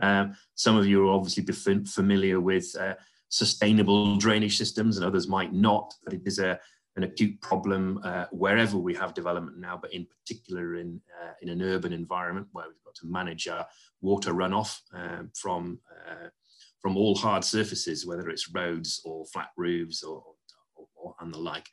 Um, 0.00 0.36
some 0.54 0.76
of 0.76 0.86
you 0.86 1.08
are 1.08 1.12
obviously 1.12 1.44
familiar 1.84 2.40
with 2.40 2.74
uh, 2.78 2.94
sustainable 3.28 4.16
drainage 4.16 4.56
systems 4.56 4.96
and 4.96 5.04
others 5.04 5.26
might 5.26 5.52
not, 5.52 5.92
but 6.04 6.14
it 6.14 6.22
is 6.24 6.38
a, 6.38 6.58
an 6.96 7.02
acute 7.02 7.40
problem 7.42 8.00
uh, 8.04 8.24
wherever 8.30 8.78
we 8.78 8.94
have 8.94 9.12
development 9.12 9.58
now, 9.58 9.78
but 9.80 9.92
in 9.92 10.06
particular 10.06 10.76
in, 10.76 11.00
uh, 11.22 11.32
in 11.42 11.50
an 11.50 11.62
urban 11.62 11.92
environment 11.92 12.48
where 12.52 12.66
we've 12.66 12.84
got 12.84 12.94
to 12.94 13.06
manage 13.06 13.46
our 13.48 13.66
water 14.00 14.32
runoff 14.32 14.80
um, 14.94 15.30
from, 15.34 15.78
uh, 16.08 16.28
from 16.80 16.96
all 16.96 17.14
hard 17.14 17.44
surfaces, 17.44 18.06
whether 18.06 18.30
it's 18.30 18.50
roads 18.52 19.02
or 19.04 19.26
flat 19.26 19.50
roofs 19.58 20.02
or, 20.02 20.22
or, 20.74 20.86
or, 20.96 21.14
and 21.20 21.32
the 21.32 21.38
like. 21.38 21.68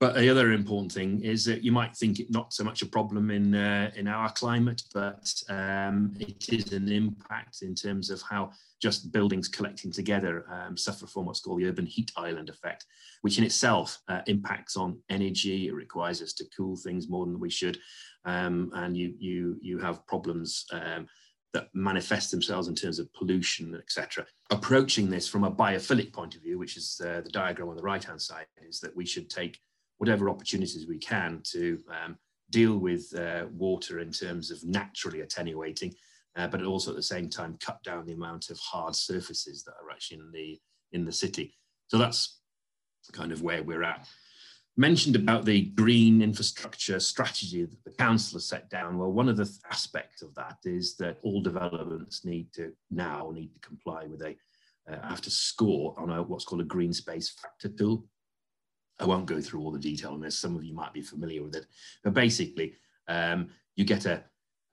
But 0.00 0.14
the 0.14 0.28
other 0.28 0.52
important 0.52 0.92
thing 0.92 1.22
is 1.22 1.44
that 1.46 1.64
you 1.64 1.72
might 1.72 1.96
think 1.96 2.20
it 2.20 2.30
not 2.30 2.52
so 2.52 2.62
much 2.62 2.82
a 2.82 2.86
problem 2.86 3.32
in 3.32 3.52
uh, 3.52 3.90
in 3.96 4.06
our 4.06 4.30
climate, 4.30 4.82
but 4.94 5.32
um, 5.48 6.14
it 6.20 6.48
is 6.50 6.72
an 6.72 6.88
impact 6.88 7.62
in 7.62 7.74
terms 7.74 8.08
of 8.08 8.22
how 8.22 8.52
just 8.80 9.10
buildings 9.10 9.48
collecting 9.48 9.90
together 9.90 10.44
um, 10.52 10.76
suffer 10.76 11.08
from 11.08 11.26
what's 11.26 11.40
called 11.40 11.60
the 11.60 11.66
urban 11.66 11.84
heat 11.84 12.12
island 12.16 12.48
effect, 12.48 12.86
which 13.22 13.38
in 13.38 13.44
itself 13.44 13.98
uh, 14.06 14.20
impacts 14.28 14.76
on 14.76 15.00
energy. 15.10 15.66
It 15.66 15.74
requires 15.74 16.22
us 16.22 16.32
to 16.34 16.44
cool 16.56 16.76
things 16.76 17.08
more 17.08 17.26
than 17.26 17.40
we 17.40 17.50
should, 17.50 17.76
um, 18.24 18.70
and 18.74 18.96
you 18.96 19.14
you 19.18 19.58
you 19.60 19.78
have 19.78 20.06
problems. 20.06 20.64
Um, 20.70 21.08
that 21.54 21.70
manifest 21.72 22.30
themselves 22.30 22.68
in 22.68 22.74
terms 22.74 22.98
of 22.98 23.10
pollution, 23.14 23.74
etc. 23.74 24.26
Approaching 24.50 25.08
this 25.08 25.26
from 25.26 25.44
a 25.44 25.50
biophilic 25.50 26.12
point 26.12 26.36
of 26.36 26.42
view, 26.42 26.58
which 26.58 26.76
is 26.76 27.00
uh, 27.02 27.22
the 27.22 27.30
diagram 27.30 27.70
on 27.70 27.76
the 27.76 27.82
right 27.82 28.04
hand 28.04 28.20
side, 28.20 28.44
is 28.68 28.80
that 28.80 28.94
we 28.94 29.06
should 29.06 29.30
take 29.30 29.58
whatever 29.98 30.30
opportunities 30.30 30.86
we 30.88 30.98
can 30.98 31.40
to 31.44 31.78
um, 31.90 32.16
deal 32.50 32.78
with 32.78 33.14
uh, 33.18 33.44
water 33.52 34.00
in 34.00 34.10
terms 34.10 34.50
of 34.50 34.64
naturally 34.64 35.20
attenuating, 35.20 35.94
uh, 36.36 36.46
but 36.46 36.62
also 36.62 36.90
at 36.90 36.96
the 36.96 37.02
same 37.02 37.28
time 37.28 37.58
cut 37.60 37.82
down 37.82 38.06
the 38.06 38.12
amount 38.12 38.50
of 38.50 38.58
hard 38.58 38.94
surfaces 38.94 39.62
that 39.64 39.74
are 39.82 39.90
actually 39.90 40.18
in 40.18 40.30
the 40.32 40.60
in 40.92 41.04
the 41.04 41.12
city. 41.12 41.54
So 41.88 41.98
that's 41.98 42.40
kind 43.12 43.32
of 43.32 43.42
where 43.42 43.62
we're 43.62 43.82
at. 43.82 44.06
mentioned 44.76 45.16
about 45.16 45.44
the 45.44 45.62
green 45.70 46.22
infrastructure 46.22 47.00
strategy 47.00 47.64
that 47.64 47.84
the 47.84 47.90
council 47.90 48.36
has 48.36 48.46
set 48.46 48.70
down. 48.70 48.96
Well, 48.96 49.12
one 49.12 49.28
of 49.28 49.36
the 49.36 49.50
aspects 49.70 50.22
of 50.22 50.34
that 50.36 50.58
is 50.64 50.96
that 50.96 51.18
all 51.22 51.42
developments 51.42 52.24
need 52.24 52.52
to 52.54 52.72
now 52.90 53.30
need 53.34 53.52
to 53.54 53.60
comply 53.60 54.06
with 54.06 54.22
a 54.22 54.36
uh, 54.90 55.06
have 55.06 55.20
to 55.20 55.30
score 55.30 55.94
on 55.98 56.10
a, 56.10 56.22
what's 56.22 56.44
called 56.44 56.62
a 56.62 56.64
green 56.64 56.92
space 56.92 57.28
factor 57.28 57.68
tool. 57.68 58.06
I 59.00 59.06
won't 59.06 59.26
go 59.26 59.40
through 59.40 59.60
all 59.60 59.70
the 59.70 59.78
detail 59.78 60.12
on 60.12 60.20
this. 60.20 60.38
Some 60.38 60.56
of 60.56 60.64
you 60.64 60.74
might 60.74 60.92
be 60.92 61.02
familiar 61.02 61.42
with 61.42 61.54
it, 61.54 61.66
but 62.02 62.14
basically, 62.14 62.74
um, 63.06 63.48
you 63.76 63.84
get 63.84 64.06
a, 64.06 64.24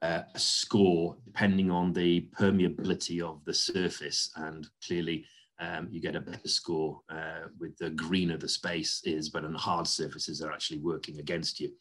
a, 0.01 0.25
score 0.35 1.15
depending 1.25 1.69
on 1.69 1.93
the 1.93 2.27
permeability 2.37 3.21
of 3.21 3.43
the 3.45 3.53
surface, 3.53 4.31
and 4.35 4.67
clearly, 4.85 5.25
um, 5.59 5.87
you 5.89 6.01
get 6.01 6.15
a 6.15 6.21
better 6.21 6.47
score 6.47 7.01
uh, 7.09 7.47
with 7.59 7.77
the 7.77 7.91
greener 7.91 8.37
the 8.37 8.49
space 8.49 9.01
is, 9.05 9.29
but 9.29 9.45
on 9.45 9.53
hard 9.53 9.87
surfaces 9.87 10.41
are 10.41 10.51
actually 10.51 10.79
working 10.79 11.19
against 11.19 11.59
you. 11.59 11.71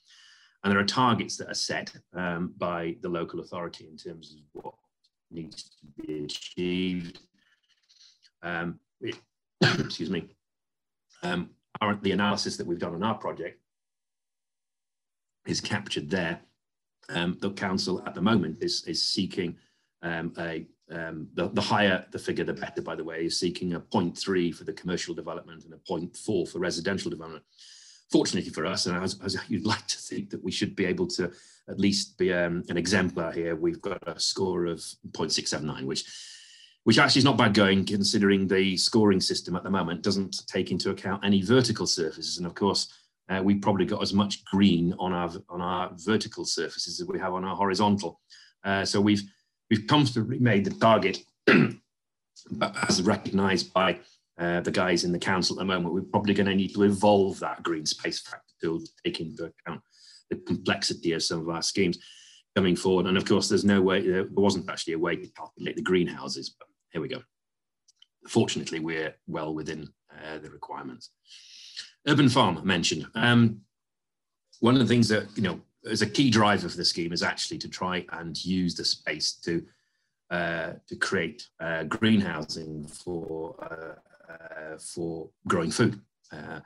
And 0.62 0.72
there 0.72 0.80
are 0.80 0.84
targets 0.84 1.36
that 1.38 1.50
are 1.50 1.54
set 1.54 1.92
um, 2.14 2.54
by 2.56 2.96
the 3.02 3.08
local 3.08 3.40
authority 3.40 3.86
in 3.86 3.96
terms 3.96 4.34
of 4.34 4.62
what 4.62 4.74
needs 5.30 5.64
to 5.64 6.02
be 6.02 6.24
achieved. 6.24 7.18
Um, 8.42 8.78
excuse 9.60 10.10
me. 10.10 10.36
Um, 11.22 11.50
the 12.02 12.12
analysis 12.12 12.56
that 12.56 12.66
we've 12.66 12.78
done 12.78 12.94
on 12.94 13.02
our 13.02 13.14
project 13.14 13.60
is 15.46 15.60
captured 15.60 16.10
there. 16.10 16.40
Um, 17.10 17.36
the 17.40 17.50
council 17.50 18.02
at 18.06 18.14
the 18.14 18.22
moment 18.22 18.58
is, 18.62 18.82
is 18.86 19.02
seeking 19.02 19.56
um, 20.02 20.32
a 20.38 20.66
um, 20.90 21.28
the, 21.34 21.48
the 21.48 21.62
higher 21.62 22.04
the 22.10 22.18
figure, 22.18 22.44
the 22.44 22.52
better, 22.52 22.82
by 22.82 22.94
the 22.94 23.04
way, 23.04 23.24
is 23.24 23.40
seeking 23.40 23.74
a 23.74 23.80
0.3 23.80 24.54
for 24.54 24.64
the 24.64 24.72
commercial 24.72 25.14
development 25.14 25.64
and 25.64 25.72
a 25.72 25.78
0.4 25.78 26.48
for 26.48 26.58
residential 26.58 27.10
development. 27.10 27.44
Fortunately 28.12 28.50
for 28.50 28.66
us, 28.66 28.86
and 28.86 29.02
as, 29.02 29.18
as, 29.24 29.36
you'd 29.48 29.66
like 29.66 29.86
to 29.86 29.98
think 29.98 30.30
that 30.30 30.44
we 30.44 30.52
should 30.52 30.76
be 30.76 30.84
able 30.84 31.06
to 31.08 31.32
at 31.68 31.80
least 31.80 32.18
be 32.18 32.32
um, 32.32 32.62
an 32.68 32.76
exemplar 32.76 33.32
here, 33.32 33.56
we've 33.56 33.80
got 33.80 34.06
a 34.06 34.20
score 34.20 34.66
of 34.66 34.78
0.679, 35.12 35.84
which 35.84 36.04
which 36.84 36.98
actually 36.98 37.20
is 37.20 37.24
not 37.24 37.38
bad 37.38 37.54
going 37.54 37.84
considering 37.84 38.46
the 38.46 38.76
scoring 38.76 39.20
system 39.20 39.56
at 39.56 39.64
the 39.64 39.70
moment 39.70 40.02
doesn't 40.02 40.46
take 40.46 40.70
into 40.70 40.90
account 40.90 41.24
any 41.24 41.42
vertical 41.42 41.86
surfaces. 41.86 42.38
And 42.38 42.46
of 42.46 42.54
course, 42.54 42.92
uh, 43.30 43.40
we've 43.42 43.62
probably 43.62 43.86
got 43.86 44.02
as 44.02 44.12
much 44.12 44.44
green 44.44 44.94
on 44.98 45.12
our 45.12 45.30
on 45.48 45.60
our 45.60 45.90
vertical 45.96 46.44
surfaces 46.44 47.00
as 47.00 47.08
we 47.08 47.18
have 47.18 47.32
on 47.32 47.44
our 47.44 47.56
horizontal. 47.56 48.20
Uh, 48.64 48.84
so 48.84 49.00
we've 49.00 49.22
we've 49.70 49.86
comfortably 49.86 50.38
made 50.38 50.64
the 50.64 50.70
target, 50.72 51.20
as 52.88 53.02
recognised 53.02 53.72
by 53.72 53.98
uh, 54.38 54.60
the 54.60 54.70
guys 54.70 55.04
in 55.04 55.12
the 55.12 55.18
council 55.18 55.56
at 55.56 55.60
the 55.60 55.64
moment, 55.64 55.94
we're 55.94 56.02
probably 56.02 56.34
going 56.34 56.46
to 56.46 56.54
need 56.54 56.74
to 56.74 56.82
evolve 56.82 57.38
that 57.40 57.62
green 57.62 57.86
space 57.86 58.20
factor 58.20 58.42
to 58.60 58.84
take 59.04 59.20
into 59.20 59.44
account 59.44 59.80
the 60.30 60.36
complexity 60.36 61.12
of 61.12 61.22
some 61.22 61.40
of 61.40 61.48
our 61.48 61.62
schemes 61.62 61.98
coming 62.56 62.76
forward. 62.76 63.06
And 63.06 63.16
of 63.16 63.24
course, 63.24 63.48
there's 63.48 63.64
no 63.64 63.80
way, 63.80 64.06
there 64.06 64.26
wasn't 64.32 64.68
actually 64.68 64.94
a 64.94 64.98
way 64.98 65.16
to 65.16 65.28
calculate 65.28 65.76
the 65.76 65.82
greenhouses, 65.82 66.54
but 66.58 66.68
here 66.94 67.02
we 67.02 67.08
go. 67.08 67.22
Fortunately, 68.28 68.80
we're 68.80 69.14
well 69.26 69.52
within 69.52 69.88
uh, 70.10 70.38
the 70.38 70.48
requirements. 70.48 71.10
Urban 72.08 72.28
farm 72.28 72.60
mentioned. 72.64 73.06
Um, 73.14 73.60
one 74.60 74.74
of 74.74 74.80
the 74.80 74.86
things 74.86 75.08
that, 75.08 75.26
you 75.36 75.42
know, 75.42 75.60
as 75.90 76.00
a 76.00 76.06
key 76.06 76.30
driver 76.30 76.68
for 76.68 76.76
the 76.76 76.84
scheme 76.84 77.12
is 77.12 77.22
actually 77.22 77.58
to 77.58 77.68
try 77.68 78.06
and 78.12 78.42
use 78.42 78.74
the 78.74 78.84
space 78.84 79.34
to 79.44 79.62
uh, 80.30 80.72
to 80.88 80.96
create 80.96 81.46
uh, 81.60 81.84
greenhousing 81.84 82.86
for 82.88 83.54
uh, 83.62 84.32
uh 84.32 84.78
for 84.78 85.28
growing 85.46 85.70
food. 85.70 86.00
Uh, 86.32 86.60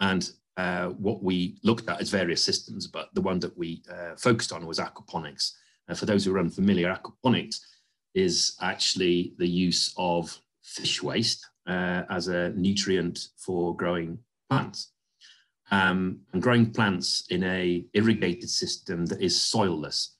and 0.00 0.30
uh, 0.56 0.86
what 0.90 1.22
we 1.22 1.58
looked 1.64 1.88
at 1.88 2.00
is 2.00 2.10
various 2.10 2.44
systems, 2.44 2.86
but 2.86 3.08
the 3.14 3.20
one 3.20 3.40
that 3.40 3.56
we 3.58 3.82
focused 4.16 4.52
on 4.52 4.66
was 4.66 4.78
aquaponics. 4.78 5.52
for 5.96 6.06
those 6.06 6.24
who 6.24 6.34
are 6.34 6.38
unfamiliar, 6.38 6.94
aquaponics 6.94 7.60
is 8.14 8.56
actually 8.60 9.34
the 9.38 9.48
use 9.48 9.94
of 9.96 10.36
fish 10.62 11.02
waste 11.02 11.48
as 11.66 12.28
a 12.28 12.50
nutrient 12.50 13.28
for 13.38 13.74
growing 13.76 14.18
plants 14.50 14.92
um, 15.72 16.20
and 16.32 16.42
growing 16.42 16.70
plants 16.70 17.24
in 17.30 17.42
a 17.44 17.84
irrigated 17.94 18.48
system 18.48 19.06
that 19.06 19.20
is 19.20 19.34
soilless. 19.36 20.10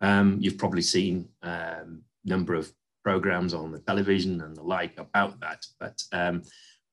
Um, 0.00 0.38
you've 0.40 0.56
probably 0.56 0.82
seen 0.82 1.28
a 1.42 1.80
um, 1.82 2.02
number 2.24 2.54
of 2.54 2.72
programs 3.02 3.52
on 3.52 3.72
the 3.72 3.80
television 3.80 4.40
and 4.40 4.56
the 4.56 4.62
like 4.62 4.96
about 4.98 5.40
that, 5.40 5.66
but 5.80 6.00
um, 6.12 6.42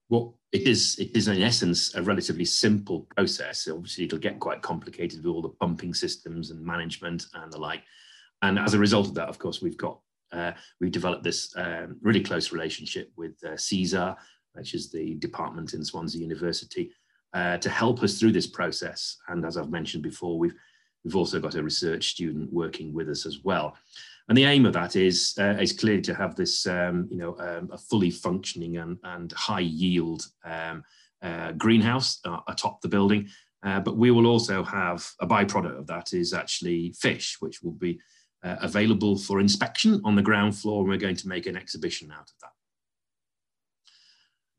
what 0.08 0.32
it 0.52 0.64
is, 0.64 0.98
it 0.98 1.16
is 1.16 1.28
in 1.28 1.42
essence 1.42 1.94
a 1.94 2.02
relatively 2.02 2.46
simple 2.46 3.02
process. 3.16 3.68
Obviously, 3.68 4.06
it'll 4.06 4.18
get 4.18 4.40
quite 4.40 4.64
complicated 4.64 5.20
with 5.24 5.34
all 5.34 5.42
the 5.42 5.50
pumping 5.50 5.94
systems 5.94 6.50
and 6.50 6.66
management 6.66 7.26
and 7.36 7.54
the 7.54 7.60
like. 7.60 7.84
And 8.42 8.58
as 8.58 8.74
a 8.74 8.80
result 8.80 9.08
of 9.08 9.16
that, 9.16 9.30
of 9.30 9.40
course, 9.40 9.62
we've 9.62 9.78
got 9.78 10.00
uh, 10.32 10.52
we've 10.80 10.92
developed 10.92 11.24
this 11.24 11.54
um, 11.58 11.98
really 12.02 12.22
close 12.22 12.52
relationship 12.52 13.12
with 13.16 13.34
uh, 13.46 14.16
which 14.54 14.74
is 14.74 14.92
the 14.92 15.16
department 15.16 15.74
in 15.74 15.84
Swansea 15.84 16.22
University, 16.22 16.92
uh, 17.34 17.58
to 17.58 17.70
help 17.70 18.02
us 18.02 18.18
through 18.18 18.32
this 18.32 18.48
process. 18.48 19.18
And 19.28 19.46
as 19.46 19.58
I've 19.58 19.70
mentioned 19.70 20.04
before, 20.04 20.40
we've, 20.40 20.56
we've 21.04 21.16
also 21.16 21.40
got 21.40 21.56
a 21.56 21.64
research 21.64 22.12
student 22.12 22.52
working 22.52 22.94
with 22.94 23.10
us 23.10 23.26
as 23.26 23.40
well. 23.44 23.76
And 24.28 24.38
the 24.38 24.46
aim 24.46 24.66
of 24.66 24.74
that 24.74 24.96
is, 24.96 25.36
uh, 25.40 25.58
is 25.60 25.74
clearly 25.74 26.02
to 26.04 26.16
have 26.16 26.36
this, 26.36 26.66
um, 26.66 27.08
you 27.12 27.18
know, 27.18 27.38
um, 27.40 27.70
a 27.72 27.78
fully 27.78 28.10
functioning 28.10 28.78
and, 28.78 28.98
and 29.04 29.32
high 29.34 29.60
yield 29.60 30.26
um, 30.46 30.84
uh, 31.22 31.52
greenhouse 31.52 32.20
uh, 32.26 32.40
atop 32.48 32.82
the 32.82 32.88
building. 32.88 33.28
Uh, 33.64 33.80
but 33.80 33.98
we 33.98 34.12
will 34.12 34.28
also 34.28 34.64
have 34.64 35.08
a 35.20 35.28
byproduct 35.28 35.78
of 35.78 35.88
that 35.88 36.14
is 36.14 36.34
actually 36.34 36.94
fish, 37.00 37.38
which 37.40 37.62
will 37.62 37.72
be 37.74 38.00
uh, 38.46 38.56
available 38.62 39.18
for 39.18 39.40
inspection 39.40 40.00
on 40.06 40.16
the 40.16 40.22
ground 40.22 40.56
floor. 40.56 40.82
And 40.82 40.90
we're 40.90 40.98
going 40.98 41.16
to 41.16 41.28
make 41.28 41.48
an 41.48 41.58
exhibition 41.58 42.12
out 42.12 42.30
of 42.30 42.40
that. 42.42 42.52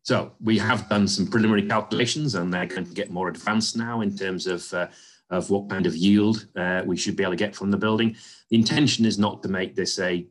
So 0.03 0.33
we 0.41 0.59
have 0.59 0.89
done 0.89 1.09
some 1.09 1.27
preliminary 1.27 1.67
calculations 1.67 2.35
and 2.35 2.53
they're 2.53 2.67
going 2.67 2.87
to 2.87 2.95
get 2.95 3.11
more 3.11 3.29
advanced 3.29 3.77
now 3.77 4.03
in 4.03 4.17
terms 4.17 4.47
of, 4.47 4.73
uh, 4.73 4.87
of 5.31 5.51
what 5.51 5.69
kind 5.69 5.87
of 5.87 5.97
yield 5.97 6.47
uh, 6.57 6.83
we 6.87 6.97
should 6.97 7.17
be 7.17 7.25
able 7.25 7.33
to 7.33 7.37
get 7.37 7.57
from 7.57 7.71
the 7.71 7.77
building. 7.77 8.17
The 8.51 8.57
intention 8.57 9.05
is 9.05 9.19
not 9.19 9.43
to 9.43 9.49
make 9.49 9.75
this 9.75 9.99
a, 9.99 10.27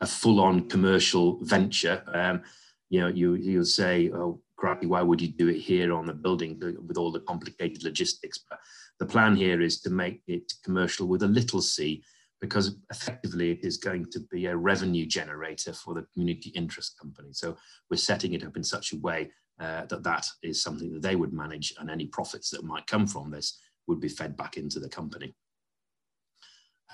a 0.00 0.06
full-on 0.06 0.68
commercial 0.68 1.38
venture. 1.44 2.02
Um, 2.14 2.42
you 2.88 3.00
know, 3.00 3.08
you, 3.08 3.34
you'll 3.34 3.64
say, 3.64 4.10
oh, 4.12 4.40
crappy, 4.56 4.86
why 4.86 5.02
would 5.02 5.20
you 5.20 5.28
do 5.28 5.48
it 5.48 5.58
here 5.58 5.92
on 5.92 6.06
the 6.06 6.12
building 6.12 6.60
with 6.86 6.96
all 6.96 7.10
the 7.10 7.20
complicated 7.20 7.82
logistics? 7.82 8.38
But 8.48 8.60
the 9.00 9.06
plan 9.06 9.34
here 9.34 9.60
is 9.60 9.80
to 9.80 9.90
make 9.90 10.22
it 10.28 10.52
commercial 10.62 11.08
with 11.08 11.22
a 11.22 11.28
little 11.28 11.62
c 11.62 12.04
because 12.40 12.76
effectively 12.90 13.50
it 13.50 13.60
is 13.62 13.76
going 13.76 14.06
to 14.10 14.20
be 14.30 14.46
a 14.46 14.56
revenue 14.56 15.06
generator 15.06 15.72
for 15.72 15.94
the 15.94 16.06
community 16.14 16.50
interest 16.50 16.98
company. 16.98 17.28
So 17.32 17.56
we're 17.90 17.96
setting 17.96 18.32
it 18.32 18.44
up 18.44 18.56
in 18.56 18.64
such 18.64 18.92
a 18.92 18.98
way 18.98 19.30
uh, 19.60 19.84
that 19.86 20.02
that 20.02 20.26
is 20.42 20.62
something 20.62 20.92
that 20.94 21.02
they 21.02 21.16
would 21.16 21.32
manage 21.32 21.74
and 21.78 21.90
any 21.90 22.06
profits 22.06 22.50
that 22.50 22.64
might 22.64 22.86
come 22.86 23.06
from 23.06 23.30
this 23.30 23.60
would 23.86 24.00
be 24.00 24.08
fed 24.08 24.36
back 24.36 24.56
into 24.56 24.80
the 24.80 24.88
company. 24.88 25.34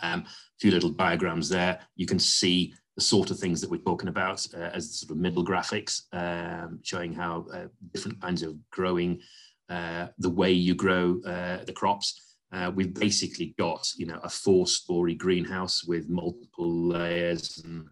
Um, 0.03 0.21
a 0.21 0.59
few 0.61 0.73
little 0.73 0.91
diagrams 0.91 1.49
there. 1.49 1.81
You 1.95 2.07
can 2.07 2.19
see 2.19 2.75
the 2.97 3.03
sort 3.03 3.31
of 3.31 3.39
things 3.39 3.61
that 3.61 3.71
we're 3.71 3.79
talking 3.79 4.09
about 4.09 4.47
uh, 4.55 4.71
as 4.75 4.99
sort 4.99 5.11
of 5.11 5.19
middle 5.19 5.45
graphics, 5.45 6.03
um, 6.13 6.81
showing 6.83 7.13
how 7.13 7.47
uh, 7.53 7.67
different 7.93 8.21
kinds 8.21 8.43
of 8.43 8.57
growing, 8.71 9.21
uh, 9.69 10.09
the 10.19 10.31
way 10.31 10.53
you 10.53 10.75
grow 10.75 11.21
uh, 11.27 11.65
the 11.65 11.73
crops, 11.73 12.36
uh, 12.57 12.71
we've 12.71 12.95
basically 12.95 13.55
got 13.59 13.87
you 13.97 14.07
know 14.07 14.19
a 14.23 14.29
four-story 14.29 15.15
greenhouse 15.15 15.85
with 15.85 16.09
multiple 16.09 16.89
layers 16.89 17.63
and, 17.65 17.87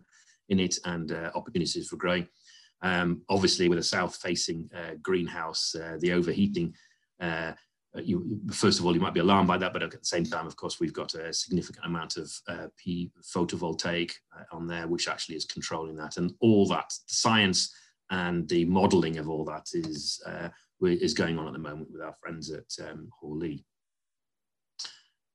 in 0.48 0.58
it 0.60 0.78
and 0.84 1.12
uh, 1.12 1.30
opportunities 1.34 1.88
for 1.88 1.96
growing. 1.96 2.26
Um, 2.82 3.22
obviously, 3.28 3.68
with 3.68 3.78
a 3.78 3.82
south-facing 3.82 4.70
uh, 4.74 4.94
greenhouse, 5.02 5.74
uh, 5.74 5.96
the 6.00 6.12
overheating. 6.12 6.74
Uh, 7.20 7.52
you, 8.02 8.40
first 8.52 8.80
of 8.80 8.86
all, 8.86 8.94
you 8.94 9.00
might 9.00 9.14
be 9.14 9.20
alarmed 9.20 9.46
by 9.46 9.56
that, 9.56 9.72
but 9.72 9.82
at 9.82 9.92
the 9.92 9.98
same 10.02 10.24
time, 10.24 10.46
of 10.46 10.56
course, 10.56 10.80
we've 10.80 10.92
got 10.92 11.14
a 11.14 11.32
significant 11.32 11.86
amount 11.86 12.16
of 12.16 12.32
uh, 12.48 12.66
P 12.76 13.12
photovoltaic 13.22 14.10
on 14.50 14.66
there, 14.66 14.88
which 14.88 15.08
actually 15.08 15.36
is 15.36 15.44
controlling 15.44 15.94
that, 15.96 16.16
and 16.16 16.32
all 16.40 16.66
that 16.68 16.92
science 17.06 17.72
and 18.10 18.48
the 18.48 18.64
modelling 18.64 19.18
of 19.18 19.28
all 19.28 19.44
that 19.44 19.66
is 19.74 20.22
is 20.82 21.14
going 21.14 21.38
on 21.38 21.46
at 21.46 21.52
the 21.52 21.58
moment 21.58 21.90
with 21.90 22.02
our 22.02 22.14
friends 22.20 22.50
at 22.50 22.66
um, 22.86 23.08
Hoare 23.20 23.36
Lea 23.36 23.64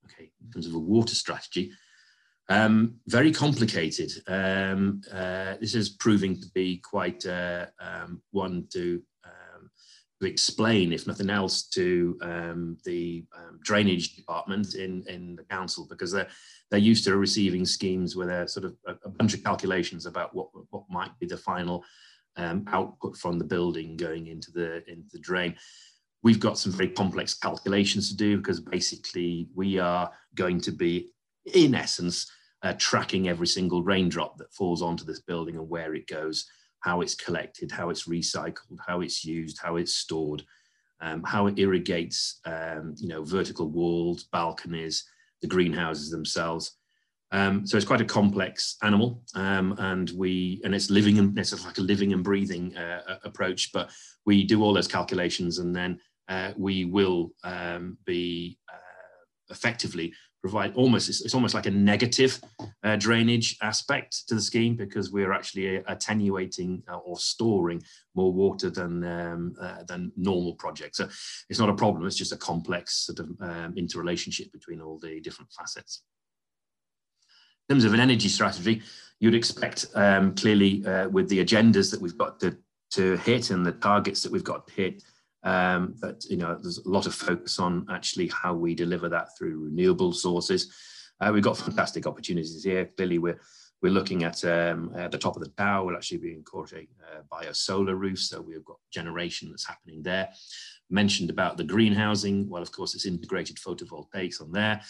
okay, 0.05 0.31
in 0.43 0.51
terms 0.51 0.67
of 0.67 0.73
a 0.73 0.79
water 0.79 1.15
strategy. 1.15 1.71
Um, 2.49 2.95
very 3.05 3.31
complicated. 3.31 4.11
Um, 4.27 5.01
uh, 5.13 5.55
this 5.61 5.75
is 5.75 5.89
proving 5.89 6.39
to 6.41 6.47
be 6.55 6.77
quite 6.77 7.25
uh, 7.25 7.67
um, 7.79 8.21
one 8.31 8.65
to, 8.73 9.03
um, 9.23 9.69
to 10.19 10.27
explain, 10.27 10.91
if 10.91 11.05
nothing 11.05 11.29
else, 11.29 11.67
to 11.69 12.17
um, 12.23 12.77
the 12.85 13.23
um, 13.37 13.59
drainage 13.63 14.15
department 14.15 14.73
in, 14.73 15.03
in 15.07 15.35
the 15.35 15.43
council 15.43 15.85
because 15.87 16.11
they're, 16.11 16.27
they're 16.71 16.79
used 16.79 17.03
to 17.03 17.15
receiving 17.17 17.65
schemes 17.65 18.15
with 18.15 18.29
a 18.29 18.47
sort 18.47 18.65
of 18.65 18.75
a, 18.87 18.95
a 19.05 19.09
bunch 19.09 19.35
of 19.35 19.43
calculations 19.43 20.07
about 20.07 20.33
what, 20.33 20.47
what 20.71 20.83
might 20.89 21.11
be 21.19 21.27
the 21.27 21.37
final 21.37 21.83
output 22.67 23.17
from 23.17 23.37
the 23.37 23.43
building 23.43 23.97
going 23.97 24.27
into 24.27 24.49
the, 24.51 24.77
into 24.89 25.09
the 25.11 25.19
drain 25.19 25.53
We've 26.21 26.39
got 26.39 26.57
some 26.57 26.71
very 26.71 26.89
complex 26.89 27.33
calculations 27.33 28.09
to 28.09 28.17
do 28.17 28.37
because 28.37 28.59
basically 28.59 29.47
we 29.55 29.79
are 29.79 30.11
going 30.35 30.59
to 30.61 30.71
be, 30.71 31.11
in 31.53 31.75
essence, 31.75 32.29
uh, 32.61 32.73
tracking 32.77 33.29
every 33.29 33.47
single 33.47 33.83
raindrop 33.83 34.37
that 34.37 34.53
falls 34.53 34.81
onto 34.81 35.05
this 35.05 35.21
building 35.21 35.55
and 35.55 35.69
where 35.69 35.95
it 35.95 36.07
goes, 36.07 36.45
how 36.81 37.01
it's 37.01 37.15
collected, 37.15 37.71
how 37.71 37.89
it's 37.89 38.07
recycled, 38.07 38.77
how 38.85 39.01
it's 39.01 39.23
used, 39.23 39.59
how 39.61 39.77
it's 39.77 39.95
stored, 39.95 40.43
um, 41.01 41.23
how 41.23 41.47
it 41.47 41.57
irrigates, 41.57 42.39
um, 42.45 42.95
you 42.97 43.07
know, 43.07 43.23
vertical 43.23 43.69
walls, 43.69 44.25
balconies, 44.25 45.05
the 45.41 45.47
greenhouses 45.47 46.09
themselves. 46.09 46.75
Um, 47.31 47.65
so 47.65 47.77
it's 47.77 47.85
quite 47.85 48.01
a 48.01 48.05
complex 48.05 48.75
animal, 48.81 49.21
um, 49.35 49.75
and 49.77 50.09
we 50.15 50.61
and 50.63 50.73
it's 50.73 50.89
living 50.89 51.19
and 51.19 51.37
it's 51.37 51.63
like 51.63 51.77
a 51.77 51.81
living 51.81 52.11
and 52.11 52.23
breathing 52.23 52.75
uh, 52.75 53.19
approach. 53.23 53.71
But 53.71 53.91
we 54.25 54.43
do 54.43 54.63
all 54.63 54.73
those 54.73 54.87
calculations, 54.87 55.59
and 55.59 55.75
then 55.75 55.99
uh, 56.29 56.51
we 56.57 56.85
will 56.85 57.31
um, 57.43 57.97
be 58.05 58.57
uh, 58.71 58.75
effectively 59.49 60.13
provide 60.41 60.73
almost 60.75 61.09
it's, 61.09 61.21
it's 61.21 61.33
almost 61.33 61.53
like 61.53 61.65
a 61.65 61.71
negative 61.71 62.39
uh, 62.83 62.95
drainage 62.95 63.57
aspect 63.61 64.27
to 64.27 64.35
the 64.35 64.41
scheme 64.41 64.75
because 64.75 65.11
we're 65.11 65.33
actually 65.33 65.77
attenuating 65.87 66.81
uh, 66.89 66.97
or 66.97 67.17
storing 67.17 67.81
more 68.15 68.31
water 68.31 68.69
than 68.69 69.03
um, 69.03 69.53
uh, 69.61 69.83
than 69.83 70.11
normal 70.15 70.53
projects. 70.55 70.97
So 70.97 71.09
it's 71.49 71.59
not 71.59 71.69
a 71.69 71.73
problem. 71.73 72.05
It's 72.05 72.15
just 72.15 72.31
a 72.31 72.37
complex 72.37 73.05
sort 73.05 73.19
of 73.19 73.29
um, 73.41 73.73
interrelationship 73.75 74.51
between 74.51 74.81
all 74.81 74.97
the 74.97 75.19
different 75.19 75.51
facets. 75.51 76.03
In 77.67 77.75
terms 77.75 77.85
of 77.85 77.93
an 77.93 77.99
energy 77.99 78.29
strategy, 78.29 78.81
you'd 79.19 79.35
expect 79.35 79.87
um, 79.93 80.33
clearly 80.33 80.85
uh, 80.85 81.09
with 81.09 81.29
the 81.29 81.43
agendas 81.43 81.91
that 81.91 82.01
we've 82.01 82.17
got 82.17 82.39
to, 82.39 82.57
to 82.91 83.17
hit 83.17 83.51
and 83.51 83.63
the 83.63 83.73
targets 83.73 84.23
that 84.23 84.31
we've 84.31 84.43
got 84.43 84.65
to 84.67 84.73
hit 84.73 85.03
um, 85.43 85.95
but 86.01 86.23
you 86.25 86.37
know, 86.37 86.57
there's 86.61 86.79
a 86.79 86.89
lot 86.89 87.05
of 87.05 87.15
focus 87.15 87.59
on 87.59 87.85
actually 87.89 88.27
how 88.27 88.53
we 88.53 88.75
deliver 88.75 89.09
that 89.09 89.37
through 89.37 89.65
renewable 89.65 90.13
sources. 90.13 90.73
Uh, 91.21 91.31
we've 91.33 91.43
got 91.43 91.57
fantastic 91.57 92.07
opportunities 92.07 92.63
here. 92.63 92.85
Clearly, 92.97 93.19
we're 93.19 93.39
we're 93.81 93.91
looking 93.91 94.23
at 94.23 94.43
um, 94.43 94.91
the 95.09 95.17
top 95.17 95.35
of 95.35 95.43
the 95.43 95.49
tower. 95.51 95.85
We'll 95.85 95.95
actually 95.95 96.17
be 96.17 96.33
incorporating 96.33 96.89
uh, 97.01 97.21
bio 97.31 97.53
solar 97.53 97.95
roofs, 97.95 98.29
so 98.29 98.41
we've 98.41 98.65
got 98.65 98.77
generation 98.91 99.49
that's 99.49 99.65
happening 99.65 100.03
there. 100.03 100.29
Mentioned 100.89 101.29
about 101.29 101.55
the 101.55 101.63
greenhousing. 101.63 102.49
Well, 102.49 102.61
of 102.61 102.71
course, 102.71 102.93
it's 102.93 103.05
integrated 103.05 103.55
photovoltaics 103.57 104.41
on 104.41 104.51
there, 104.51 104.81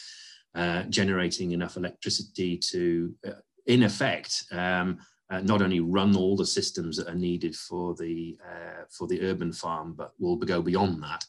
uh, 0.55 0.83
generating 0.83 1.51
enough 1.51 1.77
electricity 1.77 2.57
to, 2.57 3.13
uh, 3.27 3.31
in 3.67 3.83
effect, 3.83 4.45
um, 4.51 4.97
uh, 5.29 5.41
not 5.41 5.61
only 5.61 5.79
run 5.79 6.15
all 6.15 6.35
the 6.35 6.45
systems 6.45 6.97
that 6.97 7.07
are 7.07 7.15
needed 7.15 7.55
for 7.55 7.95
the 7.95 8.37
uh, 8.43 8.83
for 8.89 9.07
the 9.07 9.21
urban 9.21 9.53
farm, 9.53 9.93
but 9.93 10.13
we'll 10.17 10.35
go 10.35 10.61
beyond 10.61 11.03
that. 11.03 11.25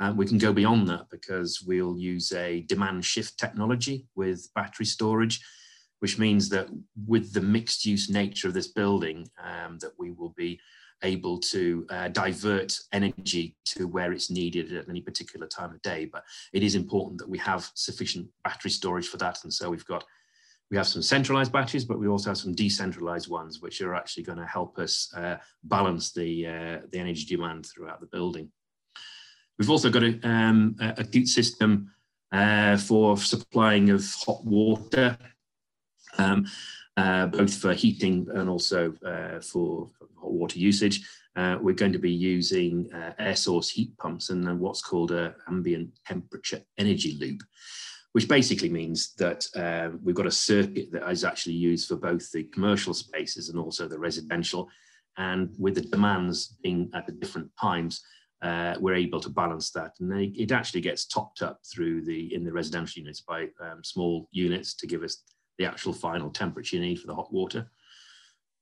Uh, 0.00 0.12
we 0.16 0.26
can 0.26 0.38
go 0.38 0.52
beyond 0.52 0.88
that 0.88 1.08
because 1.10 1.62
we'll 1.66 1.98
use 1.98 2.30
a 2.32 2.62
demand 2.62 3.04
shift 3.04 3.38
technology 3.38 4.06
with 4.14 4.48
battery 4.54 4.86
storage, 4.86 5.40
which 5.98 6.18
means 6.18 6.48
that 6.48 6.68
with 7.06 7.32
the 7.32 7.40
mixed 7.40 7.84
use 7.84 8.08
nature 8.08 8.48
of 8.48 8.54
this 8.54 8.68
building, 8.68 9.28
um, 9.42 9.78
that 9.78 9.92
we 9.98 10.12
will 10.12 10.34
be 10.36 10.60
able 11.02 11.38
to 11.38 11.86
uh, 11.90 12.08
divert 12.08 12.76
energy 12.92 13.56
to 13.64 13.86
where 13.86 14.12
it's 14.12 14.30
needed 14.30 14.72
at 14.72 14.88
any 14.88 15.00
particular 15.00 15.46
time 15.46 15.72
of 15.72 15.82
day. 15.82 16.04
But 16.04 16.24
it 16.52 16.62
is 16.62 16.74
important 16.74 17.18
that 17.18 17.28
we 17.28 17.38
have 17.38 17.70
sufficient 17.74 18.28
battery 18.44 18.70
storage 18.70 19.08
for 19.08 19.16
that. 19.18 19.38
And 19.44 19.52
so 19.52 19.70
we've 19.70 19.86
got 19.86 20.04
we 20.70 20.76
have 20.76 20.86
some 20.86 21.02
centralized 21.02 21.52
batches, 21.52 21.84
but 21.84 21.98
we 21.98 22.08
also 22.08 22.30
have 22.30 22.38
some 22.38 22.54
decentralized 22.54 23.28
ones, 23.28 23.60
which 23.60 23.80
are 23.80 23.94
actually 23.94 24.22
going 24.22 24.38
to 24.38 24.46
help 24.46 24.78
us 24.78 25.12
uh, 25.16 25.36
balance 25.64 26.12
the, 26.12 26.46
uh, 26.46 26.86
the 26.90 26.98
energy 26.98 27.24
demand 27.24 27.66
throughout 27.66 28.00
the 28.00 28.06
building. 28.06 28.50
We've 29.58 29.70
also 29.70 29.90
got 29.90 30.04
a, 30.04 30.20
um, 30.28 30.76
a 30.80 30.94
acute 30.98 31.28
system 31.28 31.90
uh, 32.32 32.76
for 32.76 33.16
supplying 33.16 33.90
of 33.90 34.04
hot 34.26 34.44
water, 34.44 35.16
um, 36.18 36.46
uh, 36.96 37.26
both 37.26 37.54
for 37.54 37.72
heating 37.72 38.28
and 38.34 38.48
also 38.48 38.94
uh, 39.04 39.40
for 39.40 39.88
hot 40.20 40.32
water 40.32 40.58
usage. 40.58 41.08
Uh, 41.34 41.56
we're 41.60 41.74
going 41.74 41.92
to 41.92 41.98
be 41.98 42.12
using 42.12 42.90
air 43.18 43.36
source 43.36 43.70
heat 43.70 43.96
pumps 43.96 44.30
and 44.30 44.60
what's 44.60 44.82
called 44.82 45.12
an 45.12 45.32
ambient 45.48 45.90
temperature 46.04 46.60
energy 46.76 47.16
loop 47.20 47.40
which 48.12 48.28
basically 48.28 48.68
means 48.68 49.14
that 49.14 49.46
uh, 49.56 49.96
we've 50.02 50.14
got 50.14 50.26
a 50.26 50.30
circuit 50.30 50.90
that 50.92 51.08
is 51.10 51.24
actually 51.24 51.54
used 51.54 51.88
for 51.88 51.96
both 51.96 52.30
the 52.32 52.44
commercial 52.44 52.94
spaces 52.94 53.48
and 53.48 53.58
also 53.58 53.86
the 53.86 53.98
residential. 53.98 54.68
And 55.16 55.54
with 55.58 55.74
the 55.74 55.82
demands 55.82 56.56
being 56.62 56.90
at 56.94 57.06
the 57.06 57.12
different 57.12 57.50
times, 57.60 58.02
uh, 58.40 58.76
we're 58.80 58.94
able 58.94 59.20
to 59.20 59.30
balance 59.30 59.70
that. 59.72 59.92
And 60.00 60.10
they, 60.10 60.24
it 60.36 60.52
actually 60.52 60.80
gets 60.80 61.06
topped 61.06 61.42
up 61.42 61.60
through 61.70 62.04
the 62.04 62.32
in 62.34 62.44
the 62.44 62.52
residential 62.52 63.00
units 63.00 63.20
by 63.20 63.48
um, 63.60 63.82
small 63.82 64.28
units 64.30 64.74
to 64.74 64.86
give 64.86 65.02
us 65.02 65.24
the 65.58 65.66
actual 65.66 65.92
final 65.92 66.30
temperature 66.30 66.76
you 66.76 66.82
need 66.82 67.00
for 67.00 67.08
the 67.08 67.14
hot 67.14 67.32
water. 67.32 67.68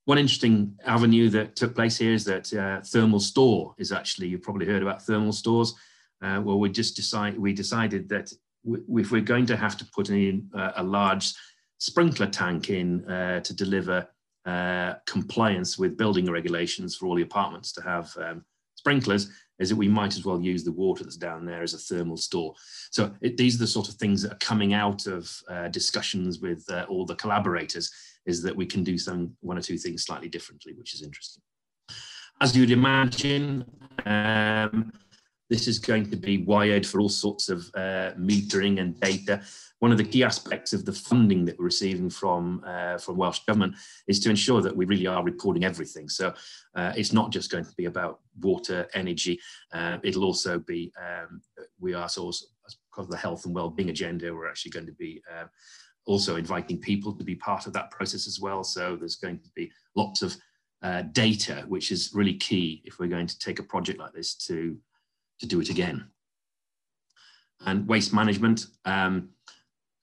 One 0.06 0.18
interesting 0.18 0.78
avenue 0.84 1.28
that 1.30 1.56
took 1.56 1.74
place 1.74 1.98
here 1.98 2.12
is 2.12 2.24
that 2.24 2.52
uh, 2.54 2.80
thermal 2.80 3.20
store 3.20 3.74
is 3.76 3.92
actually, 3.92 4.28
you've 4.28 4.42
probably 4.42 4.66
heard 4.66 4.82
about 4.82 5.02
thermal 5.02 5.32
stores. 5.32 5.74
Uh, 6.22 6.40
well, 6.42 6.58
we 6.58 6.70
just 6.70 6.96
decide, 6.96 7.36
we 7.36 7.52
decided 7.52 8.08
that 8.08 8.32
if 8.66 9.10
we're 9.10 9.20
going 9.20 9.46
to 9.46 9.56
have 9.56 9.76
to 9.78 9.84
put 9.94 10.10
in 10.10 10.50
a 10.76 10.82
large 10.82 11.32
sprinkler 11.78 12.26
tank 12.26 12.70
in 12.70 13.04
uh, 13.10 13.40
to 13.40 13.54
deliver 13.54 14.08
uh, 14.46 14.94
compliance 15.06 15.78
with 15.78 15.96
building 15.96 16.30
regulations 16.30 16.96
for 16.96 17.06
all 17.06 17.16
the 17.16 17.22
apartments 17.22 17.72
to 17.72 17.82
have 17.82 18.16
um, 18.18 18.44
sprinklers, 18.74 19.30
is 19.58 19.70
that 19.70 19.76
we 19.76 19.88
might 19.88 20.14
as 20.16 20.24
well 20.24 20.40
use 20.40 20.64
the 20.64 20.72
water 20.72 21.02
that's 21.02 21.16
down 21.16 21.44
there 21.46 21.62
as 21.62 21.74
a 21.74 21.78
thermal 21.78 22.16
store. 22.16 22.54
So 22.90 23.12
it, 23.22 23.36
these 23.36 23.56
are 23.56 23.58
the 23.58 23.66
sort 23.66 23.88
of 23.88 23.94
things 23.94 24.22
that 24.22 24.32
are 24.32 24.38
coming 24.38 24.74
out 24.74 25.06
of 25.06 25.30
uh, 25.48 25.68
discussions 25.68 26.40
with 26.40 26.64
uh, 26.70 26.86
all 26.88 27.06
the 27.06 27.16
collaborators, 27.16 27.90
is 28.26 28.42
that 28.42 28.54
we 28.54 28.66
can 28.66 28.84
do 28.84 28.98
some 28.98 29.36
one 29.40 29.58
or 29.58 29.62
two 29.62 29.78
things 29.78 30.04
slightly 30.04 30.28
differently, 30.28 30.74
which 30.74 30.94
is 30.94 31.02
interesting. 31.02 31.42
As 32.40 32.54
you'd 32.54 32.70
imagine, 32.70 33.64
um, 34.04 34.92
this 35.48 35.68
is 35.68 35.78
going 35.78 36.10
to 36.10 36.16
be 36.16 36.38
wired 36.38 36.86
for 36.86 37.00
all 37.00 37.08
sorts 37.08 37.48
of 37.48 37.70
uh, 37.74 38.12
metering 38.18 38.80
and 38.80 38.98
data. 39.00 39.42
One 39.78 39.92
of 39.92 39.98
the 39.98 40.04
key 40.04 40.24
aspects 40.24 40.72
of 40.72 40.84
the 40.84 40.92
funding 40.92 41.44
that 41.44 41.58
we're 41.58 41.66
receiving 41.66 42.10
from, 42.10 42.64
uh, 42.66 42.98
from 42.98 43.16
Welsh 43.16 43.40
Government 43.46 43.76
is 44.08 44.20
to 44.20 44.30
ensure 44.30 44.62
that 44.62 44.76
we 44.76 44.86
really 44.86 45.06
are 45.06 45.22
reporting 45.22 45.64
everything. 45.64 46.08
So 46.08 46.34
uh, 46.74 46.92
it's 46.96 47.12
not 47.12 47.30
just 47.30 47.50
going 47.50 47.64
to 47.64 47.74
be 47.76 47.84
about 47.84 48.20
water, 48.40 48.88
energy. 48.94 49.38
Uh, 49.72 49.98
it'll 50.02 50.24
also 50.24 50.58
be, 50.58 50.92
um, 50.98 51.40
we 51.78 51.94
are 51.94 52.02
also, 52.02 52.30
sort 52.30 52.48
of 52.96 53.10
the 53.10 53.16
health 53.16 53.44
and 53.44 53.54
well-being 53.54 53.90
agenda, 53.90 54.34
we're 54.34 54.48
actually 54.48 54.70
going 54.70 54.86
to 54.86 54.92
be 54.92 55.22
uh, 55.32 55.44
also 56.06 56.36
inviting 56.36 56.78
people 56.78 57.12
to 57.12 57.24
be 57.24 57.34
part 57.34 57.66
of 57.66 57.72
that 57.74 57.90
process 57.90 58.26
as 58.26 58.40
well. 58.40 58.64
So 58.64 58.96
there's 58.96 59.16
going 59.16 59.40
to 59.40 59.50
be 59.54 59.70
lots 59.94 60.22
of 60.22 60.36
uh, 60.82 61.02
data, 61.12 61.64
which 61.68 61.92
is 61.92 62.12
really 62.14 62.34
key 62.34 62.82
if 62.84 62.98
we're 62.98 63.08
going 63.08 63.26
to 63.26 63.38
take 63.38 63.58
a 63.58 63.62
project 63.62 63.98
like 63.98 64.12
this 64.12 64.34
to 64.34 64.76
to 65.40 65.46
do 65.46 65.60
it 65.60 65.70
again. 65.70 66.08
And 67.64 67.88
waste 67.88 68.12
management, 68.12 68.66
um, 68.84 69.30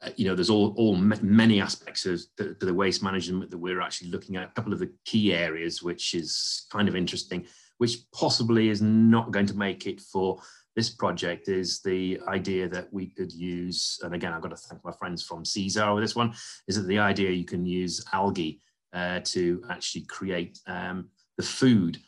uh, 0.02 0.10
you 0.16 0.28
know, 0.28 0.36
there's 0.36 0.50
all, 0.50 0.74
all 0.76 0.96
many 0.96 1.62
aspects 1.62 2.06
of 2.06 2.22
the, 2.38 2.56
the, 2.60 2.74
waste 2.74 3.04
management 3.04 3.52
that 3.52 3.58
we're 3.58 3.82
actually 3.82 4.10
looking 4.10 4.36
at. 4.36 4.44
A 4.44 4.52
couple 4.52 4.74
of 4.74 4.80
the 4.80 4.92
key 5.06 5.34
areas, 5.34 5.82
which 5.82 6.14
is 6.14 6.66
kind 6.72 6.90
of 6.90 6.96
interesting, 6.96 7.46
which 7.78 8.00
possibly 8.12 8.70
is 8.70 8.82
not 8.82 9.32
going 9.32 9.46
to 9.46 9.58
make 9.58 9.88
it 9.88 10.02
for 10.02 10.42
this 10.76 10.90
project, 10.90 11.48
is 11.48 11.82
the 11.82 12.20
idea 12.28 12.68
that 12.68 12.92
we 12.92 13.08
could 13.08 13.32
use, 13.32 14.00
and 14.04 14.14
again, 14.16 14.34
I've 14.34 14.42
got 14.42 14.50
to 14.50 14.58
thank 14.58 14.84
my 14.84 14.92
friends 14.92 15.24
from 15.24 15.44
CSAR 15.44 15.94
with 15.94 16.04
this 16.04 16.16
one, 16.16 16.34
is 16.68 16.76
that 16.76 16.88
the 16.88 17.00
idea 17.00 17.30
you 17.30 17.46
can 17.46 17.66
use 17.66 18.04
algae 18.12 18.60
uh, 18.94 19.20
to 19.26 19.64
actually 19.70 20.06
create 20.06 20.60
um, 20.68 21.10
the 21.38 21.44
food 21.44 22.00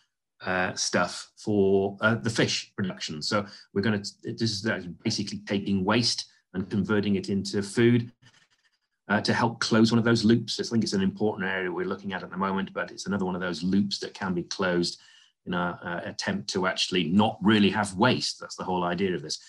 uh, 0.45 0.73
stuff 0.75 1.31
for 1.37 1.97
uh, 2.01 2.15
the 2.15 2.29
fish 2.29 2.71
production. 2.75 3.21
So 3.21 3.45
we're 3.73 3.81
going 3.81 4.01
to, 4.01 4.11
this 4.23 4.51
is 4.51 4.87
basically 5.03 5.39
taking 5.39 5.83
waste 5.83 6.25
and 6.53 6.69
converting 6.69 7.15
it 7.15 7.29
into 7.29 7.61
food 7.61 8.11
uh, 9.07 9.21
to 9.21 9.33
help 9.33 9.59
close 9.59 9.91
one 9.91 9.99
of 9.99 10.05
those 10.05 10.23
loops. 10.23 10.59
I 10.59 10.63
think 10.63 10.83
it's 10.83 10.93
an 10.93 11.01
important 11.01 11.49
area 11.49 11.71
we're 11.71 11.85
looking 11.85 12.13
at 12.13 12.23
at 12.23 12.29
the 12.29 12.37
moment, 12.37 12.71
but 12.73 12.91
it's 12.91 13.07
another 13.07 13.25
one 13.25 13.35
of 13.35 13.41
those 13.41 13.63
loops 13.63 13.99
that 13.99 14.13
can 14.13 14.33
be 14.33 14.43
closed 14.43 14.99
in 15.45 15.53
our 15.53 15.79
uh, 15.83 16.01
attempt 16.09 16.49
to 16.49 16.65
actually 16.65 17.05
not 17.05 17.37
really 17.41 17.69
have 17.69 17.95
waste. 17.95 18.39
That's 18.39 18.55
the 18.55 18.63
whole 18.63 18.83
idea 18.83 19.13
of 19.13 19.21
this. 19.21 19.39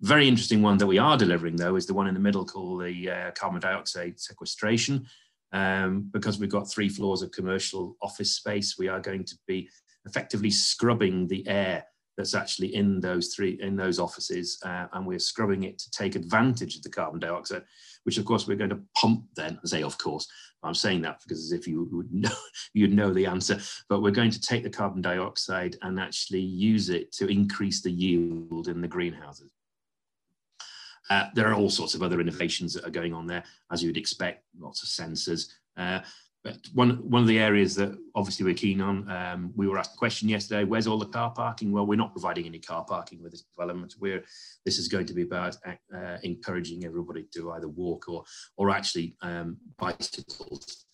Very 0.00 0.28
interesting 0.28 0.62
one 0.62 0.78
that 0.78 0.86
we 0.86 0.98
are 0.98 1.16
delivering 1.16 1.56
though 1.56 1.76
is 1.76 1.86
the 1.86 1.94
one 1.94 2.06
in 2.06 2.14
the 2.14 2.20
middle 2.20 2.44
called 2.44 2.82
the 2.82 3.10
uh, 3.10 3.30
carbon 3.32 3.60
dioxide 3.60 4.18
sequestration. 4.18 5.06
Um, 5.50 6.10
because 6.12 6.38
we've 6.38 6.50
got 6.50 6.70
three 6.70 6.90
floors 6.90 7.22
of 7.22 7.30
commercial 7.30 7.96
office 8.02 8.34
space, 8.34 8.76
we 8.78 8.88
are 8.88 9.00
going 9.00 9.24
to 9.24 9.38
be 9.46 9.70
effectively 10.08 10.50
scrubbing 10.50 11.28
the 11.28 11.46
air 11.46 11.84
that's 12.16 12.34
actually 12.34 12.74
in 12.74 13.00
those 13.00 13.32
three 13.32 13.58
in 13.62 13.76
those 13.76 14.00
offices, 14.00 14.58
uh, 14.64 14.86
and 14.92 15.06
we're 15.06 15.20
scrubbing 15.20 15.62
it 15.62 15.78
to 15.78 15.90
take 15.90 16.16
advantage 16.16 16.76
of 16.76 16.82
the 16.82 16.90
carbon 16.90 17.20
dioxide, 17.20 17.62
which 18.02 18.18
of 18.18 18.24
course 18.24 18.48
we're 18.48 18.56
going 18.56 18.70
to 18.70 18.80
pump. 18.96 19.24
Then 19.36 19.58
say, 19.64 19.84
of 19.84 19.96
course, 19.98 20.26
I'm 20.64 20.74
saying 20.74 21.02
that 21.02 21.20
because 21.22 21.44
as 21.44 21.52
if 21.52 21.68
you 21.68 21.88
would 21.92 22.12
know 22.12 22.34
you'd 22.74 22.92
know 22.92 23.12
the 23.12 23.26
answer, 23.26 23.58
but 23.88 24.02
we're 24.02 24.10
going 24.10 24.32
to 24.32 24.40
take 24.40 24.64
the 24.64 24.70
carbon 24.70 25.00
dioxide 25.00 25.76
and 25.82 26.00
actually 26.00 26.40
use 26.40 26.90
it 26.90 27.12
to 27.12 27.28
increase 27.28 27.82
the 27.82 27.92
yield 27.92 28.66
in 28.66 28.80
the 28.80 28.88
greenhouses. 28.88 29.52
Uh, 31.10 31.26
there 31.34 31.48
are 31.48 31.54
all 31.54 31.70
sorts 31.70 31.94
of 31.94 32.02
other 32.02 32.20
innovations 32.20 32.74
that 32.74 32.84
are 32.84 32.90
going 32.90 33.14
on 33.14 33.26
there, 33.26 33.44
as 33.72 33.82
you 33.82 33.88
would 33.88 33.96
expect, 33.96 34.44
lots 34.58 34.82
of 34.82 34.88
sensors. 34.88 35.46
Uh, 35.76 36.00
one, 36.74 36.90
one 37.10 37.22
of 37.22 37.28
the 37.28 37.38
areas 37.38 37.74
that 37.76 37.96
obviously 38.14 38.44
we're 38.44 38.54
keen 38.54 38.80
on, 38.80 39.10
um, 39.10 39.52
we 39.56 39.66
were 39.66 39.78
asked 39.78 39.94
a 39.94 39.98
question 39.98 40.28
yesterday, 40.28 40.64
where's 40.64 40.86
all 40.86 40.98
the 40.98 41.06
car 41.06 41.30
parking? 41.30 41.72
Well, 41.72 41.86
we're 41.86 41.96
not 41.96 42.12
providing 42.12 42.46
any 42.46 42.58
car 42.58 42.84
parking 42.84 43.22
with 43.22 43.32
this 43.32 43.42
development. 43.42 43.94
We're, 44.00 44.24
this 44.64 44.78
is 44.78 44.88
going 44.88 45.06
to 45.06 45.14
be 45.14 45.22
about 45.22 45.56
uh, 45.66 46.16
encouraging 46.22 46.84
everybody 46.84 47.26
to 47.34 47.52
either 47.52 47.68
walk 47.68 48.08
or, 48.08 48.24
or 48.56 48.70
actually 48.70 49.16
um, 49.22 49.56
bicycles. 49.78 50.86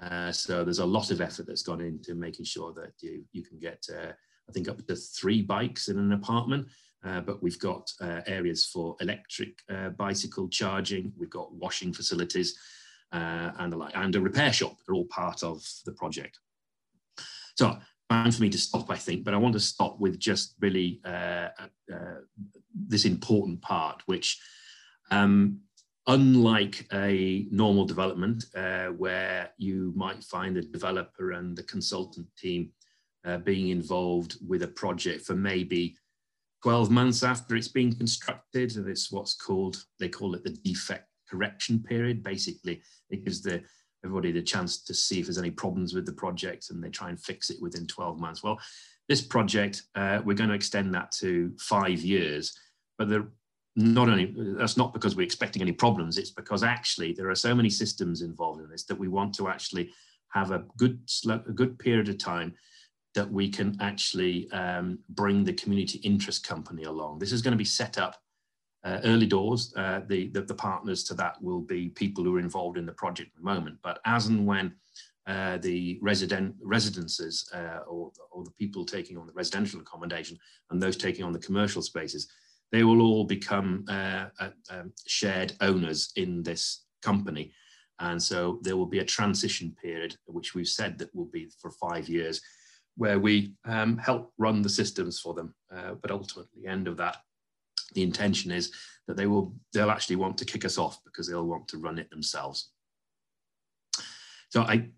Uh, 0.00 0.32
so 0.32 0.64
there's 0.64 0.78
a 0.78 0.86
lot 0.86 1.10
of 1.10 1.20
effort 1.20 1.46
that's 1.46 1.62
gone 1.62 1.80
into 1.80 2.14
making 2.14 2.44
sure 2.44 2.72
that 2.72 2.92
you, 3.00 3.24
you 3.32 3.42
can 3.42 3.58
get, 3.58 3.84
uh, 3.92 4.12
I 4.48 4.52
think, 4.52 4.68
up 4.68 4.86
to 4.86 4.96
three 4.96 5.42
bikes 5.42 5.88
in 5.88 5.98
an 5.98 6.12
apartment. 6.12 6.66
Uh, 7.04 7.20
but 7.20 7.42
we've 7.42 7.58
got 7.58 7.90
uh, 8.00 8.20
areas 8.26 8.64
for 8.64 8.96
electric 9.00 9.58
uh, 9.68 9.88
bicycle 9.90 10.48
charging, 10.48 11.12
we've 11.18 11.30
got 11.30 11.52
washing 11.52 11.92
facilities, 11.92 12.56
uh, 13.12 13.52
and, 13.58 13.74
a, 13.74 13.88
and 13.94 14.16
a 14.16 14.20
repair 14.20 14.52
shop. 14.52 14.76
They're 14.86 14.94
all 14.94 15.06
part 15.06 15.42
of 15.42 15.62
the 15.84 15.92
project. 15.92 16.38
So 17.56 17.76
time 18.10 18.32
for 18.32 18.42
me 18.42 18.50
to 18.50 18.58
stop, 18.58 18.90
I 18.90 18.96
think, 18.96 19.24
but 19.24 19.34
I 19.34 19.38
want 19.38 19.54
to 19.54 19.60
stop 19.60 20.00
with 20.00 20.18
just 20.18 20.54
really 20.60 21.00
uh, 21.04 21.48
uh, 21.92 22.20
this 22.74 23.04
important 23.04 23.60
part, 23.60 24.02
which 24.06 24.40
um, 25.10 25.60
unlike 26.06 26.86
a 26.92 27.46
normal 27.50 27.84
development 27.84 28.44
where 28.96 29.50
you 29.58 29.92
might 29.94 30.24
find 30.24 30.56
the 30.56 30.62
developer 30.62 31.32
and 31.32 31.56
the 31.56 31.62
consultant 31.64 32.26
team 32.36 32.70
being 33.44 33.68
involved 33.68 34.36
with 34.48 34.62
a 34.62 34.68
project 34.68 35.24
for 35.24 35.34
maybe 35.34 35.96
12 36.62 36.90
months 36.90 37.22
after 37.22 37.56
it's 37.56 37.68
been 37.68 37.94
constructed. 37.94 38.76
And 38.76 38.88
it's 38.88 39.12
what's 39.12 39.34
called, 39.34 39.84
they 40.00 40.08
call 40.08 40.34
it 40.34 40.44
the 40.44 40.50
defect 40.50 41.08
correction 41.32 41.82
period. 41.82 42.22
Basically, 42.22 42.82
it 43.10 43.24
gives 43.24 43.42
the 43.42 43.62
everybody 44.04 44.32
the 44.32 44.42
chance 44.42 44.82
to 44.82 44.94
see 44.94 45.20
if 45.20 45.26
there's 45.26 45.38
any 45.38 45.50
problems 45.50 45.94
with 45.94 46.04
the 46.06 46.12
project 46.12 46.70
and 46.70 46.82
they 46.82 46.90
try 46.90 47.08
and 47.08 47.20
fix 47.20 47.50
it 47.50 47.62
within 47.62 47.86
12 47.86 48.18
months. 48.18 48.42
Well, 48.42 48.58
this 49.08 49.22
project, 49.22 49.82
uh, 49.94 50.20
we're 50.24 50.34
going 50.34 50.50
to 50.50 50.56
extend 50.56 50.92
that 50.94 51.12
to 51.12 51.52
five 51.58 52.00
years, 52.00 52.56
but 52.98 53.08
the, 53.08 53.28
not 53.76 54.08
only 54.08 54.34
that's 54.58 54.76
not 54.76 54.92
because 54.92 55.16
we're 55.16 55.22
expecting 55.22 55.62
any 55.62 55.72
problems, 55.72 56.18
it's 56.18 56.30
because 56.30 56.62
actually 56.62 57.12
there 57.12 57.30
are 57.30 57.34
so 57.34 57.54
many 57.54 57.70
systems 57.70 58.22
involved 58.22 58.60
in 58.60 58.68
this 58.68 58.84
that 58.84 58.98
we 58.98 59.08
want 59.08 59.34
to 59.34 59.48
actually 59.48 59.90
have 60.28 60.50
a 60.50 60.64
good, 60.76 61.00
a 61.28 61.38
good 61.38 61.78
period 61.78 62.08
of 62.08 62.18
time 62.18 62.54
that 63.14 63.30
we 63.30 63.48
can 63.48 63.76
actually 63.80 64.50
um, 64.52 64.98
bring 65.10 65.44
the 65.44 65.52
community 65.52 65.98
interest 65.98 66.46
company 66.46 66.84
along. 66.84 67.18
This 67.18 67.32
is 67.32 67.42
going 67.42 67.52
to 67.52 67.58
be 67.58 67.64
set 67.64 67.98
up 67.98 68.16
uh, 68.84 69.00
early 69.04 69.26
doors. 69.26 69.72
Uh, 69.76 70.00
the, 70.08 70.28
the, 70.28 70.42
the, 70.42 70.54
partners 70.54 71.04
to 71.04 71.14
that 71.14 71.40
will 71.42 71.60
be 71.60 71.88
people 71.90 72.24
who 72.24 72.36
are 72.36 72.40
involved 72.40 72.76
in 72.76 72.86
the 72.86 72.92
project 72.92 73.30
at 73.30 73.36
the 73.36 73.44
moment. 73.44 73.78
But 73.82 74.00
as 74.04 74.26
and 74.26 74.46
when 74.46 74.74
uh, 75.26 75.58
the 75.58 75.98
resident 76.02 76.56
residences 76.60 77.48
uh, 77.54 77.80
or, 77.88 78.10
or 78.32 78.44
the 78.44 78.50
people 78.52 78.84
taking 78.84 79.16
on 79.16 79.26
the 79.26 79.32
residential 79.32 79.80
accommodation 79.80 80.36
and 80.70 80.82
those 80.82 80.96
taking 80.96 81.24
on 81.24 81.32
the 81.32 81.38
commercial 81.38 81.82
spaces, 81.82 82.28
they 82.72 82.82
will 82.82 83.02
all 83.02 83.24
become 83.24 83.84
uh, 83.88 84.26
um, 84.70 84.92
shared 85.06 85.52
owners 85.60 86.12
in 86.16 86.42
this 86.42 86.84
company. 87.02 87.52
And 88.00 88.20
so 88.20 88.58
there 88.62 88.76
will 88.76 88.86
be 88.86 88.98
a 88.98 89.04
transition 89.04 89.76
period, 89.80 90.16
which 90.26 90.54
we've 90.54 90.66
said 90.66 90.98
that 90.98 91.14
will 91.14 91.26
be 91.26 91.48
for 91.60 91.70
five 91.70 92.08
years, 92.08 92.40
where 92.96 93.20
we 93.20 93.54
um, 93.64 93.96
help 93.98 94.32
run 94.38 94.62
the 94.62 94.68
systems 94.68 95.20
for 95.20 95.34
them. 95.34 95.54
Uh, 95.74 95.92
but 96.00 96.10
ultimately, 96.10 96.66
end 96.66 96.88
of 96.88 96.96
that, 96.96 97.18
the 97.94 98.02
intention 98.02 98.50
is 98.50 98.72
that 99.06 99.16
they 99.16 99.26
will 99.26 99.54
they'll 99.72 99.90
actually 99.90 100.16
want 100.16 100.38
to 100.38 100.44
kick 100.44 100.64
us 100.64 100.78
off 100.78 101.02
because 101.04 101.28
they'll 101.28 101.46
want 101.46 101.68
to 101.68 101.78
run 101.78 101.98
it 101.98 102.10
themselves. 102.10 102.70
So 104.50 104.62
I 104.62 104.88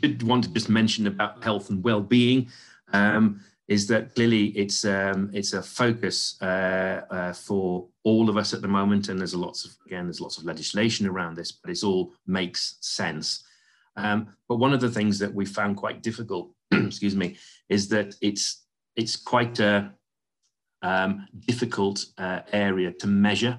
did 0.00 0.22
want 0.22 0.44
to 0.44 0.52
just 0.52 0.68
mention 0.68 1.06
about 1.06 1.42
health 1.42 1.70
and 1.70 1.82
well-being. 1.82 2.50
Um, 2.92 3.40
is 3.68 3.86
that 3.86 4.14
clearly 4.16 4.46
it's 4.46 4.84
um, 4.84 5.30
it's 5.32 5.52
a 5.52 5.62
focus 5.62 6.36
uh, 6.42 7.02
uh, 7.10 7.32
for 7.32 7.86
all 8.02 8.28
of 8.28 8.36
us 8.36 8.52
at 8.52 8.62
the 8.62 8.68
moment, 8.68 9.08
and 9.08 9.18
there's 9.18 9.34
a 9.34 9.38
lots 9.38 9.64
of 9.64 9.76
again 9.86 10.06
there's 10.06 10.20
lots 10.20 10.38
of 10.38 10.44
legislation 10.44 11.06
around 11.06 11.36
this, 11.36 11.52
but 11.52 11.70
it 11.70 11.84
all 11.84 12.12
makes 12.26 12.76
sense. 12.80 13.44
Um, 13.96 14.34
but 14.48 14.56
one 14.56 14.72
of 14.72 14.80
the 14.80 14.90
things 14.90 15.18
that 15.20 15.32
we 15.32 15.44
found 15.44 15.76
quite 15.76 16.02
difficult 16.02 16.52
excuse 16.72 17.16
me, 17.16 17.36
is 17.68 17.88
that 17.88 18.14
it's 18.20 18.64
it's 18.96 19.16
quite 19.16 19.58
a 19.60 19.92
um, 20.82 21.26
difficult 21.46 22.04
uh, 22.18 22.40
area 22.52 22.92
to 22.92 23.06
measure. 23.06 23.58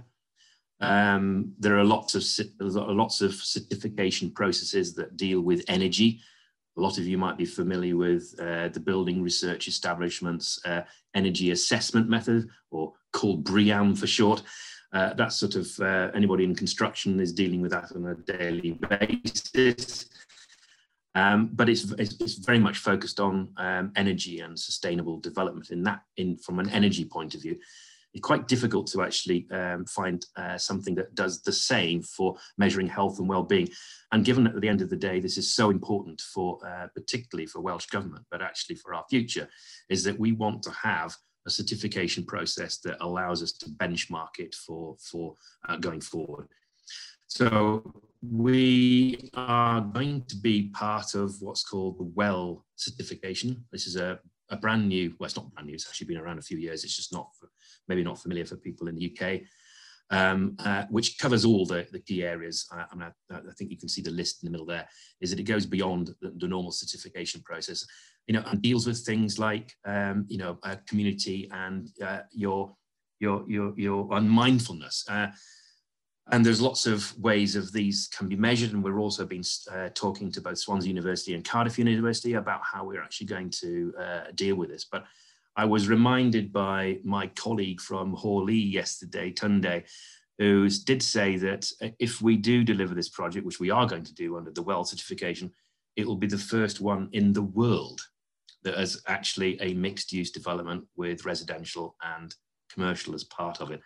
Um, 0.79 1.53
there 1.59 1.77
are 1.77 1.83
lots 1.83 2.15
of 2.15 2.23
lots 2.59 3.21
of 3.21 3.35
certification 3.35 4.31
processes 4.31 4.95
that 4.95 5.15
deal 5.15 5.41
with 5.41 5.63
energy. 5.67 6.19
A 6.77 6.81
lot 6.81 6.97
of 6.97 7.05
you 7.05 7.17
might 7.17 7.37
be 7.37 7.45
familiar 7.45 7.95
with 7.95 8.33
uh, 8.39 8.69
the 8.69 8.79
Building 8.79 9.21
Research 9.21 9.67
Establishment's 9.67 10.59
uh, 10.65 10.81
energy 11.13 11.51
assessment 11.51 12.09
method, 12.09 12.49
or 12.71 12.93
called 13.13 13.43
BREEAM 13.43 13.95
for 13.95 14.07
short. 14.07 14.41
Uh, 14.93 15.13
that's 15.13 15.35
sort 15.35 15.55
of 15.55 15.67
uh, 15.79 16.09
anybody 16.13 16.43
in 16.43 16.55
construction 16.55 17.19
is 17.19 17.31
dealing 17.31 17.61
with 17.61 17.71
that 17.71 17.91
on 17.95 18.07
a 18.07 18.15
daily 18.15 18.71
basis. 18.71 20.09
Um, 21.13 21.49
but 21.53 21.69
it's, 21.69 21.91
it's, 21.93 22.15
it's, 22.21 22.35
very 22.35 22.59
much 22.59 22.77
focused 22.77 23.19
on 23.19 23.49
um, 23.57 23.91
energy 23.95 24.39
and 24.39 24.57
sustainable 24.57 25.19
development 25.19 25.69
in 25.69 25.83
that 25.83 26.01
in 26.15 26.37
from 26.37 26.59
an 26.59 26.69
energy 26.69 27.03
point 27.03 27.35
of 27.35 27.41
view. 27.41 27.57
It's 28.13 28.25
quite 28.25 28.47
difficult 28.47 28.87
to 28.87 29.01
actually 29.01 29.47
um, 29.51 29.85
find 29.85 30.25
uh, 30.35 30.57
something 30.57 30.95
that 30.95 31.15
does 31.15 31.41
the 31.41 31.51
same 31.51 32.01
for 32.01 32.35
measuring 32.57 32.87
health 32.87 33.19
and 33.19 33.27
well-being. 33.27 33.69
And 34.11 34.25
given 34.25 34.43
that 34.45 34.55
at 34.55 34.61
the 34.61 34.67
end 34.69 34.81
of 34.81 34.89
the 34.89 34.97
day 34.97 35.19
this 35.19 35.37
is 35.37 35.53
so 35.53 35.69
important 35.69 36.21
for 36.21 36.59
uh, 36.65 36.87
particularly 36.95 37.45
for 37.45 37.61
welsh 37.61 37.87
government 37.87 38.25
but 38.31 38.41
actually 38.41 38.75
for 38.75 38.93
our 38.93 39.05
future 39.09 39.49
is 39.89 40.03
that 40.03 40.19
we 40.19 40.31
want 40.31 40.63
to 40.63 40.71
have 40.71 41.15
a 41.47 41.49
certification 41.49 42.23
process 42.25 42.77
that 42.79 42.97
allows 43.01 43.41
us 43.41 43.51
to 43.53 43.69
benchmark 43.69 44.39
it 44.39 44.53
for 44.55 44.95
for 44.99 45.35
uh, 45.67 45.75
going 45.77 46.01
forward 46.01 46.47
so 47.31 47.81
we 48.21 49.29
are 49.35 49.79
going 49.79 50.25
to 50.25 50.35
be 50.35 50.63
part 50.73 51.15
of 51.15 51.33
what's 51.39 51.63
called 51.63 51.97
the 51.97 52.11
WELL 52.13 52.65
certification. 52.75 53.63
This 53.71 53.87
is 53.87 53.95
a, 53.95 54.19
a 54.49 54.57
brand 54.57 54.89
new, 54.89 55.15
well, 55.17 55.27
it's 55.27 55.37
not 55.37 55.49
brand 55.53 55.67
new, 55.67 55.73
it's 55.73 55.87
actually 55.87 56.07
been 56.07 56.17
around 56.17 56.39
a 56.39 56.41
few 56.41 56.57
years. 56.57 56.83
It's 56.83 56.97
just 56.97 57.13
not, 57.13 57.29
maybe 57.87 58.03
not 58.03 58.21
familiar 58.21 58.43
for 58.43 58.57
people 58.57 58.89
in 58.89 58.95
the 58.95 59.17
UK, 59.17 59.43
um, 60.09 60.57
uh, 60.59 60.83
which 60.89 61.17
covers 61.19 61.45
all 61.45 61.65
the, 61.65 61.87
the 61.93 62.01
key 62.01 62.21
areas. 62.21 62.67
I, 62.69 62.83
I, 62.91 62.95
mean, 62.95 63.13
I, 63.31 63.35
I, 63.35 63.53
think 63.57 63.71
you 63.71 63.77
can 63.77 63.87
see 63.87 64.01
the 64.01 64.11
list 64.11 64.43
in 64.43 64.47
the 64.47 64.51
middle 64.51 64.67
there, 64.67 64.89
is 65.21 65.29
that 65.29 65.39
it 65.39 65.43
goes 65.43 65.65
beyond 65.65 66.13
the, 66.21 66.33
the 66.35 66.49
normal 66.49 66.73
certification 66.73 67.41
process, 67.43 67.87
you 68.27 68.33
know, 68.33 68.43
and 68.47 68.61
deals 68.61 68.85
with 68.85 69.05
things 69.05 69.39
like, 69.39 69.73
um, 69.85 70.25
you 70.27 70.37
know, 70.37 70.59
community 70.85 71.49
and 71.53 71.87
uh, 72.05 72.19
your, 72.33 72.75
your, 73.21 73.45
your, 73.49 73.73
your 73.77 74.09
unmindfulness. 74.09 75.05
And 76.31 76.45
there's 76.45 76.61
lots 76.61 76.85
of 76.87 77.17
ways 77.19 77.57
of 77.57 77.73
these 77.73 78.07
can 78.07 78.29
be 78.29 78.37
measured. 78.37 78.71
And 78.71 78.81
we're 78.81 78.99
also 78.99 79.25
been 79.25 79.43
uh, 79.69 79.89
talking 79.93 80.31
to 80.31 80.41
both 80.41 80.57
Swansea 80.57 80.87
University 80.87 81.33
and 81.33 81.43
Cardiff 81.43 81.77
University 81.77 82.33
about 82.33 82.61
how 82.63 82.85
we're 82.85 83.03
actually 83.03 83.27
going 83.27 83.49
to 83.49 83.93
uh, 83.99 84.21
deal 84.35 84.55
with 84.55 84.69
this. 84.69 84.85
But 84.89 85.05
I 85.57 85.65
was 85.65 85.89
reminded 85.89 86.53
by 86.53 86.99
my 87.03 87.27
colleague 87.27 87.81
from 87.81 88.13
Hoare 88.13 88.45
Lea 88.45 88.53
yesterday, 88.53 89.33
Tunde, 89.33 89.83
who 90.37 90.69
did 90.69 91.03
say 91.03 91.35
that 91.35 91.69
uh, 91.81 91.89
if 91.99 92.21
we 92.21 92.37
do 92.37 92.63
deliver 92.63 92.95
this 92.95 93.09
project, 93.09 93.45
which 93.45 93.59
we 93.59 93.69
are 93.69 93.85
going 93.85 94.05
to 94.05 94.13
do 94.13 94.37
under 94.37 94.51
the 94.51 94.63
WELL 94.63 94.85
certification, 94.85 95.51
it 95.97 96.07
will 96.07 96.15
be 96.15 96.27
the 96.27 96.37
first 96.37 96.79
one 96.79 97.09
in 97.11 97.33
the 97.33 97.41
world 97.41 97.99
that 98.63 98.77
has 98.77 99.01
actually 99.07 99.59
a 99.59 99.73
mixed 99.73 100.13
use 100.13 100.31
development 100.31 100.85
with 100.95 101.25
residential 101.25 101.97
and 102.17 102.33
commercial 102.71 103.13
as 103.13 103.25
part 103.25 103.59
of 103.59 103.71
it 103.71 103.81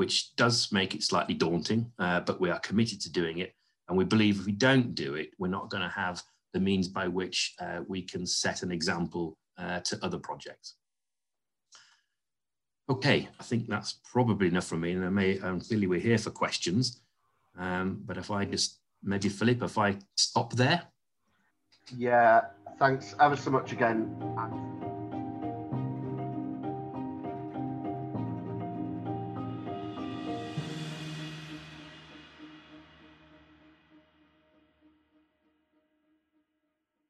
which 0.00 0.34
does 0.36 0.72
make 0.72 0.94
it 0.94 1.02
slightly 1.02 1.34
daunting, 1.34 1.92
uh, 1.98 2.20
but 2.20 2.40
we 2.40 2.48
are 2.48 2.58
committed 2.60 2.98
to 3.02 3.12
doing 3.12 3.36
it. 3.40 3.52
And 3.86 3.98
we 3.98 4.04
believe 4.06 4.40
if 4.40 4.46
we 4.46 4.52
don't 4.52 4.94
do 4.94 5.14
it, 5.14 5.28
we're 5.38 5.48
not 5.48 5.68
going 5.68 5.82
to 5.82 5.90
have 5.90 6.22
the 6.54 6.58
means 6.58 6.88
by 6.88 7.06
which 7.06 7.54
uh, 7.60 7.80
we 7.86 8.00
can 8.00 8.24
set 8.24 8.62
an 8.62 8.72
example 8.72 9.36
uh, 9.58 9.80
to 9.80 9.98
other 10.02 10.16
projects. 10.16 10.76
Okay, 12.88 13.28
I 13.38 13.42
think 13.42 13.68
that's 13.68 14.00
probably 14.10 14.48
enough 14.48 14.68
from 14.68 14.80
me. 14.80 14.92
And 14.92 15.04
I 15.04 15.10
may, 15.10 15.38
um, 15.40 15.60
clearly 15.60 15.86
we're 15.86 16.00
here 16.00 16.16
for 16.16 16.30
questions. 16.30 17.02
Um, 17.58 18.00
but 18.06 18.16
if 18.16 18.30
I 18.30 18.46
just, 18.46 18.78
maybe 19.02 19.28
Philip, 19.28 19.62
if 19.62 19.76
I 19.76 19.98
stop 20.16 20.54
there. 20.54 20.80
Yeah, 21.94 22.40
thanks 22.78 23.14
ever 23.20 23.36
so 23.36 23.50
much 23.50 23.72
again. 23.72 24.16